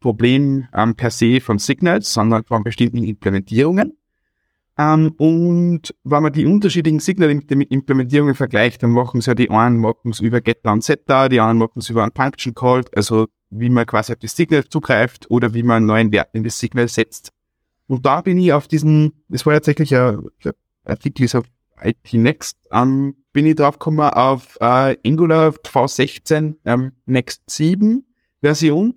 Problem 0.00 0.66
ähm, 0.72 0.94
per 0.94 1.10
se 1.10 1.40
von 1.40 1.58
Signals, 1.58 2.12
sondern 2.12 2.44
von 2.44 2.62
bestimmten 2.62 3.02
Implementierungen. 3.02 3.98
Ähm, 4.78 5.12
und 5.18 5.94
wenn 6.04 6.22
man 6.22 6.32
die 6.32 6.46
unterschiedlichen 6.46 7.00
Signal-Implementierungen 7.00 8.36
vergleicht, 8.36 8.82
dann 8.82 8.92
machen 8.92 9.20
sie 9.20 9.30
ja 9.30 9.34
die 9.34 9.50
einen 9.50 9.78
machen 9.78 10.12
es 10.12 10.20
über 10.20 10.40
Getter 10.40 10.72
und 10.72 10.84
Setter, 10.84 11.28
die 11.28 11.40
anderen 11.40 11.58
machen 11.58 11.80
es 11.80 11.90
über 11.90 12.04
ein 12.04 12.12
Function 12.14 12.54
Call, 12.54 12.84
also 12.94 13.26
wie 13.50 13.70
man 13.70 13.86
quasi 13.86 14.12
auf 14.12 14.20
das 14.20 14.36
Signal 14.36 14.64
zugreift 14.68 15.28
oder 15.30 15.52
wie 15.52 15.64
man 15.64 15.78
einen 15.78 15.86
neuen 15.86 16.12
Wert 16.12 16.28
in 16.32 16.44
das 16.44 16.58
Signal 16.58 16.86
setzt. 16.86 17.32
Und 17.88 18.06
da 18.06 18.20
bin 18.20 18.38
ich 18.38 18.52
auf 18.52 18.68
diesen, 18.68 19.12
das 19.28 19.44
war 19.44 19.54
tatsächlich 19.54 19.96
ein, 19.96 20.26
Artikel 20.84 21.24
ist 21.24 21.34
auf 21.34 21.44
IT 21.82 22.12
Next, 22.12 22.58
ähm, 22.70 23.16
bin 23.32 23.46
ich 23.46 23.56
drauf 23.56 23.78
gekommen 23.78 24.00
auf 24.00 24.56
äh, 24.60 24.96
Angular 25.06 25.50
V16 25.50 26.56
ähm, 26.64 26.92
Next 27.06 27.42
7 27.48 28.04
Version, 28.40 28.94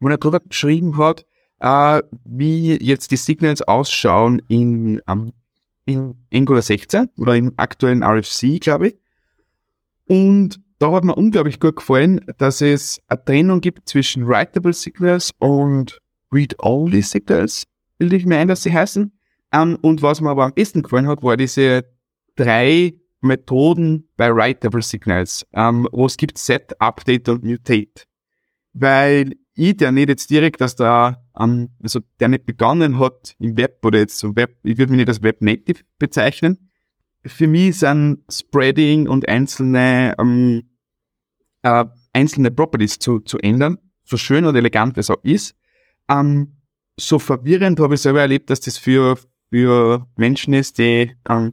wo 0.00 0.08
er 0.08 0.18
drüber 0.18 0.40
geschrieben 0.40 0.96
hat, 0.98 1.26
äh, 1.60 2.02
wie 2.24 2.76
jetzt 2.82 3.10
die 3.10 3.16
Signals 3.16 3.62
ausschauen 3.62 4.42
in, 4.48 5.00
ähm, 5.08 5.32
in 5.84 6.14
Angular 6.32 6.62
16 6.62 7.08
oder 7.18 7.36
im 7.36 7.52
aktuellen 7.56 8.02
RFC, 8.02 8.60
glaube 8.60 8.88
ich. 8.88 8.96
Und 10.06 10.60
da 10.78 10.92
hat 10.92 11.04
mir 11.04 11.14
unglaublich 11.14 11.60
gut 11.60 11.76
gefallen, 11.76 12.20
dass 12.38 12.60
es 12.60 13.00
eine 13.06 13.24
Trennung 13.24 13.60
gibt 13.60 13.88
zwischen 13.88 14.26
Writable 14.26 14.72
Signals 14.72 15.30
und 15.38 16.00
Read-Only 16.32 17.02
Signals, 17.02 17.64
bilde 18.02 18.16
ich 18.16 18.26
mir 18.26 18.38
ein, 18.38 18.48
dass 18.48 18.64
sie 18.64 18.72
heißen. 18.72 19.12
Um, 19.54 19.60
ähm, 19.60 19.78
und 19.80 20.02
was 20.02 20.20
mir 20.20 20.30
aber 20.30 20.44
am 20.44 20.54
besten 20.54 20.82
gefallen 20.82 21.06
hat, 21.06 21.22
war 21.22 21.36
diese 21.36 21.84
drei 22.34 22.94
Methoden 23.20 24.08
bei 24.16 24.34
Writable 24.34 24.82
Signals, 24.82 25.46
ähm, 25.52 25.86
wo 25.92 26.06
es 26.06 26.16
gibt 26.16 26.36
Set, 26.36 26.80
Update 26.80 27.28
und 27.28 27.44
Mutate. 27.44 28.06
Weil 28.72 29.36
ich, 29.54 29.76
der 29.76 29.92
nicht 29.92 30.08
jetzt 30.08 30.30
direkt, 30.30 30.60
dass 30.60 30.74
da, 30.74 31.22
um, 31.34 31.68
also 31.80 32.00
der 32.18 32.26
nicht 32.26 32.44
begonnen 32.44 32.98
hat 32.98 33.36
im 33.38 33.56
Web 33.56 33.78
oder 33.84 34.00
jetzt 34.00 34.18
so 34.18 34.34
Web, 34.34 34.56
ich 34.64 34.78
würde 34.78 34.90
mich 34.90 34.98
nicht 34.98 35.08
als 35.08 35.22
Web 35.22 35.40
Native 35.40 35.84
bezeichnen. 36.00 36.70
Für 37.24 37.46
mich 37.46 37.78
sind 37.78 38.24
Spreading 38.28 39.06
und 39.06 39.28
einzelne, 39.28 40.14
um, 40.18 40.62
äh, 41.62 41.84
einzelne 42.12 42.50
Properties 42.50 42.98
zu, 42.98 43.20
zu 43.20 43.38
ändern, 43.38 43.78
so 44.02 44.16
schön 44.16 44.44
und 44.44 44.56
elegant 44.56 44.98
es 44.98 45.08
auch 45.08 45.22
ist, 45.22 45.54
um, 46.08 46.61
so 47.06 47.18
verwirrend 47.18 47.80
habe 47.80 47.94
ich 47.94 48.00
selber 48.00 48.20
erlebt, 48.20 48.50
dass 48.50 48.60
das 48.60 48.78
für, 48.78 49.18
für 49.50 50.06
Menschen 50.16 50.54
ist, 50.54 50.78
die, 50.78 51.12
ähm, 51.28 51.52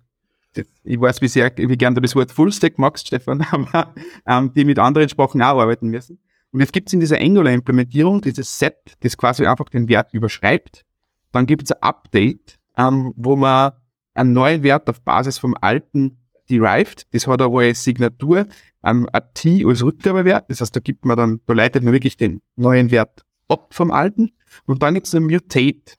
ich 0.84 1.00
weiß, 1.00 1.22
wie 1.22 1.28
sehr, 1.28 1.52
wie 1.56 1.78
gern 1.78 1.96
du 1.96 2.02
das 2.02 2.16
Wort 2.16 2.32
Fullstack 2.32 2.78
magst, 2.80 3.08
Stefan, 3.08 3.42
aber 3.52 3.94
ähm, 4.26 4.54
die 4.54 4.66
mit 4.66 4.80
anderen 4.80 5.10
Sprachen 5.10 5.42
auch 5.42 5.60
arbeiten 5.60 5.90
müssen. 5.90 6.20
Und 6.52 6.62
jetzt 6.62 6.74
gibt 6.74 6.90
es 6.90 6.94
in 6.94 7.00
dieser 7.00 7.20
Angular-Implementierung 7.20 8.22
dieses 8.22 8.58
Set, 8.58 8.98
das 9.02 9.18
quasi 9.18 9.46
einfach 9.46 9.70
den 9.70 9.88
Wert 9.88 10.14
überschreibt. 10.14 10.84
Dann 11.32 11.46
gibt 11.46 11.64
es 11.64 11.72
ein 11.72 11.84
Update, 11.84 12.58
ähm, 12.78 13.14
wo 13.16 13.36
man 13.36 13.74
einen 14.16 14.34
neuen 14.34 14.64
Wert 14.64 14.90
auf 14.90 15.02
Basis 15.02 15.38
vom 15.38 15.56
alten 15.62 16.18
derived. 16.50 17.08
Das 17.14 17.28
hat 17.28 17.42
aber 17.42 17.60
als 17.60 17.84
Signatur 17.84 18.48
ähm, 18.84 19.08
ein 19.14 19.22
T 19.36 19.64
als 19.66 19.84
Rückgabewert. 19.84 20.50
Das 20.50 20.62
heißt, 20.62 20.76
da 20.76 20.80
gibt 20.80 21.06
man 21.06 21.18
dann, 21.18 21.42
da 21.46 21.54
leitet 21.54 21.84
man 21.84 21.94
wirklich 21.94 22.18
den 22.18 22.42
neuen 22.56 22.90
Wert 22.90 23.24
ab 23.48 23.74
vom 23.74 23.92
alten. 23.92 24.32
Und 24.66 24.84
dann 24.84 24.94
gibt 24.94 25.08
es 25.08 25.16
ein 25.16 25.24
Mutate, 25.24 25.96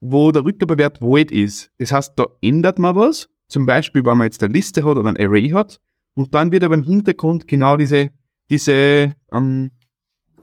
wo 0.00 0.32
der 0.32 0.44
Rückgabewert 0.44 1.00
void 1.00 1.30
ist. 1.30 1.70
Das 1.78 1.92
heißt, 1.92 2.12
da 2.16 2.26
ändert 2.40 2.78
man 2.78 2.96
was. 2.96 3.28
Zum 3.48 3.66
Beispiel, 3.66 4.04
wenn 4.04 4.18
man 4.18 4.26
jetzt 4.26 4.42
eine 4.42 4.52
Liste 4.52 4.84
hat 4.84 4.96
oder 4.96 5.08
ein 5.08 5.18
Array 5.18 5.50
hat. 5.50 5.80
Und 6.14 6.34
dann 6.34 6.52
wird 6.52 6.64
aber 6.64 6.74
im 6.74 6.84
Hintergrund 6.84 7.46
genau 7.46 7.76
diese 7.76 8.10
diese 8.52 9.14
ähm, 9.32 9.70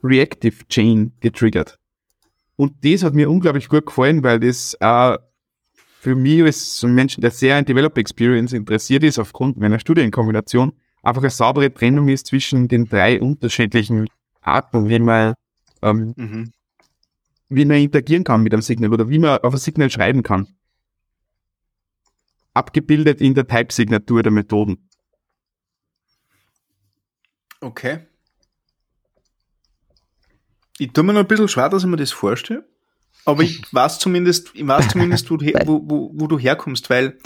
Reactive 0.03 0.67
Chain 0.67 1.13
getriggert. 1.19 1.77
Und 2.55 2.73
das 2.83 3.03
hat 3.03 3.13
mir 3.13 3.29
unglaublich 3.29 3.69
gut 3.69 3.85
gefallen, 3.85 4.23
weil 4.23 4.39
das 4.39 4.75
äh, 4.79 5.17
für 5.99 6.15
mich 6.15 6.41
als 6.43 6.79
so 6.79 6.87
ein 6.87 6.95
Mensch, 6.95 7.17
der 7.17 7.31
sehr 7.31 7.55
an 7.55 7.65
Developer 7.65 7.99
Experience 7.99 8.53
interessiert 8.53 9.03
ist, 9.03 9.19
aufgrund 9.19 9.57
meiner 9.57 9.79
Studienkombination, 9.79 10.73
einfach 11.03 11.21
eine 11.21 11.29
saubere 11.29 11.73
Trennung 11.73 12.09
ist 12.09 12.27
zwischen 12.27 12.67
den 12.67 12.89
drei 12.89 13.21
unterschiedlichen 13.21 14.07
Arten, 14.41 14.89
wie 14.89 14.99
man, 14.99 15.35
ähm, 15.81 16.13
mhm. 16.17 16.51
Wie 17.49 17.65
man 17.65 17.77
interagieren 17.77 18.23
kann 18.23 18.43
mit 18.43 18.53
einem 18.53 18.61
Signal 18.61 18.93
oder 18.93 19.09
wie 19.09 19.19
man 19.19 19.39
auf 19.39 19.53
ein 19.53 19.59
Signal 19.59 19.89
schreiben 19.89 20.23
kann. 20.23 20.47
Abgebildet 22.53 23.21
in 23.21 23.33
der 23.33 23.47
Type-Signatur 23.47 24.23
der 24.23 24.31
Methoden. 24.31 24.89
Okay. 27.61 27.99
Ich 30.77 30.93
tue 30.93 31.03
mir 31.03 31.13
noch 31.13 31.21
ein 31.21 31.27
bisschen 31.27 31.49
schwer, 31.49 31.69
dass 31.69 31.83
ich 31.83 31.89
mir 31.89 31.97
das 31.97 32.11
vorstelle. 32.11 32.67
Aber 33.25 33.43
ich 33.43 33.61
weiß 33.73 33.99
zumindest, 33.99 34.51
ich 34.53 34.65
weiß 34.65 34.89
zumindest, 34.89 35.29
wo 35.29 35.37
du, 35.37 35.45
wo, 35.65 35.81
wo, 35.85 36.11
wo 36.13 36.27
du 36.27 36.39
herkommst, 36.39 36.89
weil 36.89 37.17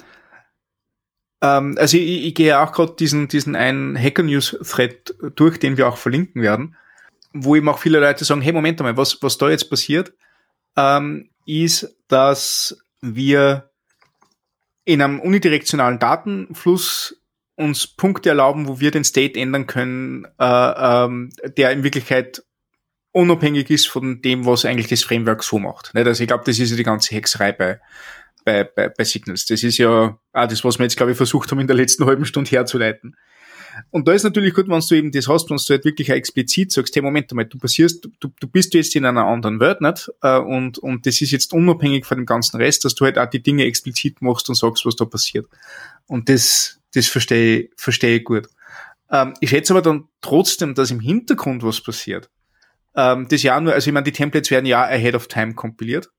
ähm, 1.42 1.76
also 1.78 1.98
ich, 1.98 2.26
ich 2.26 2.36
gehe 2.36 2.60
auch 2.60 2.72
gerade 2.72 2.96
diesen, 2.98 3.28
diesen 3.28 3.56
einen 3.56 3.98
Hacker 3.98 4.24
News 4.24 4.58
Thread 4.64 5.14
durch, 5.36 5.60
den 5.60 5.78
wir 5.78 5.88
auch 5.88 5.98
verlinken 5.98 6.42
werden, 6.42 6.76
wo 7.34 7.56
eben 7.56 7.68
auch 7.70 7.80
viele 7.80 8.00
Leute 8.00 8.26
sagen, 8.26 8.42
hey, 8.42 8.54
Moment 8.54 8.80
einmal, 8.80 8.98
was, 8.98 9.22
was 9.22 9.38
da 9.38 9.50
jetzt 9.50 9.70
passiert, 9.70 10.14
ähm, 10.78 11.30
ist, 11.46 11.96
dass 12.08 12.78
wir 13.02 13.70
in 14.86 15.02
einem 15.02 15.20
unidirektionalen 15.20 16.00
Datenfluss 16.00 17.20
uns 17.56 17.88
Punkte 17.88 18.30
erlauben, 18.30 18.68
wo 18.68 18.80
wir 18.80 18.92
den 18.92 19.04
State 19.04 19.40
ändern 19.40 19.68
können, 19.68 20.26
äh, 20.40 21.06
ähm, 21.06 21.30
der 21.58 21.72
in 21.72 21.84
Wirklichkeit 21.84 22.44
unabhängig 23.12 23.70
ist 23.70 23.88
von 23.88 24.22
dem, 24.22 24.46
was 24.46 24.66
eigentlich 24.66 24.88
das 24.88 25.04
Framework 25.04 25.44
so 25.44 25.60
macht. 25.60 25.94
Nicht? 25.94 26.08
Also 26.08 26.24
ich 26.24 26.28
glaube, 26.28 26.44
das 26.46 26.58
ist 26.60 26.72
ja 26.72 26.78
die 26.78 26.84
ganze 26.84 27.14
Hexerei 27.14 27.52
bei, 27.52 27.80
bei, 28.44 28.64
bei, 28.64 28.90
bei 28.90 29.04
Signals. 29.04 29.46
Das 29.46 29.64
ist 29.64 29.78
ja 29.78 30.18
auch 30.34 30.48
das, 30.48 30.64
was 30.64 30.80
wir 30.80 30.84
jetzt, 30.84 30.98
glaube 30.98 31.12
ich, 31.12 31.18
versucht 31.18 31.52
haben, 31.52 31.60
in 31.60 31.68
der 31.68 31.76
letzten 31.76 32.06
halben 32.06 32.26
Stunde 32.26 32.50
herzuleiten. 32.50 33.16
Und 33.92 34.08
da 34.08 34.14
ist 34.14 34.24
natürlich 34.24 34.54
gut, 34.54 34.68
wenn 34.68 34.80
du 34.80 34.96
eben 34.96 35.12
das 35.12 35.28
hast, 35.28 35.50
wenn 35.50 35.58
du 35.58 35.64
halt 35.70 35.86
wirklich 35.86 36.10
explizit 36.10 36.72
sagst, 36.72 36.96
hey, 36.96 37.02
Moment 37.02 37.32
einmal, 37.32 37.46
du 37.46 37.58
passierst, 37.58 38.08
du, 38.20 38.32
du 38.40 38.48
bist 38.48 38.74
jetzt 38.74 38.96
in 38.96 39.06
einer 39.06 39.26
anderen 39.26 39.60
Welt, 39.60 39.82
nicht? 39.82 40.12
Äh, 40.22 40.40
und, 40.40 40.78
und 40.78 41.06
das 41.06 41.22
ist 41.22 41.32
jetzt 41.32 41.54
unabhängig 41.54 42.06
von 42.06 42.18
dem 42.18 42.26
ganzen 42.26 42.58
Rest, 42.58 42.86
dass 42.86 42.96
du 42.96 43.06
halt 43.06 43.18
auch 43.18 43.30
die 43.30 43.42
Dinge 43.42 43.66
explizit 43.66 44.22
machst 44.22 44.50
und 44.50 44.56
sagst, 44.56 44.86
was 44.86 44.96
da 44.96 45.06
passiert. 45.06 45.48
Und 46.08 46.30
das, 46.30 46.80
das 46.94 47.08
verstehe, 47.08 47.70
verstehe 47.78 48.18
ich 48.18 48.24
gut. 48.24 48.48
Ähm, 49.10 49.34
ich 49.40 49.50
schätze 49.50 49.74
aber 49.74 49.82
dann 49.82 50.06
trotzdem, 50.22 50.76
dass 50.76 50.92
im 50.92 51.00
Hintergrund 51.00 51.64
was 51.64 51.82
passiert. 51.82 52.30
Ähm, 52.96 53.28
das 53.30 53.44
ja 53.44 53.60
nur, 53.60 53.74
also 53.74 53.88
ich 53.90 53.94
meine, 53.94 54.04
die 54.04 54.12
Templates 54.12 54.52
werden 54.52 54.66
ja 54.66 54.84
ahead 54.84 55.16
of 55.16 55.28
time 55.28 55.54
kompiliert. 55.54 56.10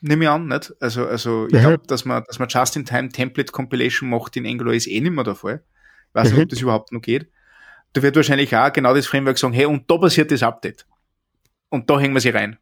Nehme 0.00 0.24
ich 0.24 0.30
an, 0.30 0.48
nicht? 0.48 0.72
Also, 0.80 1.06
also 1.06 1.46
ich 1.46 1.54
ja. 1.54 1.60
glaube, 1.60 1.86
dass 1.86 2.04
man, 2.04 2.22
dass 2.26 2.38
man 2.38 2.48
Just-in-Time 2.48 3.08
Template 3.08 3.52
Compilation 3.52 4.10
macht 4.10 4.36
in 4.36 4.46
Angular 4.46 4.74
ist 4.74 4.86
eh 4.86 5.00
nicht 5.00 5.12
mehr 5.12 5.24
der 5.24 5.34
Fall. 5.34 5.64
Weiß 6.14 6.30
nicht, 6.30 6.38
ob 6.38 6.46
mhm. 6.46 6.48
das 6.48 6.60
überhaupt 6.60 6.92
noch 6.92 7.02
geht. 7.02 7.28
Da 7.92 8.02
wird 8.02 8.16
wahrscheinlich 8.16 8.56
auch 8.56 8.72
genau 8.72 8.94
das 8.94 9.06
Framework 9.06 9.38
sagen, 9.38 9.52
hey, 9.52 9.66
und 9.66 9.90
da 9.90 9.98
passiert 9.98 10.30
das 10.30 10.42
Update. 10.42 10.86
Und 11.68 11.90
da 11.90 12.00
hängen 12.00 12.14
wir 12.14 12.20
sie 12.20 12.30
rein. 12.30 12.56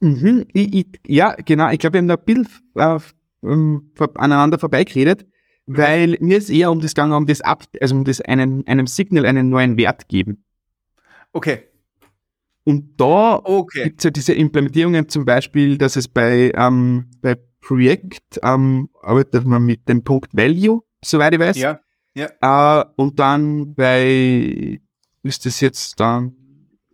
Mhm, 0.00 0.46
ich, 0.52 0.74
ich, 0.74 0.86
ja, 1.06 1.34
genau. 1.34 1.70
Ich 1.70 1.78
glaube, 1.78 1.94
wir 1.94 1.98
haben 1.98 2.08
da 2.08 2.14
ein 2.14 2.24
bisschen 2.24 2.48
äh, 2.76 2.98
ähm, 3.42 3.90
aneinander 4.14 4.58
vorbeigeredet, 4.58 5.26
weil 5.66 6.16
mir 6.20 6.38
ist 6.38 6.50
eher 6.50 6.70
um 6.70 6.80
das 6.80 6.94
gegangen, 6.94 7.12
um 7.14 7.26
das 7.26 7.40
ab, 7.40 7.64
also 7.80 7.96
um 7.96 8.04
das 8.04 8.20
einen, 8.20 8.66
einem 8.66 8.86
Signal 8.86 9.26
einen 9.26 9.48
neuen 9.48 9.76
Wert 9.76 10.08
geben. 10.08 10.44
Okay. 11.32 11.64
Und 12.64 13.00
da 13.00 13.40
okay. 13.42 13.84
gibt 13.84 14.00
es 14.00 14.04
ja 14.04 14.10
diese 14.10 14.34
Implementierungen 14.34 15.08
zum 15.08 15.24
Beispiel, 15.24 15.78
dass 15.78 15.96
es 15.96 16.06
bei, 16.06 16.52
ähm, 16.54 17.10
bei 17.20 17.36
Projekt 17.68 18.40
ähm, 18.42 18.88
arbeitet 19.02 19.44
man 19.44 19.62
mit 19.62 19.86
dem 19.90 20.02
Punkt 20.02 20.34
Value, 20.34 20.82
soweit 21.04 21.34
ich 21.34 21.38
weiß. 21.38 21.58
Ja. 21.58 21.78
ja. 22.14 22.80
Äh, 22.80 22.84
und 22.96 23.18
dann 23.18 23.74
bei, 23.74 24.80
ist 25.22 25.44
das 25.44 25.60
jetzt 25.60 26.00
dann, 26.00 26.34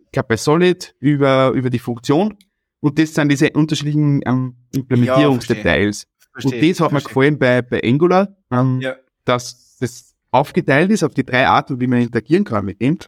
ich 0.03 0.11
glaube 0.11 0.27
bei 0.27 0.35
Solid 0.35 0.93
über, 0.99 1.51
über 1.51 1.69
die 1.69 1.79
Funktion. 1.79 2.37
Und 2.81 2.99
das 2.99 3.13
sind 3.13 3.29
diese 3.29 3.51
unterschiedlichen 3.51 4.21
ähm, 4.25 4.57
Implementierungsdetails. 4.73 6.07
Ja, 6.39 6.43
und 6.43 6.61
das 6.61 6.79
hat 6.81 6.91
mir 6.91 7.01
gefallen 7.01 7.39
bei, 7.39 7.61
bei 7.61 7.81
Angular, 7.81 8.35
ähm, 8.51 8.81
ja. 8.81 8.97
dass 9.23 9.77
das 9.79 10.13
aufgeteilt 10.31 10.91
ist 10.91 11.03
auf 11.03 11.13
die 11.13 11.25
drei 11.25 11.47
Arten, 11.47 11.79
wie 11.79 11.87
man 11.87 12.01
interagieren 12.01 12.43
kann 12.43 12.65
mit 12.65 12.81
dem. 12.81 12.99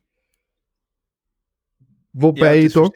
Wobei 2.14 2.60
ja, 2.60 2.66
ich 2.68 2.74
da, 2.74 2.90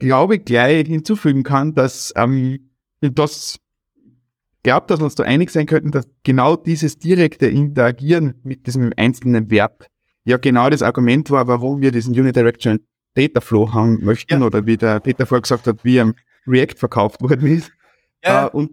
glaube 0.00 0.34
ich, 0.34 0.44
gleich 0.44 0.88
hinzufügen 0.88 1.44
kann, 1.44 1.76
dass 1.76 2.12
ähm, 2.16 2.70
das 3.00 3.60
glaubt, 4.64 4.90
dass 4.90 4.98
wir 4.98 5.04
uns 5.04 5.14
da 5.14 5.22
einig 5.22 5.50
sein 5.50 5.66
könnten, 5.66 5.92
dass 5.92 6.08
genau 6.24 6.56
dieses 6.56 6.98
direkte 6.98 7.46
Interagieren 7.46 8.34
mit 8.42 8.66
diesem 8.66 8.92
einzelnen 8.96 9.50
Wert 9.50 9.88
ja 10.24 10.38
genau 10.38 10.68
das 10.70 10.82
Argument 10.82 11.30
war, 11.30 11.46
warum 11.46 11.80
wir 11.80 11.92
diesen 11.92 12.18
Unidirectional 12.18 12.80
Data 13.14 13.40
Flow 13.40 13.72
haben 13.72 14.04
möchten 14.04 14.40
ja. 14.40 14.46
oder 14.46 14.66
wie 14.66 14.76
der 14.76 14.98
Peter 14.98 15.26
vorher 15.26 15.42
gesagt 15.42 15.68
hat, 15.68 15.84
wie 15.84 16.00
am 16.00 16.14
React 16.46 16.78
verkauft 16.78 17.22
worden 17.22 17.46
ist. 17.46 17.70
Ja. 18.24 18.46
Äh, 18.46 18.50
und 18.50 18.72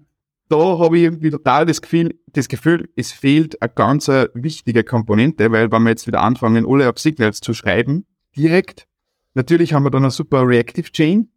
da 0.50 0.80
habe 0.80 0.98
ich 0.98 1.04
irgendwie 1.04 1.30
total 1.30 1.66
das 1.66 1.82
Gefühl, 1.82 2.20
das 2.28 2.48
Gefühl, 2.48 2.90
es 2.96 3.12
fehlt 3.12 3.62
eine 3.62 3.72
ganz 3.74 4.08
wichtige 4.34 4.84
Komponente, 4.84 5.52
weil 5.52 5.72
wenn 5.72 5.84
wir 5.84 5.92
jetzt 5.92 6.08
wieder 6.08 6.22
anfangen, 6.22 6.66
alle 6.68 6.86
App 6.86 7.00
Signals 7.00 7.40
zu 7.40 7.54
schreiben, 7.54 8.06
direkt, 8.36 8.88
natürlich 9.34 9.74
haben 9.74 9.84
wir 9.84 9.92
dann 9.92 10.04
eine 10.04 10.12
super 10.12 10.46
Reactive 10.48 10.92
Chain, 10.92 11.30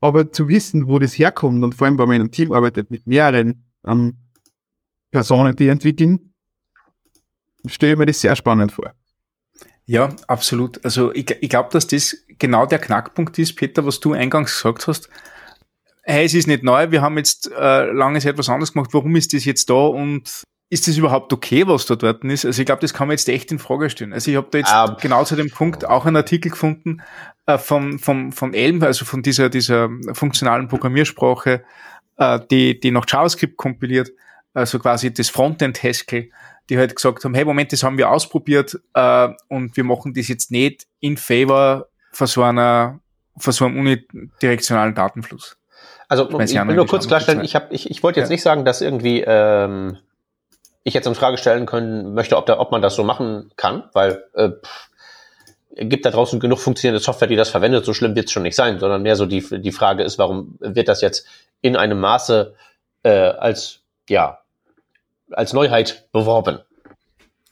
aber 0.00 0.30
zu 0.30 0.48
wissen, 0.48 0.86
wo 0.86 0.98
das 0.98 1.18
herkommt 1.18 1.64
und 1.64 1.74
vor 1.74 1.86
allem, 1.86 1.98
wenn 1.98 2.06
man 2.06 2.16
in 2.16 2.22
einem 2.22 2.30
Team 2.30 2.52
arbeitet 2.52 2.90
mit 2.90 3.06
mehreren 3.06 3.67
ähm, 3.88 4.16
Personen, 5.10 5.56
die 5.56 5.68
entwickeln, 5.68 6.34
stelle 7.66 7.92
ich 7.92 7.98
mir 7.98 8.06
das 8.06 8.20
sehr 8.20 8.36
spannend 8.36 8.72
vor. 8.72 8.92
Ja, 9.86 10.10
absolut. 10.26 10.84
Also 10.84 11.14
ich, 11.14 11.30
ich 11.40 11.48
glaube, 11.48 11.70
dass 11.72 11.86
das 11.86 12.16
genau 12.38 12.66
der 12.66 12.78
Knackpunkt 12.78 13.38
ist, 13.38 13.54
Peter, 13.56 13.86
was 13.86 14.00
du 14.00 14.12
eingangs 14.12 14.52
gesagt 14.52 14.86
hast. 14.86 15.08
Hey, 16.02 16.26
es 16.26 16.34
ist 16.34 16.46
nicht 16.46 16.62
neu, 16.62 16.90
wir 16.90 17.00
haben 17.00 17.16
jetzt 17.16 17.50
äh, 17.50 17.90
lange 17.90 18.20
Zeit 18.20 18.38
was 18.38 18.48
anderes 18.48 18.72
gemacht, 18.72 18.90
warum 18.92 19.16
ist 19.16 19.32
das 19.32 19.44
jetzt 19.44 19.70
da 19.70 19.86
und 19.86 20.44
ist 20.70 20.86
das 20.86 20.98
überhaupt 20.98 21.32
okay, 21.32 21.66
was 21.66 21.86
da 21.86 21.96
dort 21.96 22.22
ist? 22.24 22.44
Also 22.44 22.60
ich 22.60 22.66
glaube, 22.66 22.82
das 22.82 22.92
kann 22.92 23.08
man 23.08 23.16
jetzt 23.16 23.28
echt 23.28 23.50
in 23.50 23.58
Frage 23.58 23.88
stellen. 23.88 24.12
Also 24.12 24.30
ich 24.30 24.36
habe 24.36 24.48
da 24.50 24.58
jetzt 24.58 24.72
um. 24.72 24.96
genau 25.00 25.24
zu 25.24 25.36
dem 25.36 25.50
Punkt 25.50 25.86
auch 25.86 26.04
einen 26.04 26.16
Artikel 26.16 26.50
gefunden 26.50 27.00
äh, 27.46 27.56
vom, 27.56 27.98
vom, 27.98 28.32
vom 28.32 28.52
Elm, 28.52 28.82
also 28.82 29.06
von 29.06 29.22
dieser, 29.22 29.48
dieser 29.48 29.88
funktionalen 30.12 30.68
Programmiersprache, 30.68 31.64
äh, 32.18 32.40
die, 32.50 32.78
die 32.78 32.90
nach 32.90 33.04
JavaScript 33.08 33.56
kompiliert, 33.56 34.10
also 34.54 34.78
quasi 34.78 35.12
das 35.12 35.30
Frontend-Haskell, 35.30 36.30
die 36.68 36.78
halt 36.78 36.94
gesagt 36.94 37.24
haben, 37.24 37.34
hey, 37.34 37.44
Moment, 37.44 37.72
das 37.72 37.82
haben 37.82 37.96
wir 37.96 38.10
ausprobiert 38.10 38.78
äh, 38.94 39.28
und 39.48 39.76
wir 39.76 39.84
machen 39.84 40.12
das 40.14 40.28
jetzt 40.28 40.50
nicht 40.50 40.86
in 41.00 41.16
favor 41.16 41.86
von 42.12 42.26
so 42.26 42.42
einer, 42.42 43.00
von 43.38 43.52
so 43.52 43.64
einem 43.64 43.78
unidirektionalen 43.78 44.94
Datenfluss. 44.94 45.56
Also 46.08 46.28
ich, 46.40 46.54
ich 46.54 46.66
will 46.66 46.74
nur 46.74 46.86
kurz 46.86 47.06
klarstellen, 47.06 47.44
ich, 47.44 47.54
hab, 47.54 47.70
ich, 47.72 47.90
ich 47.90 48.02
wollte 48.02 48.20
jetzt 48.20 48.30
ja. 48.30 48.34
nicht 48.34 48.42
sagen, 48.42 48.64
dass 48.64 48.80
irgendwie 48.80 49.22
ähm, 49.26 49.98
ich 50.82 50.94
jetzt 50.94 51.06
in 51.06 51.14
Frage 51.14 51.36
stellen 51.36 51.66
können 51.66 52.14
möchte, 52.14 52.36
ob, 52.36 52.46
da, 52.46 52.58
ob 52.58 52.72
man 52.72 52.82
das 52.82 52.94
so 52.94 53.04
machen 53.04 53.50
kann, 53.56 53.84
weil 53.92 54.24
äh, 54.34 54.50
pff, 54.50 54.87
gibt 55.78 56.04
da 56.04 56.10
draußen 56.10 56.40
genug 56.40 56.58
funktionierende 56.58 57.02
Software, 57.02 57.28
die 57.28 57.36
das 57.36 57.50
verwendet, 57.50 57.84
so 57.84 57.94
schlimm 57.94 58.16
wird 58.16 58.26
es 58.26 58.32
schon 58.32 58.42
nicht 58.42 58.56
sein, 58.56 58.78
sondern 58.78 59.02
mehr 59.02 59.16
so 59.16 59.26
die, 59.26 59.44
die 59.60 59.72
Frage 59.72 60.02
ist, 60.02 60.18
warum 60.18 60.56
wird 60.60 60.88
das 60.88 61.00
jetzt 61.00 61.26
in 61.60 61.76
einem 61.76 62.00
Maße 62.00 62.54
äh, 63.04 63.10
als, 63.10 63.80
ja, 64.08 64.40
als 65.30 65.52
Neuheit 65.52 66.08
beworben? 66.12 66.60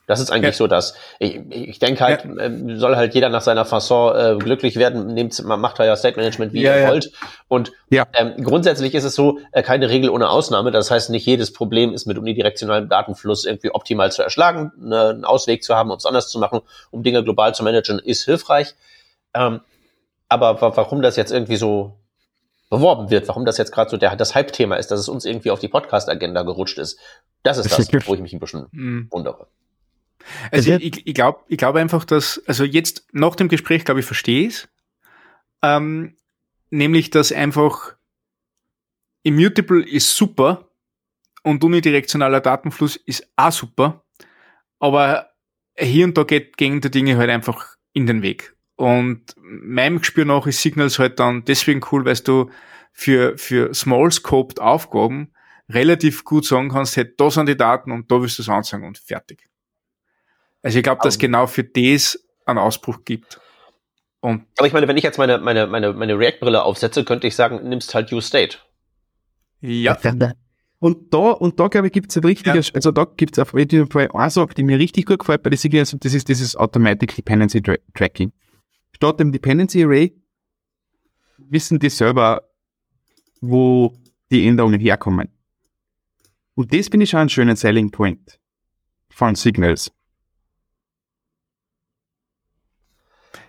Das 0.07 0.20
ist 0.20 0.30
eigentlich 0.30 0.54
ja. 0.54 0.59
so, 0.59 0.66
dass 0.68 0.94
ich, 1.18 1.40
ich 1.50 1.78
denke 1.80 2.04
halt, 2.04 2.24
ja. 2.24 2.30
äh, 2.36 2.76
soll 2.76 2.96
halt 2.96 3.14
jeder 3.14 3.28
nach 3.28 3.40
seiner 3.40 3.64
Fasson 3.64 4.16
äh, 4.16 4.36
glücklich 4.38 4.76
werden, 4.76 5.14
nehmt, 5.14 5.42
macht 5.44 5.80
euer 5.80 5.96
State 5.96 6.16
Management, 6.16 6.52
wie 6.52 6.62
ja, 6.62 6.76
ihr 6.76 6.88
wollt. 6.88 7.11
Und 7.48 7.72
ähm, 7.90 8.44
grundsätzlich 8.44 8.94
ist 8.94 9.04
es 9.04 9.16
so, 9.16 9.40
äh, 9.50 9.62
keine 9.62 9.90
Regel 9.90 10.11
ohne 10.11 10.28
Ausnahme. 10.28 10.70
Das 10.70 10.90
heißt, 10.90 11.11
nicht 11.11 11.26
jedes 11.26 11.52
Problem 11.52 11.92
ist 11.92 12.07
mit 12.07 12.18
unidirektionalem 12.18 12.88
Datenfluss 12.88 13.44
irgendwie 13.44 13.72
optimal 13.72 14.12
zu 14.12 14.22
erschlagen. 14.22 14.72
Ne, 14.78 15.09
einen 15.09 15.24
Ausweg 15.24 15.64
zu 15.64 15.74
haben, 15.74 15.90
um 15.90 15.96
es 15.96 16.07
anders 16.07 16.28
zu 16.28 16.38
machen, 16.38 16.61
um 16.92 17.02
Dinge 17.02 17.24
global 17.24 17.54
zu 17.54 17.64
managen, 17.64 17.98
ist 17.98 18.24
hilfreich. 18.24 18.76
Ähm, 19.34 19.61
aber 20.28 20.61
warum 20.61 21.02
das 21.02 21.16
jetzt 21.16 21.32
irgendwie 21.32 21.57
so 21.57 21.98
beworben 22.70 23.11
wird, 23.11 23.28
warum 23.28 23.44
das 23.44 23.59
jetzt 23.59 23.72
gerade 23.72 23.90
so 23.90 23.96
der, 23.96 24.14
das 24.16 24.34
Hype-Thema 24.34 24.76
ist, 24.76 24.90
dass 24.90 25.00
es 25.00 25.09
uns 25.09 25.24
irgendwie 25.24 25.50
auf 25.50 25.61
die 25.61 25.68
Podcast-Agenda 25.68 26.42
gerutscht 26.42 26.78
ist, 26.78 26.98
das 27.42 27.59
ist 27.59 27.70
das, 27.70 28.09
wo 28.09 28.14
ich 28.14 28.20
mich 28.20 28.32
ein 28.32 28.40
bisschen 28.40 28.66
mhm. 28.72 29.07
wundere. 29.11 29.46
Also 30.50 30.72
ich, 30.72 31.06
ich 31.06 31.14
glaube 31.14 31.40
ich 31.48 31.58
glaub 31.58 31.76
einfach, 31.76 32.04
dass, 32.04 32.42
also 32.46 32.64
jetzt 32.64 33.06
nach 33.12 33.34
dem 33.36 33.48
Gespräch, 33.48 33.84
glaube 33.84 34.00
ich, 34.00 34.06
verstehe 34.06 34.46
ich 34.46 34.54
es. 34.54 34.68
Ähm, 35.62 36.16
nämlich, 36.70 37.10
dass 37.10 37.32
einfach 37.32 37.96
Immutable 39.22 39.82
ist 39.84 40.16
super 40.16 40.70
und 41.42 41.64
unidirektionaler 41.64 42.40
Datenfluss 42.40 42.96
ist 42.96 43.28
auch 43.36 43.52
super, 43.52 44.04
aber 44.78 45.30
hier 45.78 46.04
und 46.04 46.16
da 46.16 46.24
geht 46.24 46.56
gegen 46.56 46.80
die 46.80 46.90
Dinge 46.90 47.16
halt 47.16 47.30
einfach 47.30 47.76
in 47.92 48.06
den 48.06 48.22
Weg. 48.22 48.56
Und 48.76 49.34
meinem 49.38 49.98
Gespür 49.98 50.24
nach 50.24 50.46
ist 50.46 50.60
Signals 50.60 50.98
halt 50.98 51.18
dann 51.18 51.44
deswegen 51.44 51.80
cool, 51.90 52.04
weil 52.04 52.16
du 52.16 52.50
für, 52.92 53.36
für 53.38 53.74
small 53.74 54.10
scoped 54.10 54.60
Aufgaben 54.60 55.32
relativ 55.68 56.24
gut 56.24 56.44
sagen 56.44 56.70
kannst, 56.70 56.96
hey, 56.96 57.10
da 57.16 57.30
sind 57.30 57.48
die 57.48 57.56
Daten 57.56 57.90
und 57.90 58.10
da 58.10 58.20
willst 58.20 58.38
du 58.38 58.42
es 58.42 58.48
anzeigen 58.48 58.86
und 58.86 58.98
fertig. 58.98 59.48
Also 60.62 60.78
ich 60.78 60.84
glaube, 60.84 61.00
dass 61.02 61.18
genau 61.18 61.46
für 61.46 61.64
das 61.64 62.18
einen 62.44 62.59
Ausbruch 62.59 63.04
gibt. 63.04 63.40
Und 64.20 64.46
aber 64.59 64.66
ich 64.66 64.72
meine, 64.72 64.88
wenn 64.88 64.96
ich 64.96 65.04
jetzt 65.04 65.18
meine, 65.18 65.38
meine, 65.38 65.66
meine, 65.66 65.92
meine 65.92 66.18
React-Brille 66.18 66.62
aufsetze, 66.62 67.04
könnte 67.04 67.26
ich 67.26 67.36
sagen, 67.36 67.68
nimmst 67.68 67.94
halt 67.94 68.12
U-State. 68.12 68.59
Ja. 69.61 69.96
Und 70.78 71.12
da, 71.12 71.30
und 71.30 71.59
da 71.59 71.68
glaube 71.68 71.86
ich, 71.86 71.92
gibt 71.92 72.11
es 72.11 72.16
ein 72.16 72.24
richtiges, 72.24 72.68
ja. 72.68 72.74
also 72.74 72.90
da 72.90 73.04
gibt 73.04 73.36
es 73.36 73.42
auf 73.42 73.54
jeden 73.54 73.90
Fall 73.90 74.09
eine 74.12 74.30
Sache, 74.30 74.54
die 74.54 74.62
mir 74.62 74.78
richtig 74.78 75.07
gut 75.07 75.20
gefällt 75.20 75.42
bei 75.42 75.50
der 75.50 75.59
Signal, 75.59 75.84
das 75.84 76.14
ist 76.14 76.28
dieses 76.28 76.54
Automatic 76.54 77.14
Dependency 77.16 77.62
Tracking. 77.94 78.32
Statt 78.92 79.20
dem 79.20 79.32
Dependency 79.32 79.84
Array 79.84 80.14
wissen 81.38 81.78
die 81.78 81.90
selber, 81.90 82.42
wo 83.40 83.94
die 84.30 84.46
Änderungen 84.46 84.80
herkommen. 84.80 85.28
Und 86.54 86.72
das 86.72 86.88
finde 86.88 87.04
ich 87.04 87.11
schon 87.11 87.20
einen 87.20 87.28
schönen 87.28 87.57
Selling 87.57 87.90
Point 87.90 88.38
von 89.11 89.34
Signals. 89.34 89.92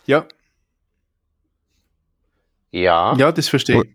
Ja. 0.08 0.26
Ja. 2.72 3.16
Ja, 3.18 3.32
das 3.32 3.48
verstehe 3.48 3.84
ich. 3.84 3.90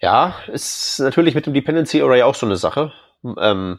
Ja, 0.00 0.34
ist 0.48 0.98
natürlich 0.98 1.34
mit 1.34 1.46
dem 1.46 1.54
Dependency 1.54 2.02
Array 2.02 2.22
auch 2.22 2.34
so 2.34 2.46
eine 2.46 2.56
Sache. 2.56 2.92
Ähm, 3.38 3.78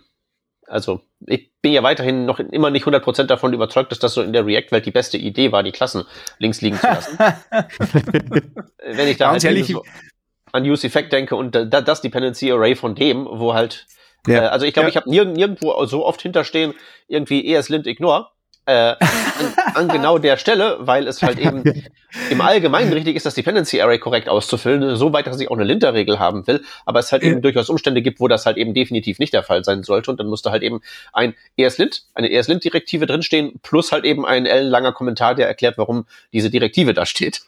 also 0.67 1.01
ich 1.27 1.51
bin 1.61 1.73
ja 1.73 1.83
weiterhin 1.83 2.25
noch 2.25 2.39
immer 2.39 2.71
nicht 2.71 2.85
100% 2.85 3.23
davon 3.25 3.53
überzeugt, 3.53 3.91
dass 3.91 3.99
das 3.99 4.13
so 4.13 4.21
in 4.21 4.33
der 4.33 4.45
React-Welt 4.45 4.85
die 4.85 4.91
beste 4.91 5.17
Idee 5.17 5.51
war, 5.51 5.61
die 5.61 5.71
Klassen 5.71 6.05
links 6.39 6.61
liegen 6.61 6.77
zu 6.77 6.87
lassen. 6.87 7.17
Wenn 8.83 9.07
ich 9.07 9.17
da 9.17 9.31
halt 9.31 9.41
so 9.41 9.83
an 10.51 10.63
Use 10.63 10.87
Effect 10.87 11.11
denke 11.13 11.35
und 11.35 11.53
da, 11.53 11.65
das 11.65 12.01
Dependency 12.01 12.51
Array 12.51 12.75
von 12.75 12.95
dem, 12.95 13.27
wo 13.29 13.53
halt, 13.53 13.85
ja. 14.25 14.45
äh, 14.45 14.47
also 14.47 14.65
ich 14.65 14.73
glaube, 14.73 14.87
ja. 14.87 14.89
ich 14.89 14.97
habe 14.97 15.09
nirg 15.09 15.27
nirgendwo 15.35 15.85
so 15.85 16.05
oft 16.05 16.21
hinterstehen, 16.21 16.73
irgendwie 17.07 17.53
ESLint 17.53 17.85
Ignore, 17.85 18.29
äh, 18.65 18.71
an, 18.71 18.97
an, 19.73 19.87
genau 19.87 20.17
der 20.17 20.37
Stelle, 20.37 20.77
weil 20.79 21.07
es 21.07 21.21
halt 21.21 21.39
eben 21.39 21.63
im 22.29 22.41
Allgemeinen 22.41 22.91
richtig 22.93 23.15
ist, 23.15 23.25
das 23.25 23.35
Dependency 23.35 23.81
Array 23.81 23.99
korrekt 23.99 24.27
auszufüllen, 24.29 24.95
so 24.95 25.13
weit, 25.13 25.27
dass 25.27 25.39
ich 25.39 25.49
auch 25.49 25.55
eine 25.55 25.65
Linter-Regel 25.65 26.19
haben 26.19 26.47
will, 26.47 26.63
aber 26.85 26.99
es 26.99 27.11
halt 27.11 27.23
eben 27.23 27.41
durchaus 27.41 27.69
Umstände 27.69 28.01
gibt, 28.01 28.19
wo 28.19 28.27
das 28.27 28.45
halt 28.45 28.57
eben 28.57 28.73
definitiv 28.73 29.19
nicht 29.19 29.33
der 29.33 29.43
Fall 29.43 29.63
sein 29.63 29.83
sollte. 29.83 30.11
Und 30.11 30.19
dann 30.19 30.27
musste 30.27 30.51
halt 30.51 30.63
eben 30.63 30.81
ein 31.13 31.35
ESLint, 31.57 32.03
eine 32.13 32.31
ESLint-Direktive 32.31 33.05
drinstehen, 33.05 33.59
plus 33.61 33.91
halt 33.91 34.05
eben 34.05 34.25
ein 34.25 34.45
ellenlanger 34.45 34.93
Kommentar, 34.93 35.35
der 35.35 35.47
erklärt, 35.47 35.77
warum 35.77 36.05
diese 36.33 36.49
Direktive 36.49 36.93
da 36.93 37.05
steht. 37.05 37.41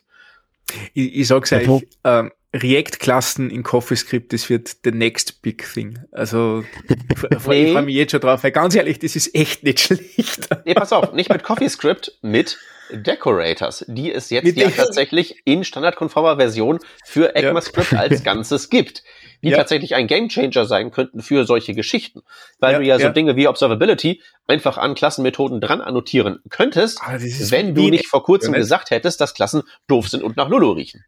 Ich, 0.94 1.16
ich 1.16 1.28
sag's 1.28 1.52
euch, 1.54 1.68
ähm, 2.04 2.32
React-Klassen 2.62 3.50
in 3.50 3.64
CoffeeScript, 3.64 4.34
das 4.34 4.50
wird 4.50 4.78
the 4.84 4.92
next 4.92 5.42
big 5.42 5.64
thing. 5.74 6.00
Also 6.12 6.64
nee. 6.90 7.66
ich 7.66 7.74
freue 7.74 7.82
mich 7.82 7.96
jetzt 7.96 8.12
schon 8.12 8.22
drauf, 8.22 8.44
weil 8.44 8.52
ganz 8.52 8.76
ehrlich, 8.76 9.00
das 9.00 9.16
ist 9.16 9.34
echt 9.36 9.64
nicht 9.64 9.80
schlecht. 9.80 10.50
Nee, 10.66 10.74
pass 10.74 10.94
auf, 10.94 11.14
nicht 11.14 11.30
mit 11.30 11.44
CoffeeScript, 11.44 12.18
mit 12.22 12.58
Decorators, 12.92 13.86
die 13.88 14.14
es 14.14 14.30
jetzt 14.30 14.56
ja 14.56 14.70
tatsächlich 14.70 15.42
in 15.46 15.64
standardkonformer 15.64 16.38
Version 16.38 16.80
für 17.04 17.36
ECMAScript 17.36 17.92
ja. 17.92 18.00
als 18.00 18.24
Ganzes 18.24 18.70
gibt, 18.70 19.04
die 19.44 19.50
ja. 19.50 19.58
tatsächlich 19.58 19.96
ein 19.96 20.08
Gamechanger 20.08 20.66
sein 20.66 20.92
könnten 20.92 21.22
für 21.22 21.46
solche 21.46 21.74
Geschichten, 21.74 22.22
weil 22.60 22.74
ja, 22.74 22.80
du 22.80 22.86
ja 22.86 23.00
so 23.00 23.10
Dinge 23.10 23.36
wie 23.36 23.48
Observability 23.48 24.22
einfach 24.48 24.78
an 24.78 24.96
Klassenmethoden 24.96 25.60
dran 25.60 25.82
annotieren 25.82 26.40
könntest, 26.50 27.02
ah, 27.04 27.18
wenn 27.20 27.76
du 27.76 27.90
nicht 27.90 28.08
vor 28.08 28.24
kurzem 28.24 28.54
gesagt 28.54 28.92
hättest, 28.92 29.20
dass 29.20 29.34
Klassen 29.34 29.64
doof 29.88 30.08
sind 30.08 30.24
und 30.24 30.38
nach 30.38 30.48
Lulu 30.48 30.72
riechen 30.72 31.04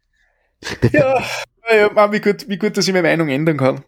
ja, 0.92 1.22
ja 1.70 2.12
wie, 2.12 2.20
gut, 2.20 2.48
wie 2.48 2.58
gut, 2.58 2.76
dass 2.76 2.86
ich 2.86 2.92
meine 2.92 3.08
Meinung 3.08 3.28
ändern 3.28 3.56
kann. 3.56 3.84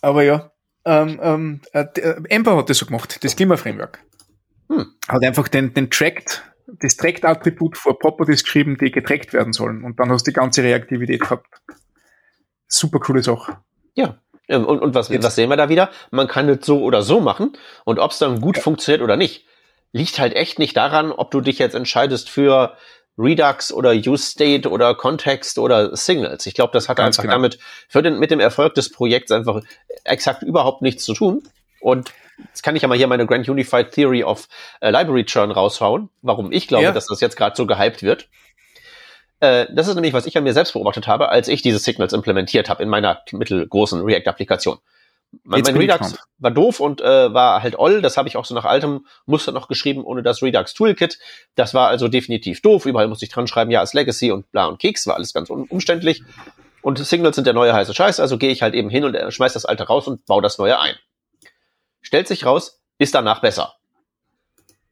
Aber 0.00 0.22
ja, 0.22 0.52
ähm, 0.84 1.18
ähm, 1.22 1.60
äh, 1.72 1.86
Ember 2.28 2.56
hat 2.56 2.68
das 2.68 2.78
so 2.78 2.86
gemacht, 2.86 3.24
das 3.24 3.36
Klima-Framework. 3.36 4.00
Hm. 4.68 4.86
Hat 5.08 5.24
einfach 5.24 5.48
den, 5.48 5.72
den 5.74 5.90
Tracked, 5.90 6.42
das 6.66 6.96
Tracked-Attribut 6.96 7.76
vor 7.76 7.98
Properties 7.98 8.44
geschrieben, 8.44 8.76
die 8.78 8.90
getrackt 8.90 9.32
werden 9.32 9.52
sollen. 9.52 9.84
Und 9.84 9.98
dann 9.98 10.10
hast 10.10 10.26
du 10.26 10.30
die 10.30 10.34
ganze 10.34 10.62
Reaktivität 10.62 11.20
gehabt. 11.20 11.46
Super 12.66 12.98
coole 12.98 13.22
Sache. 13.22 13.58
Ja. 13.94 14.20
Und, 14.48 14.66
und 14.66 14.94
was, 14.94 15.10
was 15.10 15.36
sehen 15.36 15.48
wir 15.48 15.56
da 15.56 15.70
wieder? 15.70 15.90
Man 16.10 16.28
kann 16.28 16.48
das 16.48 16.66
so 16.66 16.82
oder 16.82 17.00
so 17.00 17.20
machen. 17.20 17.56
Und 17.84 17.98
ob 17.98 18.10
es 18.10 18.18
dann 18.18 18.40
gut 18.40 18.56
ja. 18.56 18.62
funktioniert 18.62 19.02
oder 19.02 19.16
nicht, 19.16 19.46
liegt 19.92 20.18
halt 20.18 20.34
echt 20.34 20.58
nicht 20.58 20.76
daran, 20.76 21.12
ob 21.12 21.30
du 21.30 21.40
dich 21.40 21.58
jetzt 21.58 21.74
entscheidest 21.74 22.28
für 22.28 22.76
Redux 23.16 23.72
oder 23.72 23.92
Use 23.92 24.24
State 24.24 24.68
oder 24.68 24.94
Context 24.94 25.58
oder 25.58 25.96
Signals. 25.96 26.46
Ich 26.46 26.54
glaube, 26.54 26.72
das 26.72 26.88
hat 26.88 26.96
Ganz 26.96 27.18
einfach 27.18 27.22
genau. 27.22 27.34
damit 27.34 27.58
für 27.88 28.02
den, 28.02 28.18
mit 28.18 28.30
dem 28.30 28.40
Erfolg 28.40 28.74
des 28.74 28.90
Projekts 28.90 29.30
einfach 29.30 29.60
exakt 30.04 30.42
überhaupt 30.42 30.82
nichts 30.82 31.04
zu 31.04 31.14
tun. 31.14 31.42
Und 31.80 32.12
jetzt 32.48 32.62
kann 32.62 32.74
ich 32.74 32.82
ja 32.82 32.88
mal 32.88 32.96
hier 32.96 33.06
meine 33.06 33.26
Grand 33.26 33.48
Unified 33.48 33.92
Theory 33.92 34.24
of 34.24 34.48
äh, 34.80 34.90
Library 34.90 35.24
Churn 35.24 35.50
raushauen, 35.50 36.10
warum 36.22 36.50
ich 36.50 36.66
glaube, 36.66 36.84
ja. 36.84 36.92
dass 36.92 37.06
das 37.06 37.20
jetzt 37.20 37.36
gerade 37.36 37.56
so 37.56 37.66
gehypt 37.66 38.02
wird. 38.02 38.28
Äh, 39.40 39.66
das 39.72 39.88
ist 39.88 39.94
nämlich, 39.94 40.12
was 40.12 40.26
ich 40.26 40.36
an 40.36 40.44
mir 40.44 40.52
selbst 40.52 40.72
beobachtet 40.72 41.06
habe, 41.06 41.28
als 41.28 41.48
ich 41.48 41.62
diese 41.62 41.78
Signals 41.78 42.12
implementiert 42.12 42.68
habe 42.68 42.82
in 42.82 42.88
meiner 42.88 43.22
mittelgroßen 43.30 44.02
React-Applikation. 44.02 44.78
Mein, 45.42 45.62
mein 45.62 45.76
Redux 45.76 46.16
war 46.38 46.50
doof 46.50 46.80
und 46.80 47.00
äh, 47.00 47.34
war 47.34 47.62
halt 47.62 47.78
oll. 47.78 48.02
Das 48.02 48.16
habe 48.16 48.28
ich 48.28 48.36
auch 48.36 48.44
so 48.44 48.54
nach 48.54 48.64
altem 48.64 49.06
Muster 49.26 49.52
noch 49.52 49.68
geschrieben, 49.68 50.04
ohne 50.04 50.22
das 50.22 50.42
Redux 50.42 50.74
Toolkit. 50.74 51.18
Das 51.54 51.74
war 51.74 51.88
also 51.88 52.08
definitiv 52.08 52.62
doof. 52.62 52.86
Überall 52.86 53.08
musste 53.08 53.24
ich 53.24 53.30
dran 53.30 53.46
schreiben, 53.46 53.70
ja, 53.70 53.80
als 53.80 53.94
Legacy 53.94 54.30
und 54.30 54.50
bla 54.52 54.66
und 54.66 54.78
Keks. 54.78 55.06
War 55.06 55.16
alles 55.16 55.32
ganz 55.34 55.50
umständlich. 55.50 56.22
Und 56.82 56.98
Signals 56.98 57.36
sind 57.36 57.46
der 57.46 57.54
neue 57.54 57.72
heiße 57.72 57.94
Scheiß. 57.94 58.20
Also 58.20 58.38
gehe 58.38 58.50
ich 58.50 58.62
halt 58.62 58.74
eben 58.74 58.90
hin 58.90 59.04
und 59.04 59.14
äh, 59.14 59.30
schmeiß 59.30 59.54
das 59.54 59.64
alte 59.64 59.84
raus 59.84 60.06
und 60.06 60.26
baue 60.26 60.42
das 60.42 60.58
neue 60.58 60.78
ein. 60.78 60.94
Stellt 62.02 62.28
sich 62.28 62.44
raus, 62.44 62.82
ist 62.98 63.14
danach 63.14 63.40
besser. 63.40 63.74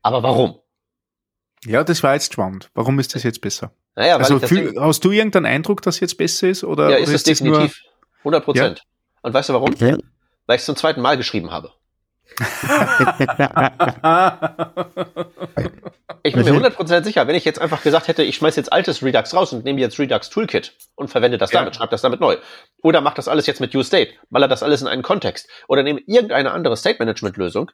Aber 0.01 0.23
warum? 0.23 0.59
Ja, 1.65 1.85
das 1.85 2.03
war 2.03 2.15
jetzt 2.15 2.33
spannend. 2.33 2.71
Warum 2.75 2.99
ist 2.99 3.15
das 3.15 3.23
jetzt 3.23 3.41
besser? 3.41 3.73
Naja, 3.95 4.17
also 4.17 4.39
fühl, 4.41 4.75
hast 4.81 5.05
du 5.05 5.11
irgendeinen 5.11 5.47
Eindruck, 5.47 5.83
dass 5.83 6.01
jetzt 6.01 6.17
besser 6.17 6.49
ist? 6.49 6.65
Oder, 6.65 6.91
ja, 6.91 6.97
ist 6.97 7.13
es 7.13 7.25
definitiv. 7.25 7.83
100 8.19 8.45
Prozent. 8.45 8.79
Ja? 8.79 8.85
Und 9.23 9.35
weißt 9.35 9.51
du 9.51 9.53
warum? 9.53 9.75
Weil 10.47 10.57
ich 10.57 10.61
es 10.63 10.67
zum 10.67 10.77
zweiten 10.77 11.01
Mal 11.01 11.17
geschrieben 11.17 11.51
habe. 11.51 11.73
ich 16.23 16.35
bin 16.35 16.45
mir 16.45 16.71
100% 16.71 17.05
sicher, 17.05 17.27
wenn 17.27 17.35
ich 17.35 17.45
jetzt 17.45 17.61
einfach 17.61 17.83
gesagt 17.83 18.09
hätte, 18.09 18.23
ich 18.23 18.37
schmeiß 18.37 18.57
jetzt 18.57 18.73
altes 18.73 19.03
Redux 19.03 19.35
raus 19.35 19.53
und 19.53 19.65
nehme 19.65 19.81
jetzt 19.81 19.99
Redux 19.99 20.31
Toolkit 20.31 20.75
und 20.95 21.09
verwende 21.09 21.37
das 21.39 21.53
ja. 21.53 21.61
damit, 21.61 21.77
schreibe 21.77 21.91
das 21.91 22.03
damit 22.03 22.21
neu. 22.21 22.37
Oder 22.83 23.01
mach 23.01 23.15
das 23.15 23.29
alles 23.29 23.47
jetzt 23.47 23.61
mit 23.61 23.75
UState, 23.75 24.13
baller 24.31 24.49
das 24.49 24.63
alles 24.63 24.81
in 24.83 24.89
einen 24.89 25.03
Kontext. 25.03 25.49
Oder 25.69 25.83
nehme 25.83 26.01
irgendeine 26.07 26.53
andere 26.53 26.77
State-Management-Lösung, 26.77 27.71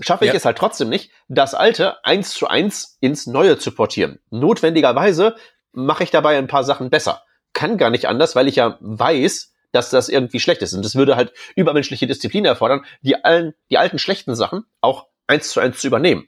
schaffe 0.00 0.24
ich 0.24 0.30
ja. 0.30 0.36
es 0.36 0.44
halt 0.44 0.58
trotzdem 0.58 0.88
nicht, 0.88 1.10
das 1.28 1.54
alte 1.54 2.04
eins 2.04 2.30
zu 2.30 2.46
eins 2.48 2.96
ins 3.00 3.26
neue 3.26 3.58
zu 3.58 3.72
portieren. 3.72 4.20
Notwendigerweise 4.30 5.36
mache 5.72 6.04
ich 6.04 6.10
dabei 6.10 6.38
ein 6.38 6.46
paar 6.48 6.64
Sachen 6.64 6.90
besser. 6.90 7.22
Kann 7.52 7.78
gar 7.78 7.90
nicht 7.90 8.06
anders, 8.06 8.36
weil 8.36 8.48
ich 8.48 8.56
ja 8.56 8.78
weiß, 8.80 9.52
dass 9.78 9.90
das 9.90 10.08
irgendwie 10.08 10.40
schlecht 10.40 10.60
ist. 10.62 10.74
Und 10.74 10.84
das 10.84 10.96
würde 10.96 11.14
halt 11.14 11.32
übermenschliche 11.54 12.06
Disziplin 12.06 12.44
erfordern, 12.44 12.84
die 13.00 13.24
allen, 13.24 13.54
die 13.70 13.78
alten 13.78 13.98
schlechten 13.98 14.34
Sachen 14.34 14.64
auch 14.80 15.06
eins 15.28 15.50
zu 15.50 15.60
eins 15.60 15.78
zu 15.78 15.86
übernehmen. 15.86 16.26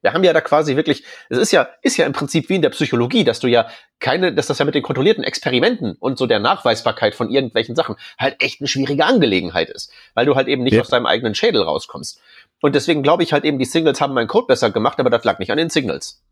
Wir 0.00 0.12
haben 0.12 0.22
ja 0.22 0.32
da 0.32 0.40
quasi 0.40 0.76
wirklich, 0.76 1.04
es 1.28 1.38
ist 1.38 1.52
ja, 1.52 1.68
ist 1.82 1.96
ja 1.96 2.06
im 2.06 2.12
Prinzip 2.12 2.48
wie 2.48 2.54
in 2.54 2.62
der 2.62 2.70
Psychologie, 2.70 3.24
dass 3.24 3.40
du 3.40 3.48
ja 3.48 3.68
keine, 3.98 4.32
dass 4.32 4.46
das 4.46 4.58
ja 4.58 4.64
mit 4.64 4.74
den 4.74 4.82
kontrollierten 4.82 5.24
Experimenten 5.24 5.96
und 5.98 6.18
so 6.18 6.26
der 6.26 6.38
Nachweisbarkeit 6.38 7.16
von 7.16 7.30
irgendwelchen 7.30 7.74
Sachen 7.74 7.96
halt 8.16 8.36
echt 8.40 8.60
eine 8.60 8.68
schwierige 8.68 9.04
Angelegenheit 9.04 9.70
ist, 9.70 9.92
weil 10.14 10.26
du 10.26 10.36
halt 10.36 10.46
eben 10.46 10.62
nicht 10.62 10.74
ja. 10.74 10.82
aus 10.82 10.88
deinem 10.88 11.06
eigenen 11.06 11.34
Schädel 11.34 11.62
rauskommst. 11.62 12.20
Und 12.60 12.74
deswegen 12.74 13.02
glaube 13.02 13.22
ich 13.22 13.32
halt 13.32 13.44
eben, 13.44 13.58
die 13.58 13.64
Singles 13.64 14.00
haben 14.00 14.14
meinen 14.14 14.28
Code 14.28 14.46
besser 14.46 14.70
gemacht, 14.70 15.00
aber 15.00 15.10
das 15.10 15.24
lag 15.24 15.40
nicht 15.40 15.50
an 15.50 15.58
den 15.58 15.70
Signals. 15.70 16.22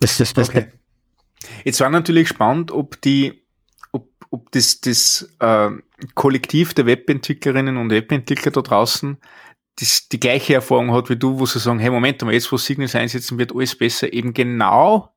Das 0.00 0.20
ist 0.20 0.36
das 0.36 0.50
okay. 0.50 0.70
Jetzt 1.64 1.80
war 1.80 1.90
natürlich 1.90 2.28
spannend, 2.28 2.72
ob 2.72 3.00
die 3.00 3.45
ob 4.36 4.52
das, 4.52 4.80
das 4.80 5.34
äh, 5.40 5.70
Kollektiv 6.14 6.74
der 6.74 6.86
Webentwicklerinnen 6.86 7.76
und 7.76 7.90
Webentwickler 7.90 8.52
da 8.52 8.60
draußen 8.60 9.18
das, 9.78 10.08
die 10.08 10.20
gleiche 10.20 10.54
Erfahrung 10.54 10.92
hat 10.92 11.10
wie 11.10 11.16
du, 11.16 11.38
wo 11.38 11.46
sie 11.46 11.58
sagen, 11.58 11.78
hey, 11.78 11.90
Moment 11.90 12.22
mal, 12.22 12.32
jetzt 12.32 12.50
wo 12.50 12.56
Signals 12.56 12.94
einsetzen, 12.94 13.38
wird 13.38 13.54
alles 13.54 13.76
besser, 13.76 14.12
eben 14.12 14.32
genau, 14.32 15.14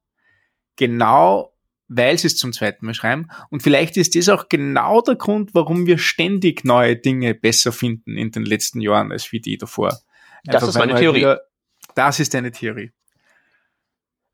genau, 0.76 1.54
weil 1.88 2.18
sie 2.18 2.28
es 2.28 2.38
zum 2.38 2.54
zweiten 2.54 2.86
Mal 2.86 2.94
schreiben. 2.94 3.30
Und 3.50 3.64
vielleicht 3.64 3.98
ist 3.98 4.16
das 4.16 4.30
auch 4.30 4.50
genau 4.50 5.02
der 5.02 5.16
Grund, 5.16 5.56
warum 5.56 5.86
wir 5.86 5.98
ständig 5.98 6.66
neue 6.66 6.98
Dinge 6.98 7.34
besser 7.34 7.72
finden 7.72 8.18
in 8.18 8.32
den 8.32 8.46
letzten 8.46 8.82
Jahren 8.82 9.12
als 9.12 9.32
wie 9.32 9.40
die 9.40 9.58
davor. 9.58 9.98
Einfach 10.46 10.62
das 10.62 10.70
ist 10.70 10.78
meine 10.78 10.96
Theorie. 10.96 11.20
Wieder, 11.20 11.42
das 11.96 12.20
ist 12.20 12.34
deine 12.34 12.52
Theorie. 12.52 12.92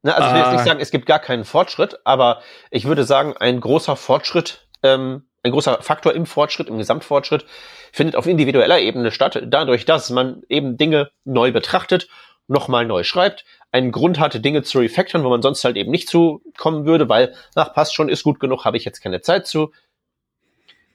Na, 0.02 0.14
also 0.14 0.28
ich 0.28 0.34
will 0.34 0.40
jetzt 0.40 0.52
nicht 0.52 0.62
ah. 0.62 0.66
sagen, 0.66 0.80
es 0.82 0.92
gibt 0.92 1.06
gar 1.06 1.20
keinen 1.20 1.46
Fortschritt, 1.46 2.00
aber 2.04 2.42
ich 2.70 2.86
würde 2.86 3.06
sagen, 3.06 3.36
ein 3.38 3.60
großer 3.60 3.96
Fortschritt 3.96 4.64
ähm, 4.86 5.24
ein 5.44 5.52
großer 5.52 5.82
Faktor 5.82 6.14
im 6.14 6.26
Fortschritt, 6.26 6.70
im 6.70 6.78
Gesamtfortschritt, 6.78 7.46
findet 7.92 8.16
auf 8.16 8.28
individueller 8.28 8.80
Ebene 8.80 9.12
statt, 9.12 9.42
dadurch, 9.46 9.86
dass 9.86 10.10
man 10.10 10.44
eben 10.50 10.78
Dinge 10.78 11.12
neu 11.24 11.52
betrachtet, 11.52 12.08
nochmal 12.48 12.86
neu 12.86 13.04
schreibt, 13.04 13.46
einen 13.72 13.92
Grund 13.92 14.20
hatte, 14.20 14.40
Dinge 14.40 14.64
zu 14.64 14.80
refactoren, 14.80 15.26
wo 15.26 15.30
man 15.30 15.42
sonst 15.42 15.64
halt 15.64 15.78
eben 15.78 15.92
nicht 15.92 16.08
zukommen 16.08 16.86
würde, 16.86 17.10
weil, 17.10 17.34
ach, 17.56 17.74
passt 17.74 17.94
schon, 17.94 18.10
ist 18.10 18.24
gut 18.24 18.40
genug, 18.40 18.66
habe 18.66 18.78
ich 18.78 18.86
jetzt 18.86 19.02
keine 19.02 19.22
Zeit 19.22 19.48
zu. 19.48 19.72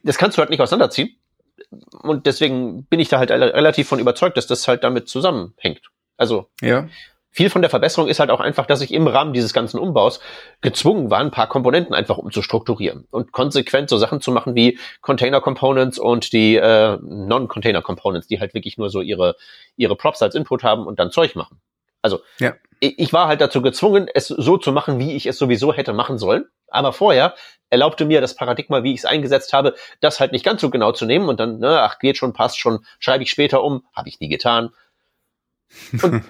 Das 0.02 0.16
kannst 0.16 0.36
du 0.36 0.40
halt 0.40 0.50
nicht 0.50 0.60
auseinanderziehen. 0.60 1.16
Und 2.02 2.26
deswegen 2.26 2.84
bin 2.84 3.00
ich 3.00 3.08
da 3.08 3.18
halt 3.18 3.30
relativ 3.30 3.88
von 3.88 3.98
überzeugt, 3.98 4.36
dass 4.36 4.46
das 4.46 4.66
halt 4.66 4.82
damit 4.82 5.08
zusammenhängt. 5.08 5.90
Also, 6.16 6.48
ja 6.60 6.88
viel 7.30 7.48
von 7.48 7.62
der 7.62 7.70
Verbesserung 7.70 8.08
ist 8.08 8.18
halt 8.18 8.30
auch 8.30 8.40
einfach, 8.40 8.66
dass 8.66 8.80
ich 8.80 8.92
im 8.92 9.06
Rahmen 9.06 9.32
dieses 9.32 9.52
ganzen 9.52 9.78
Umbaus 9.78 10.20
gezwungen 10.60 11.10
war, 11.10 11.20
ein 11.20 11.30
paar 11.30 11.48
Komponenten 11.48 11.94
einfach 11.94 12.18
umzustrukturieren 12.18 13.06
und 13.10 13.32
konsequent 13.32 13.88
so 13.88 13.96
Sachen 13.98 14.20
zu 14.20 14.32
machen 14.32 14.54
wie 14.54 14.78
Container 15.00 15.40
Components 15.40 15.98
und 15.98 16.32
die 16.32 16.56
äh, 16.56 16.98
Non-Container 17.00 17.82
Components, 17.82 18.26
die 18.26 18.40
halt 18.40 18.54
wirklich 18.54 18.78
nur 18.78 18.90
so 18.90 19.00
ihre, 19.00 19.36
ihre 19.76 19.96
Props 19.96 20.22
als 20.22 20.34
Input 20.34 20.64
haben 20.64 20.86
und 20.86 20.98
dann 20.98 21.12
Zeug 21.12 21.36
machen. 21.36 21.60
Also 22.02 22.20
ja. 22.38 22.54
ich, 22.80 22.98
ich 22.98 23.12
war 23.12 23.28
halt 23.28 23.40
dazu 23.40 23.62
gezwungen, 23.62 24.08
es 24.12 24.26
so 24.26 24.56
zu 24.56 24.72
machen, 24.72 24.98
wie 24.98 25.14
ich 25.14 25.26
es 25.26 25.38
sowieso 25.38 25.72
hätte 25.72 25.92
machen 25.92 26.18
sollen. 26.18 26.46
Aber 26.68 26.92
vorher 26.92 27.34
erlaubte 27.68 28.04
mir 28.04 28.20
das 28.20 28.34
Paradigma, 28.34 28.82
wie 28.82 28.92
ich 28.92 29.00
es 29.00 29.04
eingesetzt 29.04 29.52
habe, 29.52 29.74
das 30.00 30.18
halt 30.18 30.32
nicht 30.32 30.44
ganz 30.44 30.60
so 30.60 30.70
genau 30.70 30.90
zu 30.92 31.06
nehmen 31.06 31.28
und 31.28 31.38
dann, 31.38 31.58
ne, 31.58 31.80
ach, 31.82 32.00
geht 32.00 32.16
schon, 32.16 32.32
passt 32.32 32.58
schon, 32.58 32.84
schreibe 32.98 33.22
ich 33.22 33.30
später 33.30 33.62
um, 33.62 33.84
habe 33.94 34.08
ich 34.08 34.18
nie 34.18 34.28
getan 34.28 34.70
und 36.02 36.24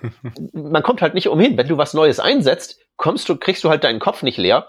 man 0.53 0.83
kommt 0.83 1.03
halt 1.03 1.15
nicht 1.15 1.29
umhin. 1.29 1.57
Wenn 1.57 1.69
du 1.69 1.79
was 1.79 1.95
Neues 1.95 2.21
einsetzt, 2.21 2.81
kommst 2.97 3.29
du, 3.29 3.37
kriegst 3.37 3.65
du 3.65 3.71
halt 3.71 3.85
deinen 3.85 3.99
Kopf 3.99 4.23
nicht 4.23 4.39
leer 4.39 4.69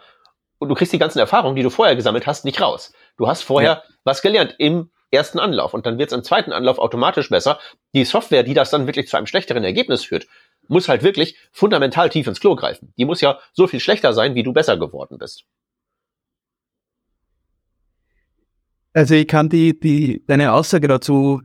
und 0.60 0.70
du 0.70 0.76
kriegst 0.76 0.94
die 0.94 1.00
ganzen 1.00 1.20
Erfahrungen, 1.20 1.56
die 1.56 1.64
du 1.64 1.70
vorher 1.70 1.96
gesammelt 1.96 2.28
hast, 2.28 2.46
nicht 2.46 2.62
raus. 2.62 2.94
Du 3.18 3.28
hast 3.28 3.42
vorher 3.42 3.72
ja. 3.72 3.84
was 4.04 4.22
gelernt 4.22 4.56
im 4.58 4.92
ersten 5.12 5.40
Anlauf 5.40 5.74
und 5.74 5.86
dann 5.86 5.98
wird 5.98 6.12
es 6.12 6.18
im 6.18 6.24
zweiten 6.24 6.54
Anlauf 6.54 6.80
automatisch 6.80 7.30
besser. 7.30 7.60
Die 7.94 8.06
Software, 8.06 8.44
die 8.44 8.54
das 8.54 8.70
dann 8.70 8.88
wirklich 8.88 9.08
zu 9.08 9.18
einem 9.18 9.28
schlechteren 9.28 9.64
Ergebnis 9.64 10.06
führt, 10.06 10.28
muss 10.68 10.88
halt 10.88 11.04
wirklich 11.04 11.38
fundamental 11.52 12.10
tief 12.10 12.28
ins 12.28 12.40
Klo 12.40 12.56
greifen. 12.56 12.94
Die 12.98 13.06
muss 13.06 13.22
ja 13.22 13.40
so 13.54 13.68
viel 13.68 13.80
schlechter 13.80 14.14
sein, 14.14 14.36
wie 14.36 14.44
du 14.44 14.54
besser 14.54 14.78
geworden 14.78 15.18
bist. 15.18 15.44
Also 18.94 19.16
ich 19.16 19.28
kann 19.28 19.50
die, 19.50 19.78
die, 19.80 20.24
deine 20.28 20.54
Aussage 20.54 20.88
dazu 20.88 21.42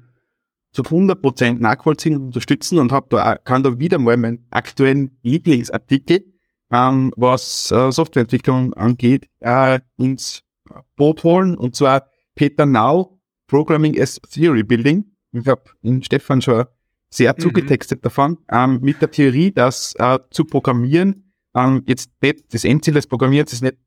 zu 0.76 0.82
100% 0.82 1.58
nachvollziehen 1.58 2.16
und 2.16 2.22
unterstützen 2.24 2.78
und 2.78 2.92
hab 2.92 3.08
da, 3.08 3.36
kann 3.36 3.62
da 3.62 3.78
wieder 3.78 3.98
mal 3.98 4.18
meinen 4.18 4.46
aktuellen 4.50 5.16
Lieblingsartikel, 5.22 6.22
ähm, 6.70 7.14
was 7.16 7.70
äh, 7.70 7.90
Softwareentwicklung 7.90 8.74
angeht, 8.74 9.26
äh, 9.40 9.80
ins 9.96 10.42
Boot 10.96 11.24
holen. 11.24 11.56
Und 11.56 11.74
zwar 11.76 12.10
Peter 12.34 12.66
Nau, 12.66 13.18
Programming 13.46 13.98
as 13.98 14.20
Theory 14.30 14.62
Building. 14.62 15.06
Ich 15.32 15.46
habe 15.46 15.62
in 15.80 16.02
Stefan 16.02 16.42
schon 16.42 16.66
sehr 17.08 17.32
mhm. 17.32 17.40
zugetextet 17.40 18.04
davon, 18.04 18.36
ähm, 18.52 18.80
mit 18.82 19.00
der 19.00 19.10
Theorie, 19.10 19.52
dass 19.52 19.94
äh, 19.98 20.18
zu 20.30 20.44
programmieren, 20.44 21.32
ähm, 21.54 21.84
jetzt 21.86 22.10
das 22.50 22.64
Endziel 22.64 22.92
des 22.92 23.06
Programmierens 23.06 23.54
ist 23.54 23.62
nicht, 23.62 23.78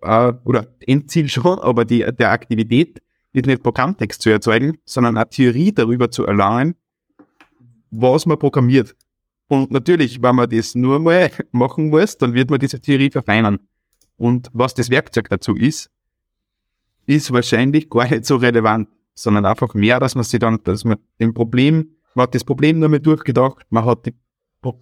äh, 0.00 0.32
oder 0.44 0.66
Endziel 0.80 1.28
schon, 1.28 1.60
aber 1.60 1.84
die, 1.84 2.00
der 2.00 2.32
Aktivität 2.32 3.00
nicht, 3.34 3.62
Programmtext 3.62 4.22
zu 4.22 4.30
erzeugen, 4.30 4.78
sondern 4.84 5.16
eine 5.16 5.28
Theorie 5.28 5.72
darüber 5.72 6.10
zu 6.10 6.26
erlangen, 6.26 6.74
was 7.90 8.26
man 8.26 8.38
programmiert. 8.38 8.94
Und 9.48 9.70
natürlich, 9.70 10.22
wenn 10.22 10.36
man 10.36 10.48
das 10.48 10.74
nur 10.74 10.98
mal 10.98 11.30
machen 11.52 11.90
muss, 11.90 12.16
dann 12.18 12.34
wird 12.34 12.50
man 12.50 12.60
diese 12.60 12.80
Theorie 12.80 13.10
verfeinern. 13.10 13.58
Und 14.16 14.48
was 14.52 14.74
das 14.74 14.90
Werkzeug 14.90 15.28
dazu 15.28 15.56
ist, 15.56 15.90
ist 17.06 17.32
wahrscheinlich 17.32 17.90
gar 17.90 18.08
nicht 18.08 18.24
so 18.24 18.36
relevant, 18.36 18.88
sondern 19.14 19.44
einfach 19.44 19.74
mehr, 19.74 19.98
dass 19.98 20.14
man 20.14 20.24
sich 20.24 20.38
dann, 20.38 20.62
dass 20.64 20.84
man 20.84 20.98
dem 21.20 21.34
Problem, 21.34 21.96
man 22.14 22.24
hat 22.24 22.34
das 22.34 22.44
Problem 22.44 22.78
nur 22.78 22.88
mal 22.88 23.00
durchgedacht, 23.00 23.66
man 23.70 23.84
hat 23.84 24.06
die, 24.06 24.14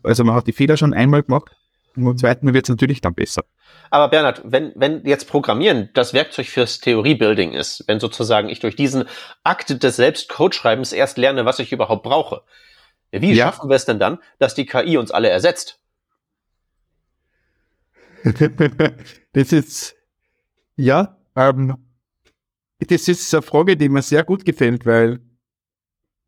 also 0.02 0.24
man 0.24 0.34
hat 0.34 0.46
die 0.46 0.52
Fehler 0.52 0.76
schon 0.76 0.92
einmal 0.92 1.22
gemacht 1.22 1.56
und 1.96 2.04
beim 2.04 2.18
zweiten 2.18 2.52
wird 2.54 2.66
es 2.66 2.70
natürlich 2.70 3.00
dann 3.00 3.14
besser. 3.14 3.44
Aber 3.90 4.08
Bernhard, 4.08 4.42
wenn, 4.44 4.72
wenn 4.76 5.04
jetzt 5.04 5.28
Programmieren 5.28 5.90
das 5.94 6.14
Werkzeug 6.14 6.46
fürs 6.46 6.80
Theoriebuilding 6.80 7.52
ist, 7.52 7.84
wenn 7.86 8.00
sozusagen 8.00 8.48
ich 8.48 8.60
durch 8.60 8.76
diesen 8.76 9.04
Akt 9.42 9.82
des 9.82 9.96
Selbstcodeschreibens 9.96 10.92
erst 10.92 11.18
lerne, 11.18 11.44
was 11.44 11.58
ich 11.58 11.72
überhaupt 11.72 12.02
brauche, 12.02 12.42
wie 13.10 13.32
ja. 13.32 13.46
schaffen 13.46 13.68
wir 13.68 13.76
es 13.76 13.84
denn 13.84 13.98
dann, 13.98 14.18
dass 14.38 14.54
die 14.54 14.66
KI 14.66 14.96
uns 14.96 15.10
alle 15.10 15.28
ersetzt? 15.28 15.80
das 19.32 19.52
ist, 19.52 19.96
ja, 20.76 21.16
ähm, 21.34 21.76
das 22.78 23.08
ist 23.08 23.34
eine 23.34 23.42
Frage, 23.42 23.76
die 23.76 23.88
mir 23.88 24.02
sehr 24.02 24.24
gut 24.24 24.44
gefällt, 24.44 24.86
weil 24.86 25.20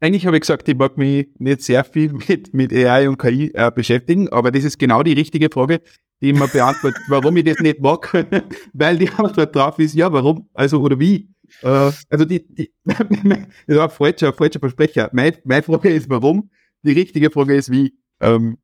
eigentlich 0.03 0.27
habe 0.27 0.37
ich 0.37 0.41
gesagt, 0.41 0.69
ich 0.69 0.77
mag 0.77 0.99
mich 0.99 1.29
nicht 1.39 1.63
sehr 1.63 1.85
viel 1.85 2.13
mit, 2.29 2.53
mit 2.53 2.73
AI 2.73 3.09
und 3.09 3.19
KI 3.19 3.53
äh, 3.55 3.71
beschäftigen, 3.71 4.29
aber 4.31 4.51
das 4.51 4.65
ist 4.65 4.79
genau 4.79 5.03
die 5.03 5.13
richtige 5.13 5.49
Frage, 5.49 5.81
die 6.21 6.33
man 6.33 6.51
beantwortet, 6.51 7.03
warum 7.09 7.37
ich 7.37 7.45
das 7.45 7.59
nicht 7.61 7.81
mag, 7.81 8.13
weil 8.73 8.99
die 8.99 9.09
Antwort 9.11 9.55
drauf 9.55 9.79
ist, 9.79 9.95
ja, 9.95 10.13
warum, 10.13 10.49
also 10.55 10.81
oder 10.81 10.99
wie. 10.99 11.31
Äh, 11.63 11.93
also 12.11 12.25
die, 12.25 12.45
die 12.53 12.73
das 12.85 13.77
war 13.77 13.85
ein 13.85 13.91
falscher, 13.91 14.33
falscher 14.33 14.59
Versprecher. 14.59 15.09
Meine, 15.13 15.39
meine 15.45 15.63
Frage 15.63 15.91
ist, 15.91 16.11
warum, 16.11 16.51
die 16.83 16.93
richtige 16.93 17.31
Frage 17.31 17.55
ist, 17.55 17.71
wie. 17.71 17.95
Ähm, 18.21 18.59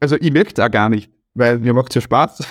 also 0.00 0.16
ich 0.16 0.32
möchte 0.32 0.60
es 0.60 0.66
auch 0.66 0.70
gar 0.70 0.88
nicht, 0.88 1.12
weil 1.34 1.60
mir 1.60 1.72
macht 1.72 1.90
es 1.90 1.94
ja 1.96 2.00
Spaß. 2.00 2.48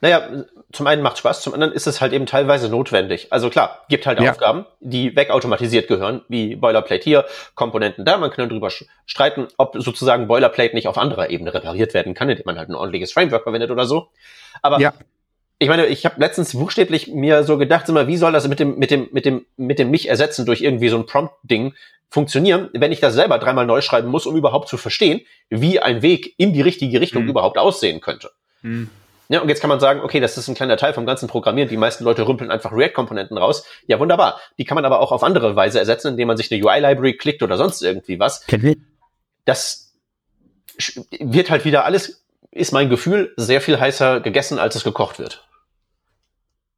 Naja, 0.00 0.44
zum 0.72 0.86
einen 0.86 1.02
macht 1.02 1.18
Spaß, 1.18 1.40
zum 1.40 1.54
anderen 1.54 1.72
ist 1.72 1.86
es 1.86 2.00
halt 2.00 2.12
eben 2.12 2.26
teilweise 2.26 2.68
notwendig. 2.68 3.28
Also 3.30 3.50
klar, 3.50 3.84
gibt 3.88 4.06
halt 4.06 4.20
ja. 4.20 4.30
Aufgaben, 4.30 4.66
die 4.80 5.16
wegautomatisiert 5.16 5.88
gehören, 5.88 6.22
wie 6.28 6.54
Boilerplate 6.54 7.02
hier, 7.02 7.24
Komponenten 7.54 8.04
da. 8.04 8.18
Man 8.18 8.30
kann 8.30 8.48
darüber 8.48 8.70
streiten, 9.06 9.48
ob 9.56 9.74
sozusagen 9.78 10.28
Boilerplate 10.28 10.74
nicht 10.74 10.86
auf 10.86 10.96
anderer 10.96 11.30
Ebene 11.30 11.52
repariert 11.52 11.92
werden 11.94 12.14
kann, 12.14 12.28
indem 12.28 12.44
man 12.46 12.58
halt 12.58 12.68
ein 12.68 12.74
ordentliches 12.74 13.12
Framework 13.12 13.42
verwendet 13.42 13.70
oder 13.70 13.84
so. 13.84 14.08
Aber 14.62 14.78
ja. 14.80 14.94
ich 15.58 15.68
meine, 15.68 15.86
ich 15.86 16.04
habe 16.04 16.20
letztens 16.20 16.52
buchstäblich 16.52 17.08
mir 17.08 17.42
so 17.42 17.58
gedacht, 17.58 17.88
immer, 17.88 18.06
wie 18.06 18.16
soll 18.16 18.32
das 18.32 18.46
mit 18.46 18.60
dem, 18.60 18.78
mit 18.78 18.92
dem, 18.92 19.08
mit 19.10 19.24
dem, 19.24 19.46
mit 19.56 19.78
dem 19.78 19.90
mich 19.90 20.08
ersetzen 20.08 20.46
durch 20.46 20.60
irgendwie 20.60 20.88
so 20.88 20.98
ein 20.98 21.06
Prompt-Ding 21.06 21.74
funktionieren, 22.10 22.68
wenn 22.72 22.92
ich 22.92 23.00
das 23.00 23.14
selber 23.14 23.38
dreimal 23.38 23.66
neu 23.66 23.80
schreiben 23.80 24.08
muss, 24.08 24.26
um 24.26 24.36
überhaupt 24.36 24.68
zu 24.68 24.76
verstehen, 24.76 25.20
wie 25.48 25.80
ein 25.80 26.02
Weg 26.02 26.34
in 26.38 26.52
die 26.52 26.60
richtige 26.60 27.00
Richtung 27.00 27.22
hm. 27.22 27.28
überhaupt 27.28 27.58
aussehen 27.58 28.00
könnte. 28.00 28.30
Hm. 28.62 28.90
Ja, 29.30 29.40
und 29.40 29.48
jetzt 29.48 29.60
kann 29.60 29.68
man 29.68 29.78
sagen, 29.78 30.00
okay, 30.00 30.18
das 30.18 30.36
ist 30.36 30.48
ein 30.48 30.56
kleiner 30.56 30.76
Teil 30.76 30.92
vom 30.92 31.06
ganzen 31.06 31.28
Programmieren. 31.28 31.68
Die 31.68 31.76
meisten 31.76 32.02
Leute 32.02 32.26
rümpeln 32.26 32.50
einfach 32.50 32.72
React-Komponenten 32.72 33.38
raus. 33.38 33.64
Ja, 33.86 34.00
wunderbar. 34.00 34.40
Die 34.58 34.64
kann 34.64 34.74
man 34.74 34.84
aber 34.84 34.98
auch 34.98 35.12
auf 35.12 35.22
andere 35.22 35.54
Weise 35.54 35.78
ersetzen, 35.78 36.08
indem 36.08 36.26
man 36.26 36.36
sich 36.36 36.52
eine 36.52 36.60
UI-Library 36.60 37.16
klickt 37.16 37.40
oder 37.44 37.56
sonst 37.56 37.80
irgendwie 37.80 38.18
was. 38.18 38.44
Das 39.44 39.94
wird 41.20 41.48
halt 41.48 41.64
wieder 41.64 41.84
alles, 41.84 42.26
ist 42.50 42.72
mein 42.72 42.90
Gefühl, 42.90 43.32
sehr 43.36 43.60
viel 43.60 43.78
heißer 43.78 44.18
gegessen, 44.18 44.58
als 44.58 44.74
es 44.74 44.82
gekocht 44.82 45.20
wird. 45.20 45.48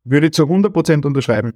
Würde 0.05 0.31
zu 0.31 0.43
100% 0.43 1.07
unterschreiben. 1.07 1.55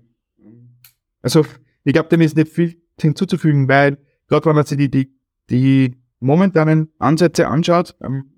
Also, 1.20 1.44
ich 1.84 1.92
glaube, 1.92 2.08
dem 2.08 2.22
ist 2.22 2.38
nicht 2.38 2.48
viel 2.50 2.80
hinzuzufügen, 2.98 3.68
weil 3.68 3.98
gerade 4.28 4.46
wenn 4.46 4.56
man 4.56 4.64
sich 4.64 4.78
die, 4.78 4.90
die, 4.90 5.14
die 5.50 6.00
momentanen 6.20 6.90
Ansätze 6.98 7.48
anschaut, 7.48 7.94
ähm, 8.02 8.32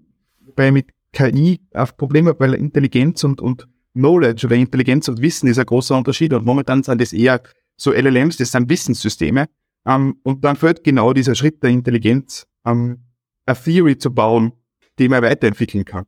bei 0.56 0.72
mit 0.72 0.88
KI 1.18 1.60
auf 1.74 1.96
Probleme, 1.96 2.36
weil 2.38 2.54
Intelligenz 2.54 3.24
und, 3.24 3.40
und 3.40 3.66
Knowledge 3.92 4.46
oder 4.46 4.54
Intelligenz 4.54 5.08
und 5.08 5.20
Wissen 5.20 5.48
ist 5.48 5.58
ein 5.58 5.66
großer 5.66 5.96
Unterschied 5.96 6.32
und 6.32 6.44
momentan 6.44 6.84
sind 6.84 7.00
das 7.00 7.12
eher 7.12 7.42
so 7.76 7.92
LLMs, 7.92 8.36
das 8.36 8.52
sind 8.52 8.70
Wissenssysteme 8.70 9.48
ähm, 9.84 10.20
und 10.22 10.44
dann 10.44 10.54
fällt 10.54 10.84
genau 10.84 11.12
dieser 11.12 11.34
Schritt 11.34 11.60
der 11.62 11.70
Intelligenz, 11.70 12.46
ähm, 12.64 13.04
eine 13.46 13.56
Theory 13.56 13.98
zu 13.98 14.14
bauen, 14.14 14.52
die 15.00 15.08
man 15.08 15.22
weiterentwickeln 15.22 15.84
kann. 15.84 16.06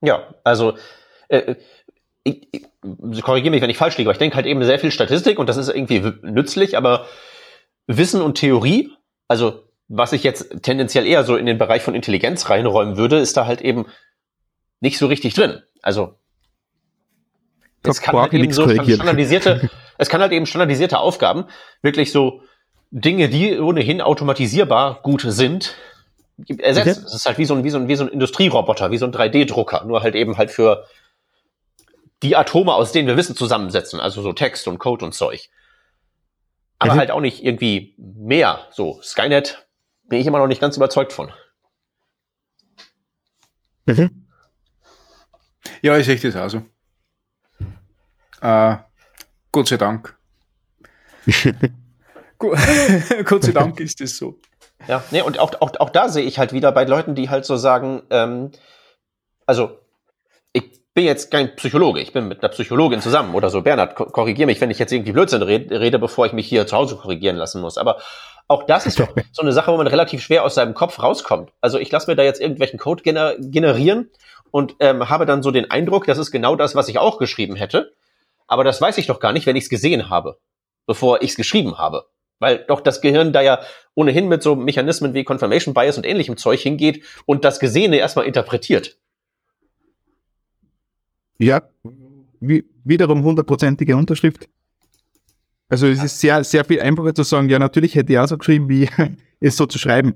Ja, 0.00 0.32
also 0.44 0.76
äh, 1.28 1.56
ich, 2.22 2.48
ich 2.52 3.22
korrigiere 3.22 3.50
mich, 3.50 3.62
wenn 3.62 3.70
ich 3.70 3.78
falsch 3.78 3.98
liege, 3.98 4.08
aber 4.08 4.14
ich 4.14 4.20
denke 4.20 4.36
halt 4.36 4.46
eben 4.46 4.62
sehr 4.64 4.78
viel 4.78 4.92
Statistik 4.92 5.40
und 5.40 5.48
das 5.48 5.56
ist 5.56 5.68
irgendwie 5.68 6.12
nützlich, 6.22 6.76
aber 6.76 7.08
Wissen 7.88 8.22
und 8.22 8.38
Theorie, 8.38 8.92
also 9.26 9.64
was 9.94 10.14
ich 10.14 10.22
jetzt 10.22 10.62
tendenziell 10.62 11.06
eher 11.06 11.22
so 11.22 11.36
in 11.36 11.44
den 11.44 11.58
Bereich 11.58 11.82
von 11.82 11.94
Intelligenz 11.94 12.48
reinräumen 12.48 12.96
würde, 12.96 13.18
ist 13.18 13.36
da 13.36 13.46
halt 13.46 13.60
eben 13.60 13.84
nicht 14.80 14.96
so 14.96 15.06
richtig 15.06 15.34
drin. 15.34 15.62
Also 15.82 16.18
es 17.82 18.00
kann 18.00 18.16
halt 18.16 18.32
eben 18.32 18.50
so 18.52 18.66
standardisierte, 18.68 19.68
es 19.98 20.08
kann 20.08 20.22
halt 20.22 20.32
eben 20.32 20.46
standardisierte 20.46 20.98
Aufgaben, 20.98 21.44
wirklich 21.82 22.10
so 22.10 22.40
Dinge, 22.90 23.28
die 23.28 23.58
ohnehin 23.58 24.00
automatisierbar 24.00 25.02
gut 25.02 25.24
sind, 25.26 25.74
ersetzen. 26.58 27.04
Es 27.04 27.14
ist 27.14 27.26
halt 27.26 27.36
wie 27.36 27.44
so 27.44 27.54
ein, 27.54 27.62
wie 27.62 27.70
so 27.70 27.76
ein, 27.76 27.88
wie 27.88 27.96
so 27.96 28.04
ein 28.04 28.08
Industrieroboter, 28.08 28.90
wie 28.90 28.98
so 28.98 29.04
ein 29.04 29.12
3D-Drucker, 29.12 29.84
nur 29.84 30.02
halt 30.02 30.14
eben 30.14 30.38
halt 30.38 30.50
für 30.50 30.86
die 32.22 32.34
Atome, 32.34 32.72
aus 32.72 32.92
denen 32.92 33.08
wir 33.08 33.18
Wissen 33.18 33.36
zusammensetzen, 33.36 34.00
also 34.00 34.22
so 34.22 34.32
Text 34.32 34.68
und 34.68 34.78
Code 34.78 35.04
und 35.04 35.12
Zeug. 35.12 35.50
Aber 36.78 36.94
mhm. 36.94 36.98
halt 36.98 37.10
auch 37.10 37.20
nicht 37.20 37.44
irgendwie 37.44 37.94
mehr. 37.98 38.66
So, 38.70 39.00
Skynet 39.02 39.66
bin 40.12 40.20
ich 40.20 40.26
immer 40.26 40.40
noch 40.40 40.46
nicht 40.46 40.60
ganz 40.60 40.76
überzeugt 40.76 41.10
von. 41.10 41.32
Mhm. 43.86 44.26
Ja, 45.80 45.96
ich 45.96 46.04
sehe 46.04 46.18
das 46.18 46.36
auch 46.36 46.50
so. 46.50 46.62
Äh, 48.42 48.76
Gott 49.52 49.68
sei 49.68 49.78
Dank. 49.78 50.14
Gott 53.24 53.42
sei 53.42 53.52
Dank 53.52 53.80
ist 53.80 54.02
das 54.02 54.18
so. 54.18 54.38
Ja, 54.86 55.02
nee, 55.12 55.22
und 55.22 55.38
auch, 55.38 55.58
auch, 55.62 55.80
auch 55.80 55.88
da 55.88 56.10
sehe 56.10 56.24
ich 56.24 56.38
halt 56.38 56.52
wieder 56.52 56.72
bei 56.72 56.84
Leuten, 56.84 57.14
die 57.14 57.30
halt 57.30 57.46
so 57.46 57.56
sagen, 57.56 58.02
ähm, 58.10 58.52
also 59.46 59.78
ich 60.52 60.64
bin 60.92 61.06
jetzt 61.06 61.30
kein 61.30 61.56
Psychologe, 61.56 62.02
ich 62.02 62.12
bin 62.12 62.28
mit 62.28 62.42
einer 62.42 62.50
Psychologin 62.50 63.00
zusammen 63.00 63.34
oder 63.34 63.48
so. 63.48 63.62
Bernhard, 63.62 63.94
korrigiere 63.94 64.44
mich, 64.44 64.60
wenn 64.60 64.70
ich 64.70 64.78
jetzt 64.78 64.92
irgendwie 64.92 65.12
Blödsinn 65.12 65.40
rede, 65.40 65.80
rede, 65.80 65.98
bevor 65.98 66.26
ich 66.26 66.34
mich 66.34 66.46
hier 66.46 66.66
zu 66.66 66.76
Hause 66.76 66.96
korrigieren 66.96 67.36
lassen 67.36 67.62
muss. 67.62 67.78
Aber 67.78 67.96
auch 68.52 68.64
das 68.64 68.86
ist 68.86 68.98
so 69.32 69.42
eine 69.42 69.52
Sache, 69.52 69.72
wo 69.72 69.76
man 69.76 69.86
relativ 69.86 70.22
schwer 70.22 70.44
aus 70.44 70.54
seinem 70.54 70.74
Kopf 70.74 71.02
rauskommt. 71.02 71.50
Also 71.60 71.78
ich 71.78 71.90
lasse 71.90 72.10
mir 72.10 72.16
da 72.16 72.22
jetzt 72.22 72.40
irgendwelchen 72.40 72.78
Code 72.78 73.02
gener 73.02 73.34
generieren 73.38 74.10
und 74.50 74.76
ähm, 74.80 75.08
habe 75.08 75.26
dann 75.26 75.42
so 75.42 75.50
den 75.50 75.70
Eindruck, 75.70 76.06
das 76.06 76.18
ist 76.18 76.30
genau 76.30 76.56
das, 76.56 76.74
was 76.74 76.88
ich 76.88 76.98
auch 76.98 77.18
geschrieben 77.18 77.56
hätte. 77.56 77.94
Aber 78.46 78.64
das 78.64 78.80
weiß 78.80 78.98
ich 78.98 79.06
doch 79.06 79.18
gar 79.18 79.32
nicht, 79.32 79.46
wenn 79.46 79.56
ich 79.56 79.64
es 79.64 79.70
gesehen 79.70 80.10
habe, 80.10 80.38
bevor 80.86 81.22
ich 81.22 81.30
es 81.30 81.36
geschrieben 81.36 81.78
habe. 81.78 82.04
Weil 82.38 82.58
doch 82.58 82.80
das 82.80 83.00
Gehirn 83.00 83.32
da 83.32 83.40
ja 83.40 83.60
ohnehin 83.94 84.28
mit 84.28 84.42
so 84.42 84.54
Mechanismen 84.54 85.14
wie 85.14 85.24
Confirmation 85.24 85.74
Bias 85.74 85.96
und 85.96 86.04
ähnlichem 86.04 86.36
Zeug 86.36 86.60
hingeht 86.60 87.04
und 87.24 87.44
das 87.44 87.60
Gesehene 87.60 87.96
erstmal 87.96 88.26
interpretiert. 88.26 88.98
Ja, 91.38 91.62
wie, 92.40 92.64
wiederum 92.84 93.22
hundertprozentige 93.22 93.96
Unterschrift. 93.96 94.48
Also 95.72 95.86
es 95.86 96.04
ist 96.04 96.20
sehr, 96.20 96.44
sehr 96.44 96.66
viel 96.66 96.82
einfacher 96.82 97.14
zu 97.14 97.22
sagen, 97.22 97.48
ja, 97.48 97.58
natürlich 97.58 97.94
hätte 97.94 98.12
ich 98.12 98.18
auch 98.18 98.28
so 98.28 98.36
geschrieben, 98.36 98.68
wie 98.68 98.90
es 99.40 99.56
so 99.56 99.64
zu 99.64 99.78
schreiben. 99.78 100.12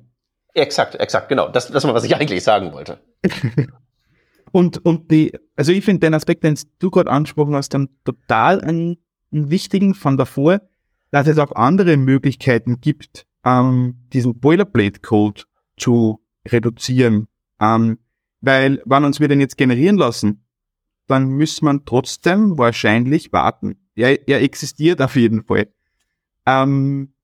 Exakt, 0.52 0.96
exakt, 0.96 1.30
genau. 1.30 1.48
Das, 1.48 1.68
das 1.68 1.82
war, 1.84 1.94
was 1.94 2.04
ich 2.04 2.14
eigentlich 2.14 2.44
sagen 2.44 2.74
wollte. 2.74 3.00
und, 4.52 4.84
und 4.84 5.10
die, 5.10 5.32
also 5.56 5.72
ich 5.72 5.82
finde 5.82 6.00
den 6.00 6.12
Aspekt, 6.12 6.44
den 6.44 6.58
du 6.78 6.90
gerade 6.90 7.10
angesprochen 7.10 7.54
hast, 7.54 7.70
dann 7.72 7.88
total 8.04 8.60
einen, 8.60 8.98
einen 9.32 9.48
wichtigen 9.48 9.94
von 9.94 10.18
davor, 10.18 10.60
dass 11.10 11.26
es 11.26 11.38
auch 11.38 11.52
andere 11.52 11.96
Möglichkeiten 11.96 12.82
gibt, 12.82 13.24
ähm, 13.42 14.06
diesen 14.12 14.38
Boilerplate-Code 14.38 15.44
zu 15.78 16.22
reduzieren. 16.46 17.28
Ähm, 17.62 17.98
weil, 18.42 18.82
wenn 18.84 19.04
uns 19.04 19.20
wir 19.20 19.28
den 19.28 19.40
jetzt 19.40 19.56
generieren 19.56 19.96
lassen, 19.96 20.44
dann 21.06 21.30
muss 21.38 21.62
man 21.62 21.86
trotzdem 21.86 22.58
wahrscheinlich 22.58 23.32
warten. 23.32 23.85
Er, 23.96 24.28
er 24.28 24.42
existiert 24.42 25.00
auf 25.00 25.16
jeden 25.16 25.42
Fall. 25.42 25.68
Ähm, 26.44 27.14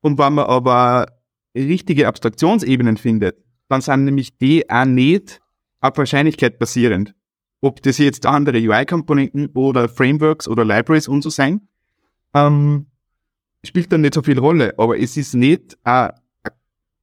und 0.00 0.18
wenn 0.18 0.34
man 0.34 0.46
aber 0.46 1.06
richtige 1.54 2.06
Abstraktionsebenen 2.06 2.98
findet, 2.98 3.42
dann 3.68 3.80
sind 3.80 4.04
nämlich 4.04 4.36
die 4.38 4.68
auch 4.70 4.84
nicht 4.84 5.40
auf 5.80 5.96
Wahrscheinlichkeit 5.96 6.58
basierend. 6.58 7.14
Ob 7.60 7.82
das 7.82 7.98
jetzt 7.98 8.24
andere 8.26 8.58
UI-Komponenten 8.58 9.48
oder 9.54 9.88
Frameworks 9.88 10.46
oder 10.46 10.64
Libraries 10.64 11.08
und 11.08 11.22
so 11.22 11.30
sein, 11.30 11.66
ähm, 12.34 12.86
spielt 13.64 13.90
dann 13.90 14.02
nicht 14.02 14.14
so 14.14 14.22
viel 14.22 14.38
Rolle. 14.38 14.74
Aber 14.78 14.98
es 14.98 15.16
ist 15.16 15.34
nicht 15.34 15.76
eine 15.82 16.14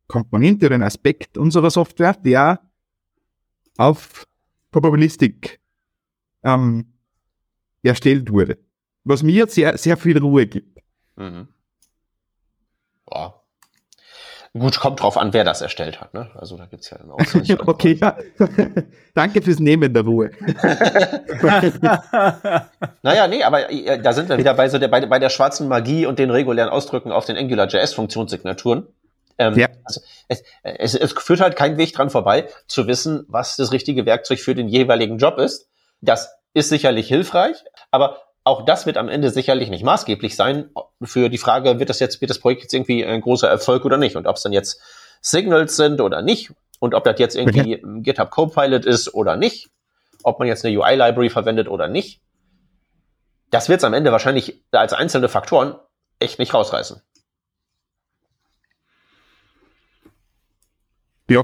Komponente 0.08 0.68
oder 0.68 0.76
ein 0.76 0.84
Aspekt 0.84 1.38
unserer 1.38 1.72
Software, 1.72 2.14
der 2.14 2.62
auf 3.78 4.26
Probabilistik 4.72 5.60
ähm, 6.44 6.94
erstellt 7.84 8.32
wurde 8.32 8.65
was 9.06 9.24
mir 9.24 9.48
sehr, 9.48 9.78
sehr 9.78 9.96
viel 9.96 10.18
Ruhe 10.18 10.48
gibt. 10.48 10.80
Mhm. 11.16 11.48
Boah. 13.06 13.46
Gut, 14.58 14.80
kommt 14.80 15.02
drauf 15.02 15.18
an, 15.18 15.34
wer 15.34 15.44
das 15.44 15.62
erstellt 15.62 16.00
hat. 16.00 16.14
Ne? 16.14 16.30
Also 16.36 16.56
da 16.56 16.66
gibt's 16.66 16.90
ja 16.90 16.98
dann 16.98 17.12
auch 17.12 17.20
Okay, 17.68 18.00
ja. 18.00 18.18
danke 19.14 19.42
fürs 19.42 19.60
Nehmen 19.60 19.94
der 19.94 20.04
Ruhe. 20.04 20.32
naja, 23.04 23.28
nee, 23.28 23.44
aber 23.44 23.70
äh, 23.70 24.02
da 24.02 24.14
sind 24.14 24.30
wir 24.30 24.38
wieder 24.38 24.54
bei, 24.54 24.70
so 24.70 24.80
der, 24.80 24.88
bei, 24.88 25.06
bei 25.06 25.20
der 25.20 25.30
schwarzen 25.30 25.68
Magie 25.68 26.06
und 26.06 26.20
den 26.20 26.32
regulären 26.32 26.70
Ausdrücken 26.70 27.12
auf 27.12 27.26
den 27.26 27.36
AngularJS-Funktionssignaturen. 27.36 28.88
Ähm, 29.38 29.60
ja. 29.60 29.68
also 29.84 30.00
es, 30.30 30.42
es, 30.64 30.96
es 30.96 31.12
führt 31.12 31.42
halt 31.42 31.58
kein 31.58 31.78
Weg 31.78 31.92
dran 31.92 32.10
vorbei, 32.10 32.48
zu 32.68 32.88
wissen, 32.88 33.26
was 33.28 33.58
das 33.58 33.74
richtige 33.74 34.06
Werkzeug 34.06 34.40
für 34.40 34.56
den 34.56 34.70
jeweiligen 34.70 35.18
Job 35.18 35.38
ist. 35.38 35.68
Das 36.00 36.34
ist 36.54 36.70
sicherlich 36.70 37.10
hilfreich, 37.10 37.58
aber 37.92 38.22
auch 38.46 38.64
das 38.64 38.86
wird 38.86 38.98
am 38.98 39.10
Ende 39.10 39.32
sicherlich 39.32 39.70
nicht 39.70 39.84
maßgeblich 39.84 40.36
sein 40.36 40.70
für 41.02 41.30
die 41.30 41.40
Frage, 41.40 41.80
wird 41.80 41.90
das 41.90 42.00
jetzt, 42.00 42.22
wird 42.22 42.30
das 42.30 42.40
Projekt 42.40 42.62
jetzt 42.62 42.74
irgendwie 42.74 43.04
ein 43.04 43.20
großer 43.20 43.50
Erfolg 43.50 43.84
oder 43.86 43.98
nicht? 43.98 44.16
Und 44.16 44.28
ob 44.28 44.38
es 44.38 44.44
dann 44.44 44.54
jetzt 44.54 44.80
Signals 45.20 45.76
sind 45.76 46.00
oder 46.00 46.22
nicht 46.22 46.54
und 46.80 46.94
ob 46.94 47.04
das 47.04 47.20
jetzt 47.20 47.36
irgendwie 47.36 47.84
okay. 47.84 48.02
GitHub 48.04 48.30
Copilot 48.30 48.86
ist 48.86 49.14
oder 49.16 49.36
nicht, 49.36 49.72
ob 50.24 50.38
man 50.38 50.48
jetzt 50.48 50.64
eine 50.64 50.78
UI-Library 50.78 51.32
verwendet 51.32 51.68
oder 51.68 51.88
nicht, 51.88 52.22
das 53.50 53.68
wird 53.68 53.80
es 53.80 53.84
am 53.84 53.96
Ende 53.96 54.12
wahrscheinlich 54.12 54.64
als 54.72 54.94
einzelne 54.94 55.28
Faktoren 55.28 55.76
echt 56.20 56.38
nicht 56.38 56.54
rausreißen. 56.54 57.02
Ja, 61.28 61.44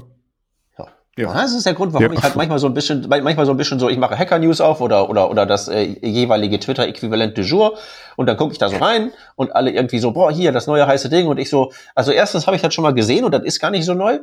ja. 1.16 1.32
Das 1.32 1.52
ist 1.52 1.66
der 1.66 1.74
Grund, 1.74 1.92
warum 1.92 2.06
ja. 2.06 2.12
ich 2.12 2.22
halt 2.22 2.36
manchmal 2.36 2.58
so 2.58 2.66
ein 2.66 2.74
bisschen, 2.74 3.06
manchmal 3.06 3.44
so 3.44 3.52
ein 3.52 3.58
bisschen 3.58 3.78
so, 3.78 3.90
ich 3.90 3.98
mache 3.98 4.16
Hacker 4.16 4.38
News 4.38 4.62
auf 4.62 4.80
oder 4.80 5.10
oder 5.10 5.30
oder 5.30 5.44
das 5.44 5.68
äh, 5.68 5.82
jeweilige 5.82 6.58
Twitter-Äquivalent 6.58 7.36
du 7.36 7.42
jour 7.42 7.76
und 8.16 8.26
dann 8.26 8.38
gucke 8.38 8.52
ich 8.52 8.58
da 8.58 8.70
so 8.70 8.78
rein 8.78 9.12
und 9.36 9.54
alle 9.54 9.70
irgendwie 9.72 9.98
so, 9.98 10.12
boah, 10.12 10.32
hier 10.32 10.52
das 10.52 10.66
neue 10.66 10.86
heiße 10.86 11.10
Ding 11.10 11.26
und 11.26 11.38
ich 11.38 11.50
so, 11.50 11.72
also 11.94 12.12
erstens 12.12 12.46
habe 12.46 12.56
ich 12.56 12.62
das 12.62 12.72
schon 12.72 12.82
mal 12.82 12.94
gesehen 12.94 13.26
und 13.26 13.32
das 13.32 13.42
ist 13.42 13.60
gar 13.60 13.70
nicht 13.70 13.84
so 13.84 13.92
neu 13.92 14.20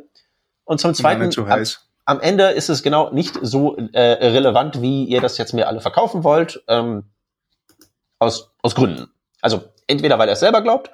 und 0.63 0.79
zum 0.79 0.95
zweiten 0.95 1.29
heiß. 1.29 1.87
am 2.05 2.19
Ende 2.21 2.45
ist 2.45 2.69
es 2.69 2.81
genau 2.81 3.11
nicht 3.11 3.37
so 3.39 3.77
äh, 3.93 4.01
relevant, 4.01 4.81
wie 4.81 5.05
ihr 5.05 5.21
das 5.21 5.37
jetzt 5.37 5.53
mir 5.53 5.67
alle 5.67 5.81
verkaufen 5.81 6.23
wollt, 6.23 6.63
ähm, 6.67 7.03
aus, 8.17 8.49
aus 8.63 8.73
Gründen. 8.73 9.11
Also 9.41 9.61
entweder 9.85 10.17
weil 10.17 10.27
er 10.27 10.33
es 10.33 10.39
selber 10.39 10.61
glaubt 10.61 10.89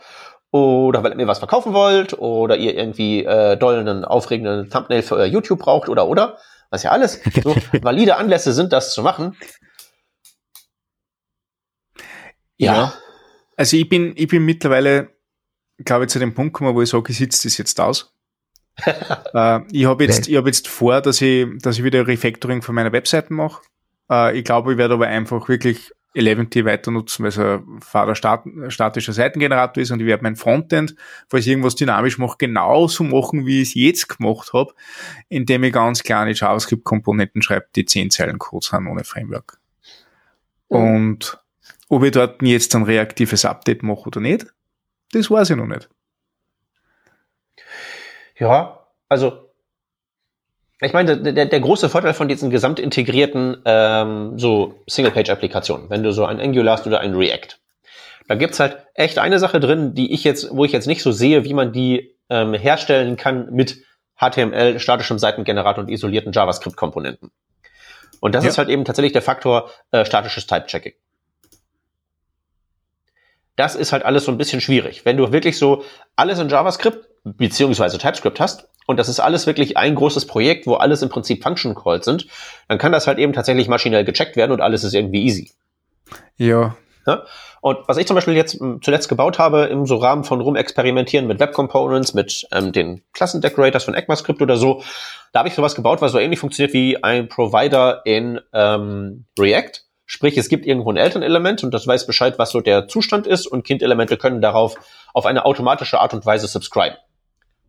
oder 0.51 1.03
weil 1.03 1.11
ihr 1.11 1.17
mir 1.17 1.27
was 1.27 1.39
verkaufen 1.39 1.73
wollt 1.73 2.17
oder 2.17 2.57
ihr 2.57 2.75
irgendwie 2.75 3.25
äh, 3.25 3.57
dollen 3.57 4.05
aufregenden 4.05 4.69
Thumbnail 4.69 5.01
für 5.01 5.15
euer 5.15 5.25
YouTube 5.25 5.59
braucht 5.59 5.89
oder 5.89 6.07
oder 6.07 6.37
was 6.69 6.83
ja 6.83 6.91
alles 6.91 7.21
so 7.43 7.55
valide 7.81 8.17
Anlässe 8.17 8.53
sind, 8.53 8.73
das 8.73 8.93
zu 8.93 9.01
machen. 9.03 9.35
Ja. 12.57 12.73
ja. 12.73 12.93
Also 13.57 13.77
ich 13.77 13.87
bin, 13.87 14.13
ich 14.15 14.27
bin 14.27 14.43
mittlerweile, 14.43 15.09
glaube 15.83 16.05
ich, 16.05 16.09
zu 16.09 16.19
dem 16.19 16.33
Punkt 16.33 16.53
gekommen, 16.53 16.75
wo 16.75 16.81
ich 16.81 16.89
sage, 16.89 17.11
ich 17.11 17.17
sitze 17.17 17.47
das 17.47 17.57
jetzt 17.57 17.79
aus. 17.79 18.13
äh, 18.85 19.61
ich 19.71 19.85
habe 19.85 20.03
jetzt, 20.03 20.27
ich 20.27 20.35
hab 20.35 20.45
jetzt 20.45 20.67
vor, 20.67 21.01
dass 21.01 21.21
ich, 21.21 21.47
dass 21.61 21.77
ich 21.77 21.83
wieder 21.83 22.07
Refactoring 22.07 22.61
von 22.61 22.75
meiner 22.75 22.91
Webseiten 22.91 23.35
mache. 23.35 23.61
Äh, 24.09 24.37
ich 24.37 24.43
glaube, 24.43 24.73
ich 24.73 24.77
werde 24.77 24.95
aber 24.95 25.07
einfach 25.07 25.47
wirklich 25.47 25.91
Eleventy 26.15 26.65
weiter 26.65 26.91
nutzen, 26.91 27.23
weil 27.23 27.29
es 27.29 27.37
ein 28.23 28.71
statischer 28.71 29.13
Seitengenerator 29.13 29.81
ist 29.81 29.91
und 29.91 29.99
ich 29.99 30.05
werde 30.05 30.23
mein 30.23 30.35
Frontend, 30.35 30.95
falls 31.27 31.45
ich 31.45 31.51
irgendwas 31.51 31.75
dynamisch 31.75 32.17
mache, 32.17 32.37
genauso 32.39 33.03
machen, 33.03 33.45
wie 33.45 33.61
ich 33.61 33.69
es 33.69 33.75
jetzt 33.75 34.07
gemacht 34.07 34.53
habe, 34.53 34.73
indem 35.29 35.63
ich 35.65 35.73
ganz 35.73 36.03
kleine 36.03 36.31
JavaScript-Komponenten 36.31 37.41
schreibe, 37.41 37.67
die 37.75 37.85
10 37.85 38.09
Zeilen 38.11 38.39
Code 38.39 38.65
sind 38.65 38.87
ohne 38.87 39.03
Framework. 39.03 39.59
Mhm. 40.69 40.77
Und 40.77 41.43
ob 41.89 42.03
ich 42.03 42.11
dort 42.11 42.41
jetzt 42.41 42.73
ein 42.75 42.83
reaktives 42.83 43.45
Update 43.45 43.83
mache 43.83 44.07
oder 44.07 44.21
nicht, 44.21 44.47
das 45.11 45.29
weiß 45.29 45.49
ich 45.51 45.55
noch 45.55 45.67
nicht. 45.67 45.89
Ja, 48.37 48.87
also 49.07 49.44
ich 50.81 50.93
meine, 50.93 51.17
der, 51.17 51.45
der 51.45 51.59
große 51.59 51.89
Vorteil 51.89 52.13
von 52.13 52.27
diesen 52.27 52.49
gesamtintegrierten 52.49 53.61
ähm, 53.65 54.37
so 54.37 54.75
Single-Page-Applikationen, 54.87 55.89
wenn 55.89 56.03
du 56.03 56.11
so 56.11 56.25
ein 56.25 56.39
Angular 56.39 56.77
hast 56.77 56.85
oder 56.85 56.99
ein 56.99 57.15
React, 57.15 57.57
da 58.27 58.35
gibt's 58.35 58.59
halt 58.59 58.77
echt 58.93 59.17
eine 59.17 59.39
Sache 59.39 59.59
drin, 59.59 59.93
die 59.93 60.13
ich 60.13 60.23
jetzt, 60.23 60.49
wo 60.51 60.65
ich 60.65 60.71
jetzt 60.71 60.87
nicht 60.87 61.01
so 61.01 61.11
sehe, 61.11 61.45
wie 61.45 61.53
man 61.53 61.71
die 61.71 62.15
ähm, 62.29 62.53
herstellen 62.53 63.15
kann 63.15 63.51
mit 63.51 63.83
HTML, 64.19 64.79
statischem 64.79 65.19
Seitengenerator 65.19 65.83
und 65.83 65.89
isolierten 65.89 66.33
JavaScript-Komponenten. 66.33 67.31
Und 68.19 68.35
das 68.35 68.43
ja. 68.43 68.49
ist 68.49 68.57
halt 68.57 68.69
eben 68.69 68.85
tatsächlich 68.85 69.13
der 69.13 69.21
Faktor 69.21 69.69
äh, 69.91 70.05
statisches 70.05 70.47
Type-Checking. 70.47 70.93
Das 73.55 73.75
ist 73.75 73.93
halt 73.93 74.03
alles 74.03 74.25
so 74.25 74.31
ein 74.31 74.37
bisschen 74.37 74.59
schwierig. 74.59 75.05
Wenn 75.05 75.15
du 75.15 75.31
wirklich 75.31 75.57
so 75.57 75.83
alles 76.15 76.39
in 76.39 76.49
JavaScript 76.49 77.07
beziehungsweise 77.23 77.97
TypeScript 77.97 78.39
hast 78.39 78.67
und 78.85 78.97
das 78.97 79.09
ist 79.09 79.19
alles 79.19 79.47
wirklich 79.47 79.77
ein 79.77 79.95
großes 79.95 80.27
Projekt, 80.27 80.67
wo 80.67 80.75
alles 80.75 81.01
im 81.01 81.09
Prinzip 81.09 81.43
Function 81.43 81.75
Calls 81.75 82.05
sind, 82.05 82.27
dann 82.67 82.77
kann 82.77 82.91
das 82.91 83.07
halt 83.07 83.17
eben 83.17 83.33
tatsächlich 83.33 83.67
maschinell 83.67 84.05
gecheckt 84.05 84.35
werden 84.35 84.51
und 84.51 84.61
alles 84.61 84.83
ist 84.83 84.93
irgendwie 84.93 85.23
easy. 85.23 85.51
Ja. 86.37 86.75
ja? 87.07 87.23
Und 87.61 87.79
was 87.87 87.97
ich 87.97 88.05
zum 88.05 88.15
Beispiel 88.15 88.35
jetzt 88.35 88.59
hm, 88.59 88.79
zuletzt 88.83 89.09
gebaut 89.09 89.39
habe, 89.39 89.63
im 89.63 89.87
so 89.87 89.95
Rahmen 89.95 90.23
von 90.23 90.39
rumexperimentieren 90.39 91.25
mit 91.25 91.39
Web 91.39 91.53
Components, 91.53 92.13
mit 92.13 92.47
ähm, 92.51 92.71
den 92.71 93.01
Klassendecorators 93.13 93.85
von 93.85 93.95
ECMAScript 93.95 94.41
oder 94.41 94.57
so, 94.57 94.83
da 95.31 95.39
habe 95.39 95.49
ich 95.49 95.55
sowas 95.55 95.73
gebaut, 95.73 96.01
was 96.01 96.11
so 96.11 96.19
ähnlich 96.19 96.39
funktioniert 96.39 96.73
wie 96.73 97.03
ein 97.03 97.27
Provider 97.27 98.01
in 98.05 98.39
ähm, 98.53 99.25
React. 99.39 99.81
Sprich, 100.05 100.37
es 100.37 100.49
gibt 100.49 100.67
irgendwo 100.67 100.91
ein 100.91 100.97
Elternelement 100.97 101.63
und 101.63 101.73
das 101.73 101.87
weiß 101.87 102.05
Bescheid, 102.05 102.37
was 102.37 102.51
so 102.51 102.61
der 102.61 102.87
Zustand 102.87 103.25
ist 103.25 103.47
und 103.47 103.63
Kindelemente 103.63 104.17
können 104.17 104.41
darauf 104.41 104.75
auf 105.15 105.25
eine 105.25 105.45
automatische 105.45 105.99
Art 105.99 106.13
und 106.13 106.23
Weise 106.23 106.45
subscriben. 106.45 106.97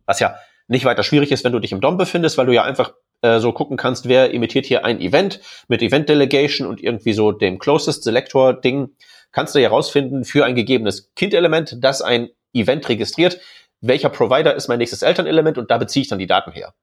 Was 0.05 0.19
ja 0.19 0.35
nicht 0.67 0.85
weiter 0.85 1.03
schwierig 1.03 1.31
ist, 1.31 1.43
wenn 1.43 1.51
du 1.51 1.59
dich 1.59 1.71
im 1.71 1.81
DOM 1.81 1.97
befindest, 1.97 2.37
weil 2.37 2.45
du 2.45 2.53
ja 2.53 2.63
einfach 2.63 2.93
äh, 3.21 3.39
so 3.39 3.51
gucken 3.51 3.77
kannst, 3.77 4.07
wer 4.07 4.31
imitiert 4.31 4.65
hier 4.65 4.85
ein 4.85 4.99
Event 4.99 5.39
mit 5.67 5.81
Event 5.81 6.09
Delegation 6.09 6.67
und 6.67 6.81
irgendwie 6.81 7.13
so 7.13 7.31
dem 7.31 7.59
Closest 7.59 8.03
Selector 8.03 8.53
Ding, 8.53 8.95
kannst 9.31 9.55
du 9.55 9.59
ja 9.59 9.69
rausfinden 9.69 10.25
für 10.25 10.45
ein 10.45 10.55
gegebenes 10.55 11.13
Kindelement, 11.15 11.77
das 11.81 12.01
ein 12.01 12.29
Event 12.53 12.87
registriert, 12.89 13.39
welcher 13.81 14.09
Provider 14.09 14.55
ist 14.55 14.67
mein 14.67 14.79
nächstes 14.79 15.01
Elternelement 15.01 15.57
und 15.57 15.71
da 15.71 15.77
beziehe 15.77 16.01
ich 16.01 16.09
dann 16.09 16.19
die 16.19 16.27
Daten 16.27 16.51
her. 16.51 16.73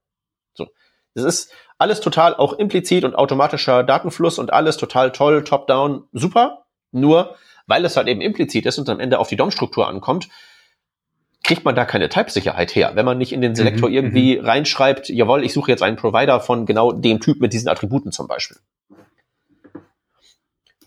So. 0.54 0.68
Das 1.14 1.24
ist 1.24 1.52
alles 1.78 2.00
total 2.00 2.34
auch 2.34 2.52
implizit 2.54 3.04
und 3.04 3.14
automatischer 3.14 3.82
Datenfluss 3.82 4.38
und 4.38 4.52
alles 4.52 4.76
total 4.76 5.12
toll, 5.12 5.44
top-down, 5.44 6.04
super. 6.12 6.66
Nur, 6.92 7.36
weil 7.66 7.84
es 7.84 7.96
halt 7.96 8.08
eben 8.08 8.20
implizit 8.20 8.66
ist 8.66 8.78
und 8.78 8.88
am 8.88 9.00
Ende 9.00 9.18
auf 9.18 9.28
die 9.28 9.36
DOM-Struktur 9.36 9.88
ankommt, 9.88 10.28
kriegt 11.44 11.64
man 11.64 11.74
da 11.74 11.84
keine 11.84 12.08
Type-Sicherheit 12.08 12.74
her, 12.74 12.92
wenn 12.94 13.04
man 13.04 13.18
nicht 13.18 13.32
in 13.32 13.42
den 13.42 13.54
Selektor 13.54 13.88
mhm, 13.90 13.94
irgendwie 13.94 14.38
mhm. 14.38 14.46
reinschreibt, 14.46 15.08
jawohl, 15.10 15.44
ich 15.44 15.52
suche 15.52 15.70
jetzt 15.70 15.82
einen 15.82 15.96
Provider 15.96 16.40
von 16.40 16.66
genau 16.66 16.90
dem 16.90 17.20
Typ 17.20 17.40
mit 17.40 17.52
diesen 17.52 17.68
Attributen 17.68 18.10
zum 18.12 18.26
Beispiel. 18.26 18.56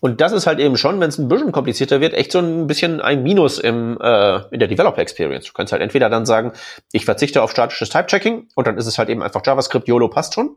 Und 0.00 0.20
das 0.20 0.32
ist 0.32 0.46
halt 0.46 0.60
eben 0.60 0.76
schon, 0.76 1.00
wenn 1.00 1.08
es 1.08 1.18
ein 1.18 1.28
bisschen 1.28 1.50
komplizierter 1.50 2.00
wird, 2.00 2.14
echt 2.14 2.30
so 2.30 2.38
ein 2.38 2.66
bisschen 2.66 3.00
ein 3.00 3.22
Minus 3.22 3.58
im, 3.58 3.98
äh, 4.00 4.40
in 4.52 4.60
der 4.60 4.68
Developer 4.68 5.00
Experience. 5.00 5.46
Du 5.46 5.52
kannst 5.52 5.72
halt 5.72 5.82
entweder 5.82 6.08
dann 6.08 6.24
sagen, 6.24 6.52
ich 6.92 7.04
verzichte 7.04 7.42
auf 7.42 7.50
statisches 7.50 7.88
Type-Checking 7.88 8.48
und 8.54 8.66
dann 8.66 8.78
ist 8.78 8.86
es 8.86 8.98
halt 8.98 9.08
eben 9.08 9.22
einfach 9.22 9.44
JavaScript, 9.44 9.88
YOLO 9.88 10.08
passt 10.08 10.34
schon. 10.34 10.56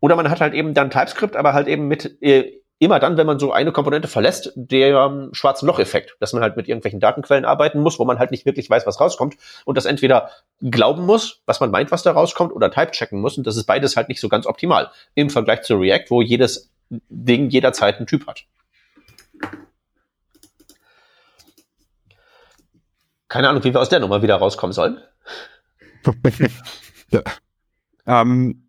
Oder 0.00 0.16
man 0.16 0.30
hat 0.30 0.40
halt 0.40 0.54
eben 0.54 0.74
dann 0.74 0.90
TypeScript, 0.90 1.36
aber 1.36 1.54
halt 1.54 1.66
eben 1.68 1.88
mit 1.88 2.20
äh, 2.22 2.52
immer 2.78 3.00
dann, 3.00 3.16
wenn 3.16 3.26
man 3.26 3.38
so 3.38 3.52
eine 3.52 3.72
Komponente 3.72 4.08
verlässt, 4.08 4.52
der 4.54 4.96
ähm, 4.96 5.30
schwarzen 5.32 5.66
Loch-Effekt, 5.66 6.16
dass 6.20 6.32
man 6.32 6.42
halt 6.42 6.56
mit 6.56 6.68
irgendwelchen 6.68 7.00
Datenquellen 7.00 7.44
arbeiten 7.44 7.80
muss, 7.80 7.98
wo 7.98 8.04
man 8.04 8.18
halt 8.18 8.30
nicht 8.30 8.46
wirklich 8.46 8.70
weiß, 8.70 8.86
was 8.86 9.00
rauskommt 9.00 9.36
und 9.64 9.76
das 9.76 9.84
entweder 9.84 10.30
glauben 10.60 11.04
muss, 11.04 11.42
was 11.46 11.60
man 11.60 11.70
meint, 11.70 11.90
was 11.90 12.02
da 12.02 12.12
rauskommt, 12.12 12.52
oder 12.52 12.70
Type 12.70 12.92
checken 12.92 13.20
muss 13.20 13.36
und 13.36 13.46
das 13.46 13.56
ist 13.56 13.64
beides 13.64 13.96
halt 13.96 14.08
nicht 14.08 14.20
so 14.20 14.28
ganz 14.28 14.46
optimal 14.46 14.90
im 15.14 15.30
Vergleich 15.30 15.62
zu 15.62 15.76
React, 15.76 16.06
wo 16.08 16.22
jedes 16.22 16.70
Ding 16.88 17.50
jederzeit 17.50 17.96
einen 17.96 18.06
Typ 18.06 18.26
hat. 18.26 18.44
Keine 23.28 23.48
Ahnung, 23.48 23.62
wie 23.64 23.74
wir 23.74 23.80
aus 23.80 23.90
der 23.90 24.00
Nummer 24.00 24.22
wieder 24.22 24.36
rauskommen 24.36 24.72
sollen. 24.72 25.02
ja. 27.10 27.22
ähm, 28.06 28.64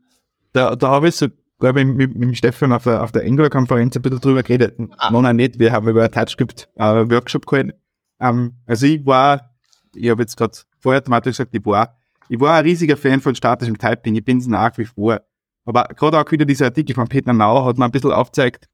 da, 0.52 0.76
da 0.76 0.90
habe 0.90 1.08
ich 1.08 1.16
so 1.16 1.28
glaube 1.60 1.82
ich, 1.82 1.88
mit, 1.88 2.16
mit 2.16 2.38
Stefan 2.38 2.72
auf 2.72 2.84
der, 2.84 3.04
auf 3.04 3.12
der 3.12 3.24
Angular-Konferenz 3.24 3.96
ein 3.96 4.02
bisschen 4.02 4.22
drüber 4.22 4.44
geredet. 4.44 4.80
Ah. 4.98 5.12
Nein, 5.12 5.36
nicht, 5.36 5.60
wir 5.60 5.72
haben 5.72 5.88
über 5.88 6.04
einen 6.04 6.12
TypeScript-Workshop 6.12 7.44
äh, 7.44 7.46
gehalten. 7.46 7.74
Ähm, 8.20 8.54
also 8.66 8.86
ich 8.86 9.06
war, 9.06 9.52
ich 9.94 10.10
habe 10.10 10.22
jetzt 10.22 10.38
gerade 10.38 10.58
vorher 10.80 11.02
automatisch 11.02 11.38
gesagt, 11.38 11.54
ich 11.54 11.66
war, 11.66 11.98
ich 12.30 12.40
war 12.40 12.58
ein 12.58 12.64
riesiger 12.64 12.96
Fan 12.96 13.22
von 13.22 13.36
statischem 13.36 13.78
Typing, 13.78 14.16
ich 14.16 14.24
bin 14.24 14.38
es 14.38 14.48
nach 14.48 14.78
wie 14.78 14.86
vor. 14.86 15.22
Aber 15.66 15.84
gerade 15.96 16.20
auch 16.20 16.32
wieder 16.32 16.46
dieser 16.46 16.66
Artikel 16.66 16.96
von 16.96 17.08
Peter 17.08 17.34
Nau 17.34 17.66
hat 17.66 17.78
mir 17.78 17.86
ein 17.86 17.92
bisschen 17.92 18.12
aufgezeigt, 18.12 18.68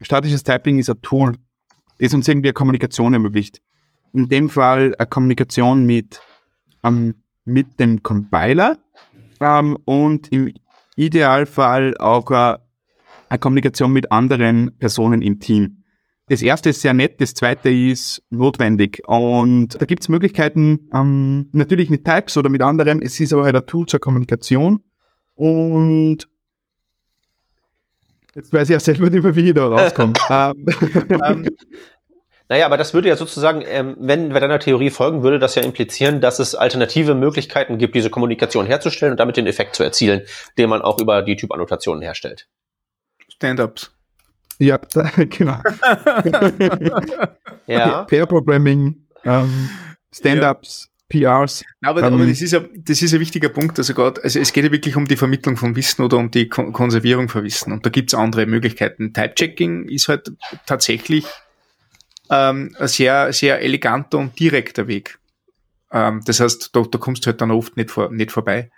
statisches 0.00 0.42
Typing 0.42 0.78
ist 0.78 0.90
ein 0.90 1.00
Tool, 1.02 1.34
das 1.98 2.14
uns 2.14 2.28
irgendwie 2.28 2.48
eine 2.48 2.54
Kommunikation 2.54 3.14
ermöglicht. 3.14 3.60
In 4.12 4.28
dem 4.28 4.48
Fall 4.48 4.94
eine 4.98 5.06
Kommunikation 5.06 5.86
mit, 5.86 6.20
ähm, 6.84 7.14
mit 7.44 7.80
dem 7.80 8.02
Compiler 8.02 8.78
ähm, 9.40 9.76
und 9.84 10.30
im 10.32 10.52
Idealfall 10.96 11.96
auch 11.98 12.30
äh, 12.30 12.58
eine 13.28 13.38
Kommunikation 13.38 13.92
mit 13.92 14.10
anderen 14.10 14.76
Personen 14.78 15.22
im 15.22 15.38
Team. 15.38 15.84
Das 16.28 16.42
erste 16.42 16.70
ist 16.70 16.80
sehr 16.80 16.92
nett, 16.92 17.20
das 17.20 17.34
zweite 17.34 17.70
ist 17.70 18.22
notwendig. 18.30 19.00
Und 19.06 19.80
da 19.80 19.86
gibt 19.86 20.02
es 20.02 20.08
Möglichkeiten, 20.08 20.88
ähm, 20.92 21.48
natürlich 21.52 21.88
mit 21.88 22.04
Types 22.04 22.36
oder 22.36 22.48
mit 22.48 22.62
anderen. 22.62 23.00
Es 23.00 23.20
ist 23.20 23.32
aber 23.32 23.44
halt 23.44 23.54
ein 23.54 23.66
Tool 23.66 23.86
zur 23.86 24.00
Kommunikation. 24.00 24.80
Und 25.34 26.26
jetzt 28.34 28.52
weiß 28.52 28.70
ich 28.70 28.76
auch 28.76 28.80
selber 28.80 29.08
nicht 29.08 29.22
mehr, 29.22 29.36
wie 29.36 29.48
ich 29.48 29.54
da 29.54 29.68
rauskomme. 29.68 30.14
ähm, 30.30 30.66
ähm 31.24 31.48
naja, 32.48 32.66
aber 32.66 32.76
das 32.76 32.94
würde 32.94 33.08
ja 33.08 33.16
sozusagen, 33.16 33.62
ähm, 33.66 33.96
wenn 33.98 34.32
wir 34.32 34.40
deiner 34.40 34.60
Theorie 34.60 34.90
folgen, 34.90 35.22
würde 35.22 35.38
das 35.38 35.56
ja 35.56 35.62
implizieren, 35.62 36.20
dass 36.20 36.38
es 36.38 36.54
alternative 36.54 37.14
Möglichkeiten 37.14 37.78
gibt, 37.78 37.94
diese 37.94 38.10
Kommunikation 38.10 38.66
herzustellen 38.66 39.12
und 39.12 39.20
damit 39.20 39.36
den 39.36 39.46
Effekt 39.46 39.74
zu 39.74 39.82
erzielen, 39.82 40.22
den 40.56 40.70
man 40.70 40.82
auch 40.82 41.00
über 41.00 41.22
die 41.22 41.36
Typannotationen 41.36 42.02
herstellt. 42.02 42.48
Stand-ups. 43.28 43.92
Ja, 44.58 44.78
genau. 45.16 45.60
ja. 47.66 48.04
Pair 48.04 48.26
Programming, 48.26 49.06
ähm, 49.24 49.70
Stand-ups. 50.14 50.88
Ja. 50.88 50.92
PRs. 51.08 51.64
Aber, 51.84 52.02
ähm, 52.02 52.14
aber 52.14 52.26
das 52.26 52.42
ist 52.42 52.52
ja, 52.52 52.60
das 52.78 53.00
ist 53.00 53.14
ein 53.14 53.20
wichtiger 53.20 53.48
Punkt. 53.48 53.78
Also 53.78 53.94
gerade, 53.94 54.24
also 54.24 54.40
es 54.40 54.52
geht 54.52 54.64
ja 54.64 54.72
wirklich 54.72 54.96
um 54.96 55.06
die 55.06 55.14
Vermittlung 55.14 55.56
von 55.56 55.76
Wissen 55.76 56.02
oder 56.02 56.16
um 56.16 56.32
die 56.32 56.48
Konservierung 56.48 57.28
von 57.28 57.44
Wissen. 57.44 57.72
Und 57.72 57.86
da 57.86 57.90
gibt's 57.90 58.12
andere 58.12 58.46
Möglichkeiten. 58.46 59.12
Type-Checking 59.12 59.88
ist 59.88 60.08
halt 60.08 60.32
tatsächlich 60.66 61.24
ähm, 62.30 62.74
ein 62.78 62.88
sehr, 62.88 63.32
sehr 63.32 63.60
eleganter 63.62 64.18
und 64.18 64.38
direkter 64.38 64.88
Weg. 64.88 65.18
Ähm, 65.92 66.22
das 66.24 66.40
heißt, 66.40 66.70
da, 66.72 66.82
da 66.82 66.98
kommst 66.98 67.24
du 67.24 67.30
halt 67.30 67.40
dann 67.40 67.50
oft 67.50 67.76
nicht, 67.76 67.90
vor, 67.90 68.10
nicht 68.10 68.32
vorbei. 68.32 68.70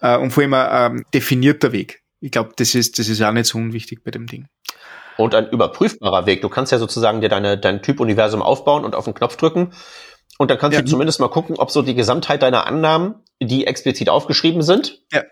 Äh, 0.00 0.16
und 0.18 0.30
vor 0.30 0.42
allem 0.42 0.54
ein 0.54 0.96
ähm, 0.96 1.04
definierter 1.14 1.72
Weg. 1.72 2.02
Ich 2.20 2.30
glaube, 2.30 2.52
das 2.56 2.74
ist, 2.74 2.98
das 2.98 3.08
ist 3.08 3.22
auch 3.22 3.32
nicht 3.32 3.46
so 3.46 3.58
unwichtig 3.58 4.04
bei 4.04 4.10
dem 4.10 4.26
Ding. 4.26 4.48
Und 5.16 5.34
ein 5.34 5.48
überprüfbarer 5.50 6.26
Weg. 6.26 6.42
Du 6.42 6.48
kannst 6.48 6.72
ja 6.72 6.78
sozusagen 6.78 7.20
dir 7.20 7.28
deine, 7.28 7.58
dein 7.58 7.82
Typ-Universum 7.82 8.42
aufbauen 8.42 8.84
und 8.84 8.94
auf 8.94 9.04
den 9.04 9.14
Knopf 9.14 9.36
drücken. 9.36 9.72
Und 10.38 10.50
dann 10.50 10.58
kannst 10.58 10.76
ja. 10.76 10.82
du 10.82 10.88
zumindest 10.88 11.20
mal 11.20 11.28
gucken, 11.28 11.56
ob 11.58 11.70
so 11.70 11.82
die 11.82 11.94
Gesamtheit 11.94 12.42
deiner 12.42 12.66
Annahmen, 12.66 13.16
die 13.40 13.66
explizit 13.66 14.08
aufgeschrieben 14.08 14.62
sind, 14.62 15.02
ja. 15.12 15.22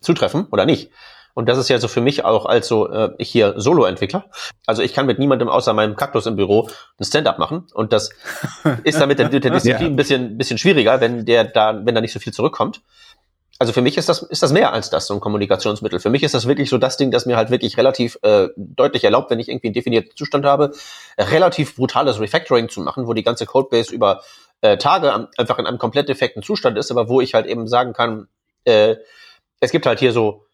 zutreffen 0.00 0.46
oder 0.50 0.64
nicht. 0.64 0.90
Und 1.34 1.48
das 1.48 1.58
ist 1.58 1.68
ja 1.68 1.78
so 1.78 1.88
für 1.88 2.00
mich 2.00 2.24
auch 2.24 2.46
als 2.46 2.68
so, 2.68 2.88
äh, 2.88 3.10
ich 3.18 3.30
hier 3.30 3.54
Solo-Entwickler. 3.56 4.26
Also 4.66 4.82
ich 4.82 4.92
kann 4.92 5.06
mit 5.06 5.18
niemandem 5.18 5.48
außer 5.48 5.72
meinem 5.72 5.96
Kaktus 5.96 6.26
im 6.26 6.36
Büro 6.36 6.68
ein 6.98 7.04
Stand-up 7.04 7.38
machen. 7.38 7.66
Und 7.72 7.92
das 7.92 8.10
ist 8.84 9.00
dann 9.00 9.08
mit 9.08 9.18
der, 9.18 9.30
mit 9.30 9.44
der 9.44 9.50
Disziplin 9.50 9.82
ja. 9.82 9.88
ein 9.88 9.96
bisschen, 9.96 10.36
bisschen 10.36 10.58
schwieriger, 10.58 11.00
wenn 11.00 11.24
der 11.24 11.44
da, 11.44 11.80
wenn 11.84 11.94
da 11.94 12.00
nicht 12.00 12.12
so 12.12 12.20
viel 12.20 12.32
zurückkommt. 12.32 12.82
Also 13.58 13.72
für 13.72 13.80
mich 13.80 13.96
ist 13.96 14.08
das, 14.08 14.22
ist 14.22 14.42
das 14.42 14.52
mehr 14.52 14.72
als 14.72 14.90
das, 14.90 15.06
so 15.06 15.14
ein 15.14 15.20
Kommunikationsmittel. 15.20 16.00
Für 16.00 16.10
mich 16.10 16.24
ist 16.24 16.34
das 16.34 16.48
wirklich 16.48 16.68
so 16.68 16.78
das 16.78 16.96
Ding, 16.96 17.12
das 17.12 17.26
mir 17.26 17.36
halt 17.36 17.50
wirklich 17.50 17.76
relativ 17.76 18.18
äh, 18.22 18.48
deutlich 18.56 19.04
erlaubt, 19.04 19.30
wenn 19.30 19.38
ich 19.38 19.48
irgendwie 19.48 19.68
einen 19.68 19.74
definierten 19.74 20.16
Zustand 20.16 20.44
habe, 20.44 20.72
relativ 21.16 21.76
brutales 21.76 22.18
Refactoring 22.18 22.68
zu 22.68 22.80
machen, 22.80 23.06
wo 23.06 23.12
die 23.12 23.22
ganze 23.22 23.46
Codebase 23.46 23.94
über 23.94 24.22
äh, 24.62 24.78
Tage 24.78 25.28
einfach 25.38 25.58
in 25.60 25.66
einem 25.66 25.78
komplett 25.78 26.08
defekten 26.08 26.42
Zustand 26.42 26.76
ist, 26.76 26.90
aber 26.90 27.08
wo 27.08 27.20
ich 27.20 27.34
halt 27.34 27.46
eben 27.46 27.68
sagen 27.68 27.92
kann, 27.92 28.26
äh, 28.64 28.96
es 29.60 29.70
gibt 29.70 29.86
halt 29.86 30.00
hier 30.00 30.12
so 30.12 30.44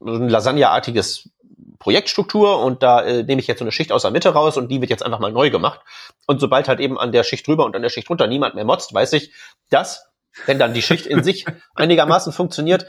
ein 0.00 0.28
Lasagne-artiges 0.28 1.30
Projektstruktur 1.78 2.60
und 2.60 2.82
da 2.82 3.02
äh, 3.02 3.22
nehme 3.24 3.40
ich 3.40 3.46
jetzt 3.46 3.58
so 3.58 3.64
eine 3.64 3.72
Schicht 3.72 3.92
aus 3.92 4.02
der 4.02 4.10
Mitte 4.10 4.30
raus 4.30 4.56
und 4.56 4.68
die 4.68 4.80
wird 4.80 4.90
jetzt 4.90 5.04
einfach 5.04 5.18
mal 5.18 5.32
neu 5.32 5.50
gemacht. 5.50 5.80
Und 6.26 6.40
sobald 6.40 6.68
halt 6.68 6.80
eben 6.80 6.98
an 6.98 7.12
der 7.12 7.24
Schicht 7.24 7.46
drüber 7.46 7.64
und 7.64 7.76
an 7.76 7.82
der 7.82 7.90
Schicht 7.90 8.08
drunter 8.08 8.26
niemand 8.26 8.54
mehr 8.54 8.64
motzt, 8.64 8.94
weiß 8.94 9.12
ich, 9.12 9.32
dass, 9.70 10.06
wenn 10.46 10.58
dann 10.58 10.72
die 10.72 10.82
Schicht 10.82 11.06
in 11.06 11.22
sich 11.22 11.44
einigermaßen 11.74 12.32
funktioniert, 12.32 12.86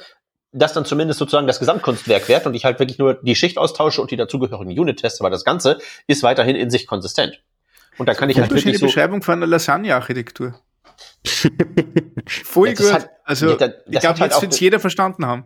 dass 0.54 0.72
dann 0.72 0.86
zumindest 0.86 1.20
sozusagen 1.20 1.48
das 1.48 1.60
Gesamtkunstwerk 1.60 2.30
wert 2.30 2.48
und 2.48 2.54
ich 2.54 2.64
halt 2.64 2.80
wirklich 2.80 2.98
nur 2.98 3.16
die 3.16 3.36
Schicht 3.36 3.58
austausche 3.58 4.02
und 4.02 4.12
die 4.12 4.16
dazugehörigen 4.16 4.80
Unit 4.80 5.02
teste, 5.02 5.22
aber 5.22 5.30
das 5.30 5.44
Ganze 5.44 5.80
ist 6.08 6.24
weiterhin 6.24 6.56
in 6.56 6.70
sich 6.70 6.88
konsistent. 6.88 7.42
Und 7.98 8.08
da 8.08 8.14
kann 8.14 8.30
ich 8.30 8.40
halt 8.40 8.52
wirklich 8.52 8.78
so 8.78 8.86
Beschreibung 8.86 9.22
von 9.22 9.34
einer 9.34 9.48
Lasagne-Architektur. 9.48 10.60
Voll 12.28 12.70
ja, 12.70 12.74
gut. 12.74 12.94
Hat, 12.94 13.10
also, 13.26 13.50
ja, 13.50 13.56
das, 13.56 13.72
ich 13.90 14.00
glaube, 14.00 14.20
halt 14.20 14.32
jetzt 14.32 14.42
wird 14.42 14.60
jeder 14.60 14.80
verstanden 14.80 15.26
haben. 15.26 15.46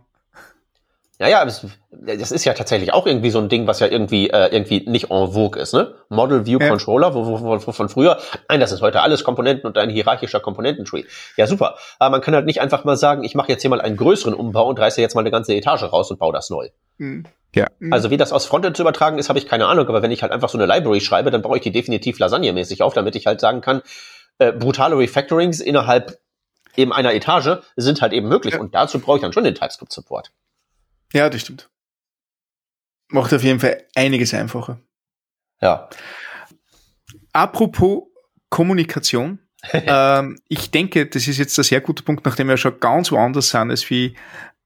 Naja, 1.22 1.44
das, 1.44 1.68
das 1.92 2.32
ist 2.32 2.46
ja 2.46 2.54
tatsächlich 2.54 2.94
auch 2.94 3.06
irgendwie 3.06 3.30
so 3.30 3.40
ein 3.40 3.50
Ding, 3.50 3.68
was 3.68 3.82
ja 3.82 3.88
irgendwie 3.88 4.30
äh, 4.30 4.48
irgendwie 4.54 4.90
nicht 4.90 5.12
en 5.12 5.34
vogue 5.34 5.62
ist, 5.62 5.74
ne? 5.74 5.96
Model 6.08 6.46
View 6.46 6.60
ja. 6.62 6.70
Controller, 6.70 7.14
wo, 7.14 7.26
wo, 7.26 7.68
wo, 7.68 7.72
von 7.74 7.90
früher, 7.90 8.20
nein, 8.48 8.62
das 8.62 8.72
ist 8.72 8.82
heute 8.82 9.02
alles 9.02 9.26
Komponenten 9.26 9.68
und 9.68 9.78
ein 9.78 9.90
hierarchischer 9.90 10.40
Komponententree. 10.40 11.04
Ja, 11.36 11.46
super. 11.46 11.76
Aber 12.00 12.12
man 12.12 12.22
kann 12.22 12.34
halt 12.34 12.46
nicht 12.46 12.62
einfach 12.62 12.86
mal 12.86 12.96
sagen, 12.96 13.26
ich 13.26 13.36
mache 13.36 13.50
jetzt 13.50 13.62
hier 13.62 13.70
mal 13.70 13.82
einen 13.82 13.98
größeren 13.98 14.34
Umbau 14.34 14.70
und 14.70 14.80
reiße 14.80 15.02
jetzt 15.02 15.14
mal 15.14 15.22
eine 15.22 15.32
ganze 15.32 15.54
Etage 15.54 15.84
raus 15.84 16.10
und 16.10 16.20
baue 16.20 16.32
das 16.32 16.50
neu. 16.50 16.70
Mhm. 17.00 17.26
Ja. 17.54 17.68
Also 17.92 18.12
wie 18.12 18.18
das 18.18 18.32
aus 18.32 18.46
Frontend 18.46 18.78
zu 18.78 18.84
übertragen 18.84 19.18
ist, 19.18 19.28
habe 19.28 19.40
ich 19.40 19.48
keine 19.48 19.66
Ahnung, 19.66 19.88
aber 19.90 20.02
wenn 20.02 20.12
ich 20.12 20.22
halt 20.22 20.32
einfach 20.32 20.48
so 20.48 20.58
eine 20.58 20.74
Library 20.74 21.02
schreibe, 21.02 21.32
dann 21.32 21.42
baue 21.42 21.58
ich 21.58 21.64
die 21.64 21.72
definitiv 21.72 22.20
Lasagne-mäßig 22.20 22.82
auf, 22.82 22.94
damit 22.94 23.16
ich 23.16 23.26
halt 23.26 23.42
sagen 23.42 23.60
kann, 23.60 23.82
äh, 24.38 24.54
brutale 24.54 24.98
Refactorings 24.98 25.60
innerhalb 25.60 26.20
eben 26.78 26.94
einer 26.94 27.14
Etage 27.14 27.58
sind 27.76 28.02
halt 28.02 28.14
eben 28.14 28.30
möglich 28.30 28.54
ja. 28.54 28.60
und 28.62 28.74
dazu 28.74 29.00
brauche 29.00 29.18
ich 29.18 29.22
dann 29.22 29.34
schon 29.34 29.44
den 29.44 29.56
TypeScript-Support. 29.56 30.32
Ja, 31.14 31.30
das 31.30 31.42
stimmt. 31.42 31.70
Macht 33.10 33.34
auf 33.34 33.44
jeden 33.44 33.60
Fall 33.60 33.86
einiges 33.96 34.34
einfacher. 34.34 34.80
Ja. 35.62 35.90
Apropos 37.34 38.04
Kommunikation. 38.50 39.40
ähm, 39.74 40.40
ich 40.48 40.72
denke, 40.72 41.06
das 41.06 41.28
ist 41.28 41.38
jetzt 41.38 41.58
ein 41.58 41.64
sehr 41.64 41.82
guter 41.82 42.04
Punkt, 42.04 42.26
nachdem 42.26 42.48
wir 42.48 42.58
schon 42.58 42.80
ganz 42.80 43.12
woanders 43.12 43.50
sind, 43.50 43.72
als 43.72 43.90
wie 43.90 44.16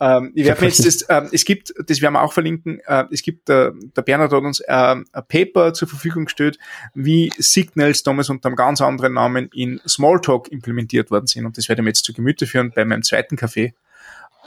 Ähm, 0.00 0.32
ich 0.34 0.46
werde 0.46 0.64
jetzt 0.64 0.84
das, 0.84 1.02
äh, 1.02 1.28
es 1.30 1.44
gibt, 1.44 1.74
das 1.86 2.00
werden 2.00 2.14
wir 2.14 2.22
auch 2.22 2.32
verlinken, 2.32 2.80
äh, 2.86 3.04
es 3.10 3.22
gibt, 3.22 3.50
äh, 3.50 3.70
der 3.96 4.02
Bernhard 4.02 4.32
hat 4.32 4.42
uns 4.42 4.60
äh, 4.60 4.72
ein 4.72 5.04
Paper 5.28 5.74
zur 5.74 5.88
Verfügung 5.88 6.24
gestellt, 6.24 6.58
wie 6.94 7.30
Signals 7.38 8.02
damals 8.02 8.30
unter 8.30 8.48
einem 8.48 8.56
ganz 8.56 8.80
anderen 8.80 9.14
Namen 9.14 9.48
in 9.52 9.80
Smalltalk 9.86 10.50
implementiert 10.50 11.10
worden 11.10 11.26
sind 11.26 11.44
und 11.44 11.58
das 11.58 11.68
werde 11.68 11.82
ich 11.82 11.84
mir 11.84 11.90
jetzt 11.90 12.04
zu 12.04 12.14
Gemüte 12.14 12.46
führen 12.46 12.72
bei 12.74 12.84
meinem 12.84 13.02
zweiten 13.02 13.36
Café. 13.36 13.74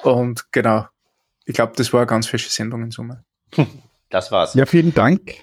Und 0.02 0.52
genau, 0.52 0.88
ich 1.46 1.54
glaube, 1.54 1.74
das 1.76 1.94
war 1.94 2.02
eine 2.02 2.08
ganz 2.08 2.28
fesche 2.28 2.50
Sendung 2.50 2.84
in 2.84 2.92
Summe. 2.92 3.24
Das 4.10 4.32
war's. 4.32 4.54
Ja, 4.54 4.68
vielen 4.68 4.94
Dank. 4.94 5.38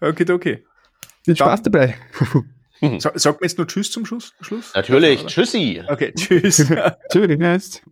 Okay, 0.00 0.30
okay. 0.30 0.64
Viel 1.24 1.34
Spaß 1.34 1.62
dabei. 1.62 1.96
Sag, 2.98 3.18
sagt 3.18 3.40
man 3.40 3.48
jetzt 3.48 3.58
nur 3.58 3.66
Tschüss 3.66 3.90
zum 3.90 4.06
Schluss? 4.06 4.34
Schluss? 4.40 4.72
Natürlich. 4.72 5.26
Tschüssi. 5.26 5.82
Okay, 5.88 6.12
Tschüss. 6.14 6.64
Tschüss. 7.12 7.82